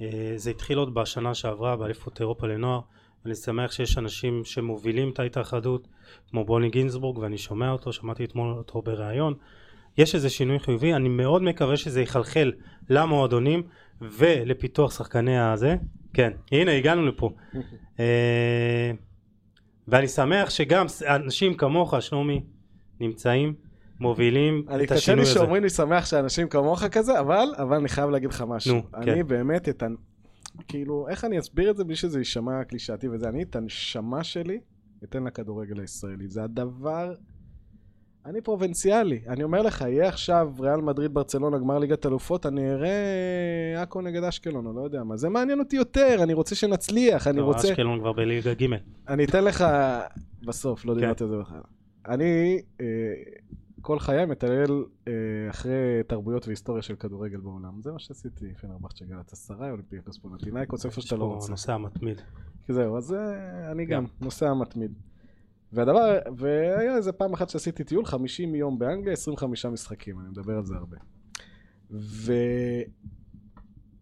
[0.00, 2.80] אה, זה התחיל עוד בשנה שעברה באליפות אירופה לנוער.
[3.26, 5.88] אני שמח שיש אנשים שמובילים את ההתאחדות,
[6.30, 9.34] כמו בוני גינזבורג, ואני שומע אותו, שמעתי אתמול אותו בריאיון.
[9.98, 12.52] יש איזה שינוי חיובי, אני מאוד מקווה שזה יחלחל
[12.90, 13.62] למועדונים
[14.00, 15.76] ולפיתוח שחקני הזה.
[16.12, 17.30] כן, הנה הגענו לפה.
[18.00, 18.90] אה,
[19.88, 22.44] ואני שמח שגם אנשים כמוך, שלומי,
[23.00, 23.54] נמצאים,
[24.00, 25.40] מובילים אני את קשה השינוי לי הזה.
[25.40, 28.74] שאומרים לי שמח שאנשים כמוך כזה, אבל, אבל אני חייב להגיד לך משהו.
[28.74, 29.26] נו, אני כן.
[29.26, 29.86] באמת את ה...
[30.68, 33.28] כאילו, איך אני אסביר את זה בלי שזה יישמע קלישאתי וזה?
[33.28, 34.60] אני את הנשמה שלי
[35.04, 36.28] אתן לכדורגל הישראלי.
[36.28, 37.14] זה הדבר...
[38.26, 39.20] אני פרובינציאלי.
[39.28, 44.24] אני אומר לך, יהיה עכשיו ריאל מדריד ברצלונה גמר ליגת אלופות, אני אראה עכו נגד
[44.24, 45.16] אשקלון, או לא יודע מה.
[45.16, 47.68] זה מעניין אותי יותר, אני רוצה שנצליח, אני לא, רוצה...
[47.68, 48.66] אשקלון כבר בליגה ג'
[49.08, 49.64] אני אתן לך
[50.42, 51.00] בסוף, לא כן.
[51.00, 51.60] דיברתי על זה בכלל.
[52.08, 52.86] אני אה,
[53.80, 55.12] כל חיי מטייל אה,
[55.50, 57.82] אחרי תרבויות והיסטוריה של כדורגל בעולם.
[57.82, 61.50] זה מה שעשיתי, פנרבכצ'ה גלת עשרה, אולימפיאקוס פונטינאיקוס, איפה שאתה לא יש פה רוצה.
[61.50, 62.20] נוסע מתמיד.
[62.68, 64.06] זהו, אז אה, אני גם גם.
[64.20, 64.92] נוסע מתמיד.
[65.72, 70.64] והדבר, והיה איזה פעם אחת שעשיתי טיול, 50 יום באנגליה, 25 משחקים, אני מדבר על
[70.64, 70.96] זה הרבה.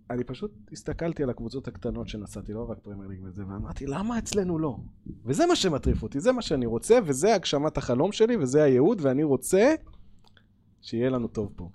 [0.08, 4.58] ואני פשוט הסתכלתי על הקבוצות הקטנות שנסעתי, לא רק פרמייר ליג וזה, ואמרתי, למה אצלנו
[4.58, 4.76] לא?
[5.24, 9.22] וזה מה שמטריף אותי, זה מה שאני רוצה, וזה הגשמת החלום שלי, וזה הייעוד, ואני
[9.22, 9.74] רוצה
[10.82, 11.68] שיהיה לנו טוב פה.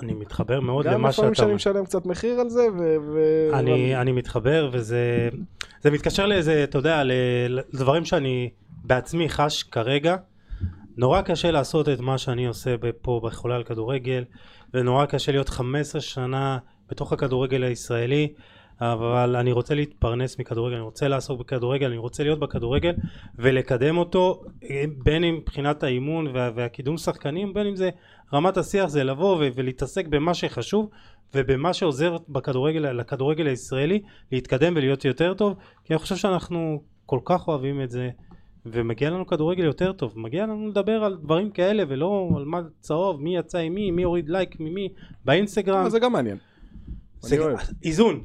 [0.00, 1.54] אני מתחבר מאוד גם למה לפעמים שאתה שאני אומר.
[1.56, 2.96] משלם קצת מחיר על זה, ו...
[3.12, 5.28] ו- אני, אני מתחבר וזה
[5.82, 7.02] זה מתקשר לאיזה, אתה יודע,
[7.48, 8.50] לדברים שאני
[8.86, 10.16] בעצמי חש כרגע.
[10.96, 14.24] נורא קשה לעשות את מה שאני עושה פה בחולה על כדורגל,
[14.74, 16.58] ונורא קשה להיות 15 שנה
[16.90, 18.32] בתוך הכדורגל הישראלי,
[18.80, 22.94] אבל אני רוצה להתפרנס מכדורגל, אני רוצה לעסוק בכדורגל, אני רוצה להיות בכדורגל
[23.38, 27.90] ולקדם אותו, אה, בין אם מבחינת האימון וה, והקידום שחקנים, בין אם זה
[28.34, 30.90] רמת השיח, זה לבוא ו- ולהתעסק במה שחשוב
[31.34, 37.48] ובמה שעוזר בכדורגל, לכדורגל הישראלי להתקדם ולהיות יותר טוב, כי אני חושב שאנחנו כל כך
[37.48, 38.10] אוהבים את זה.
[38.72, 43.22] ומגיע לנו כדורגל יותר טוב, מגיע לנו לדבר על דברים כאלה ולא על מה צהוב,
[43.22, 44.88] מי יצא עם מי, מי הוריד לייק ממי
[45.24, 46.36] באינסטגרם, זה גם מעניין.
[47.20, 47.58] זה אני אוהב.
[47.84, 48.20] איזון,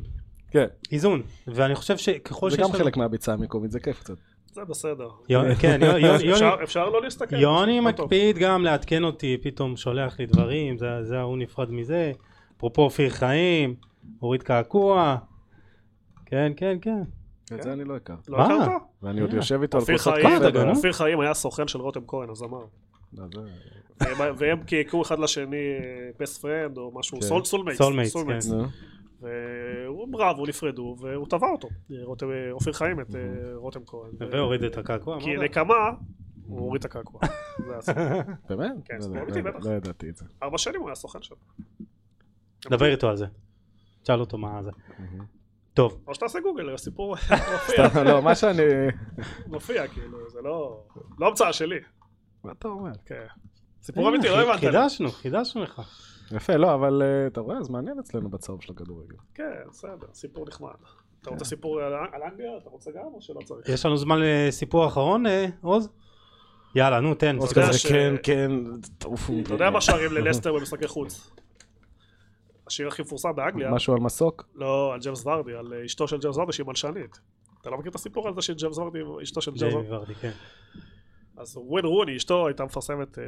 [0.51, 4.15] כן, איזון, ואני חושב שככל זה שיש גם לנו, חלק מהביצה המקומית, זה כיף קצת.
[4.53, 5.07] זה בסדר.
[5.59, 5.79] כן,
[6.31, 7.35] אפשר- אפשר לא להסתכל.
[7.35, 7.81] יוני לא.
[7.85, 12.11] מקפיד גם לעדכן אותי, פתאום שולח לי דברים, זה זה ההוא נפרד מזה.
[12.57, 13.75] אפרופו אופיר חיים,
[14.21, 15.17] אורית קעקוע.
[16.25, 17.01] כן, כן, כן.
[17.55, 18.31] את זה אני לא הכרתי.
[18.31, 18.37] לא?
[18.41, 18.71] הכרת?
[19.03, 19.35] ואני עוד אה.
[19.35, 20.49] יושב איתו על אופיר כוסות קפה.
[20.49, 20.75] גנוב?
[20.75, 22.65] אופיר חיים היה סוכן של רותם כהן, הזמר.
[23.13, 23.41] לא, זה-
[24.37, 25.57] והם- הכירו אחד לשני
[26.19, 27.25] best friend או משהו, כן.
[27.25, 27.77] soul soulmates.
[27.81, 28.47] soulmates, soulmates.
[28.49, 28.63] נו.
[29.21, 31.67] והוא רבו, נפרדו, והוא תבע אותו.
[32.03, 33.21] רותם- אופיר חיים את אה,
[33.55, 34.09] רותם כהן.
[34.31, 35.19] והוריד את הקעקוע.
[35.21, 35.73] כי מה נקמה,
[36.45, 37.19] הוא הוריד את הקעקוע.
[38.49, 38.71] באמת?
[38.85, 39.65] כן, לא אמיתי, לא- בטח.
[39.65, 40.25] לא ידעתי את זה.
[40.43, 41.37] ארבע שנים הוא היה סוכן שלו.
[42.69, 43.25] דבר איתו על זה.
[44.03, 44.71] תשאל אותו מה זה.
[45.73, 47.15] טוב, או שתעשה גוגל, הסיפור
[47.53, 48.61] מופיע, לא, מה שאני...
[49.47, 50.83] מופיע, כאילו, זה לא...
[51.19, 51.79] לא המצאה שלי.
[52.43, 52.91] מה אתה אומר?
[53.05, 53.25] כן.
[53.81, 54.59] סיפור אמיתי, לא הבנת.
[54.59, 55.81] חידשנו, חידשנו לך.
[56.31, 59.15] יפה, לא, אבל אה, אתה רואה, זה מעניין אצלנו בצהוב של הכדורגל.
[59.33, 60.69] כן, בסדר, סיפור נחמד.
[61.21, 62.57] אתה רוצה סיפור על אנגליה?
[62.57, 63.69] אתה רוצה גם או שלא צריך?
[63.69, 65.89] יש לנו זמן לסיפור אחרון, אה, עוז?
[66.75, 67.35] יאללה, נו, תן.
[67.35, 68.51] יודע כזה, כן, כן,
[68.97, 69.33] תעופו.
[69.43, 71.31] אתה יודע מה שרים ללסטר במשחקי חוץ?
[72.71, 74.49] השיר הכי מפורסם באנגליה, משהו על מסוק?
[74.55, 77.19] לא, על ג'יימס ורדי, על אה, אשתו של ג'יימס ורדי שהיא מלשנית.
[77.61, 80.15] אתה לא מכיר את הסיפור על זה שג'יימס ורדי, אשתו של ג'יימס ורדי?
[80.15, 80.31] כן.
[81.37, 83.25] אז ווין רוני, אשתו הייתה מפרסמת אה,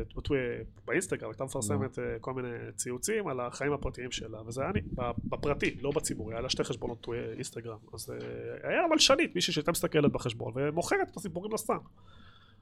[0.85, 4.81] באינסטגרם, הייתה מפרסמת אה, כל מיני ציוצים על החיים הפרטיים שלה, וזה היה אני,
[5.25, 9.71] בפרטי, לא בציבורי, היה לה שתי חשבונות טווי אינסטגרם, אז אה, היה מלשנית, מישהי שהייתה
[9.71, 11.77] מסתכלת בחשבון ומוכרת את הסיפורים לסתם.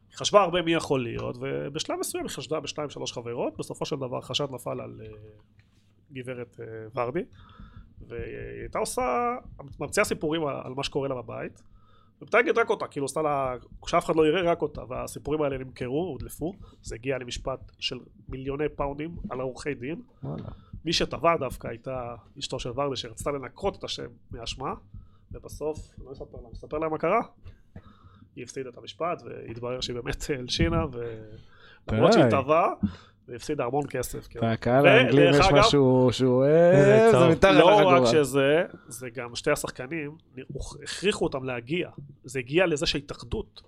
[0.09, 3.95] היא חשבה הרבה מי יכול להיות, ובשלב מסוים היא חשדה בשתיים שלוש חברות, בסופו של
[3.95, 5.07] דבר חשד נפל על אה,
[6.13, 7.23] גברת אה, ורדי,
[8.07, 9.35] והיא הייתה עושה,
[9.79, 11.63] ממציאה סיפורים על, על מה שקורה לה בבית,
[12.21, 13.55] ומתייגת רק אותה, כאילו עשתה לה,
[13.87, 17.99] שאף אחד לא יראה רק אותה, והסיפורים האלה נמכרו, הודלפו, זה הגיע למשפט של
[18.29, 20.43] מיליוני פאונדים על עורכי דין, וואלה.
[20.85, 24.73] מי שטבע דווקא הייתה אשתו של ורדי שרצתה לנקות את השם מהאשמה
[25.31, 27.21] ובסוף, אני לא אספר להם, אספר להם מה קרה?
[28.35, 30.85] היא הפסידה את המשפט והתברר שהיא באמת הלשינה
[31.87, 32.29] ולמרות שהיא.
[32.29, 32.73] טבעה
[33.31, 34.27] והיא הפסידה המון כסף.
[34.27, 34.43] כן.
[34.43, 37.11] הקהל ו- האנגלים דרך יש משהו שהוא אוהב.
[37.11, 38.05] זה מתחת לא רק לחגורה.
[38.05, 40.11] שזה, זה גם שתי השחקנים,
[40.83, 41.89] הכריחו אותם להגיע.
[42.23, 43.61] זה הגיע לזה שההתאחדות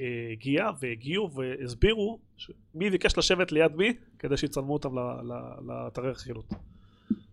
[0.00, 2.18] אה, הגיעה והגיעו והסבירו
[2.74, 4.90] מי ביקש לשבת ליד מי כדי שיצלמו אותם
[5.68, 6.54] לאתרי רכילות.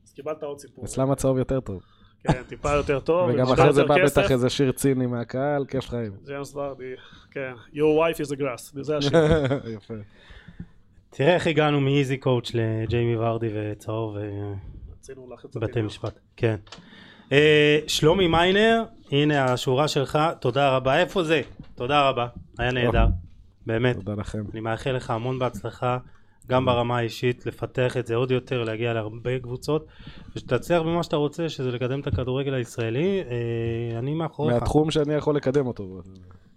[0.05, 0.85] אז קיבלת עוד סיפור.
[0.85, 1.81] אצלם הצהוב יותר טוב.
[2.23, 3.29] כן, טיפה יותר טוב.
[3.33, 3.95] וגם אחרי זה בא.
[4.05, 6.11] בטח איזה שיר ציני מהקהל, כיף חיים.
[6.25, 6.93] ג'יימס ורדי,
[7.31, 7.53] כן.
[7.73, 9.11] Your wife is a grass, זה השיר.
[9.77, 9.93] יפה.
[11.17, 14.17] תראה איך הגענו מ Easy Coach לג'יימי ורדי וצהוב
[14.91, 15.85] רצינו להכניס את בתי העניין.
[15.85, 16.19] משפט.
[16.35, 16.55] כן.
[17.31, 20.99] אה, שלומי מיינר, הנה השורה שלך, תודה רבה.
[20.99, 21.41] איפה זה?
[21.75, 23.05] תודה רבה, היה נהדר.
[23.65, 23.95] באמת.
[23.95, 24.43] תודה לכם.
[24.53, 25.97] אני מאחל לך המון בהצלחה,
[26.47, 29.85] גם ברמה האישית, לפתח את זה עוד יותר, להגיע להרבה קבוצות,
[30.35, 33.21] ושתצליח במה שאתה רוצה, שזה לקדם את הכדורגל הישראלי.
[33.21, 34.53] אה, אני מאחוריך.
[34.53, 36.01] מהתחום שאני יכול לקדם אותו.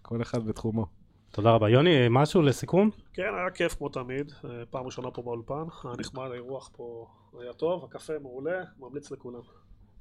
[0.03, 0.87] כל אחד בתחומו.
[1.33, 1.71] תודה רבה.
[1.71, 2.91] יוני, משהו לסיכום?
[3.13, 4.33] כן, היה כיף כמו תמיד.
[4.45, 5.65] אה, פעם ראשונה פה באולפן.
[5.85, 7.07] היה נחמד, האירוח פה
[7.41, 9.41] היה טוב, הקפה מעולה, ממליץ לכולם.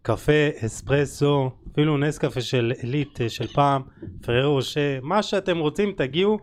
[0.02, 3.82] קפה, אספרסו, אפילו נס קפה של עילית אה, של פעם,
[4.22, 6.40] פררו רושה, מה שאתם רוצים תגיעו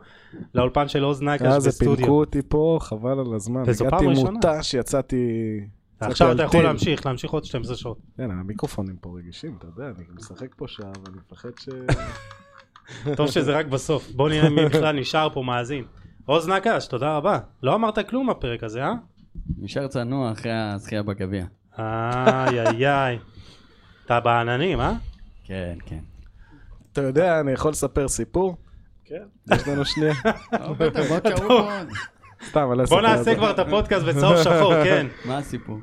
[0.55, 2.15] לאולפן של עוז נקש אז פינקו בסטודיו.
[2.15, 3.63] אותי פה, חבל על הזמן.
[3.67, 4.31] וזו פעם הגעתי ראשונה.
[4.31, 5.61] מותש, יצאתי...
[6.01, 6.63] עכשיו אתה יכול.
[6.63, 7.99] להמשיך, להמשיך עוד 12 שעות.
[8.17, 11.69] כן, המיקרופונים פה רגישים, אתה יודע, אני משחק פה שעה ואני מפחד ש...
[13.17, 14.11] טוב שזה רק בסוף.
[14.11, 15.85] בוא נראה מי בכלל נשאר פה מאזין.
[16.27, 17.39] עוז נקש, תודה רבה.
[17.63, 18.93] לא אמרת כלום בפרק הזה, אה?
[19.59, 21.45] נשאר צנוע אחרי הזכייה בגביע.
[21.79, 23.19] איי איי איי.
[24.07, 24.93] אתה בעננים, אה?
[25.45, 25.99] כן, כן.
[26.93, 28.57] אתה יודע, אני יכול לספר סיפור?
[29.05, 29.23] כן.
[29.53, 30.15] יש לנו שנייה.
[30.79, 30.87] בוא
[31.49, 31.89] עוד.
[32.49, 33.35] סתם, אני לא בוא אספר את נעשה.
[33.35, 35.07] כבר את הפודקאסט בצהוב שחור, כן.
[35.25, 35.79] מה הסיפור?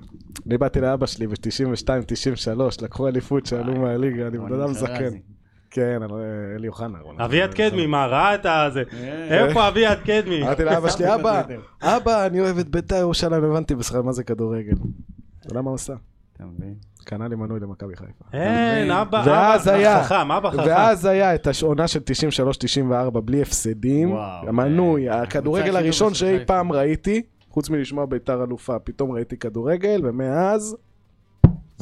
[0.47, 4.73] אני באתי לאבא שלי ב-92-93, לקחו אליפות שעלו מהליגה, אני בן אדם.
[4.73, 5.32] זקן.
[5.73, 6.07] כן, אה,
[6.55, 6.97] אלי אוחנה.
[7.17, 7.69] אביעד חרזי.
[7.69, 8.83] קדמי, מה, ראה את הזה?
[8.93, 9.47] אה.
[9.47, 10.43] איפה אביעד קדמי?
[10.43, 11.41] אמרתי לאבא שלי, אבא,
[11.81, 14.75] אבא, אני אוהב את בית"ר ירושלים, הבנתי בשביל מה זה כדורגל.
[15.39, 15.93] אתה יודע מה הוא עשה?
[16.35, 16.73] אתה מבין?
[17.03, 18.25] קנה לי מנוי למכבי חיפה.
[18.33, 20.63] אין, אבא, אבא, היה, חכם, אבא חכם.
[20.67, 21.99] ואז היה את העונה של
[23.15, 24.15] 93-94 בלי הפסדים.
[24.47, 26.45] המנוי, אה, הכדורגל הראשון שאי.
[26.45, 30.77] פעם ראיתי, חוץ מלשמוע בית"ר אלופה, פתאום ראיתי כדורגל, ומאז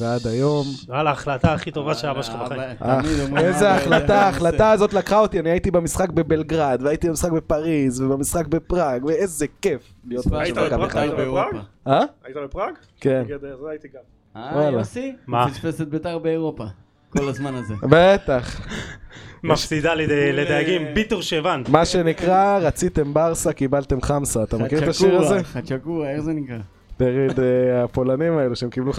[0.01, 0.65] ועד היום.
[0.87, 2.61] וואלה, ההחלטה הכי טובה של אבא שלך בחיים.
[2.81, 7.31] אה, אומרים, איזה החלטה, מה ההחלטה הזאת לקחה אותי, אני הייתי במשחק בבלגרד, והייתי במשחק
[7.31, 10.43] בפריז, ובמשחק בפראג, ואיזה כיף להיות בפראג?
[10.43, 10.55] היית.
[10.55, 11.55] בפראג?
[11.87, 11.99] אה?
[12.23, 12.73] היית בפראג?
[13.01, 13.23] כן.
[13.43, 14.01] אה, הייתי גם.
[14.41, 14.69] אה.
[14.69, 15.15] יוסי?
[15.27, 15.47] מה?
[15.49, 16.65] פספס את ביתר באירופה.
[17.09, 17.73] כל הזמן הזה.
[17.91, 18.67] בטח.
[19.43, 21.63] מפסידה לד- לדייגים, ביטור שוון.
[21.67, 24.43] מה שנקרא, רציתם ברסה, קיבלתם חמסה.
[24.43, 25.43] אתה מכיר את השיר הזה?
[25.43, 26.57] חצ'קורה, איך זה נקרא?
[27.01, 28.97] דריד, אה, הפולנים האלו שהם קיבלו 5-0.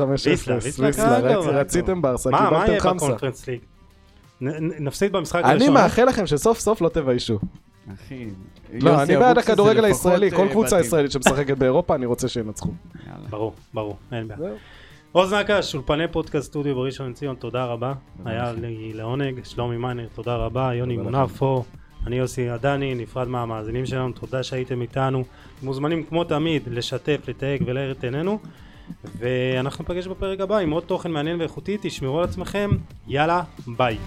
[0.79, 3.07] ויסלה, רציתם ברסה, מה, מה קיבלתם יהיה חמסה.
[4.81, 5.75] נפסיד במשחק אני הראשון.
[5.75, 7.39] מאחל לכם שסוף סוף לא תביישו.
[7.95, 8.27] אחי.
[8.73, 10.87] לא, אני בעד הכדורגל הישראלי, כל אה, קבוצה בתים.
[10.87, 12.71] ישראלית שמשחקת באירופה, אני רוצה שינצחו.
[13.31, 14.53] ברור, ברור, אין בעיה.
[15.13, 17.93] עוז נקש, אולפני פודקאסט סטודיו בראשון לציון, תודה רבה.
[18.19, 18.53] תודה היה.
[18.53, 21.65] לי לעונג, שלומי מיינר, תודה רבה, יוני מונפו,
[22.07, 25.25] אני יוסי עדני, נפרד מהמאזינים שלנו, תודה שהייתם איתנו.
[25.63, 28.39] מוזמנים כמו תמיד לשתף, לתייג ולהאיר את עינינו.
[29.19, 32.71] ואנחנו ניפגש בפרק הבא עם עוד תוכן מעניין ואיכותי, תשמרו על עצמכם,
[33.09, 33.99] יאללה, ביי.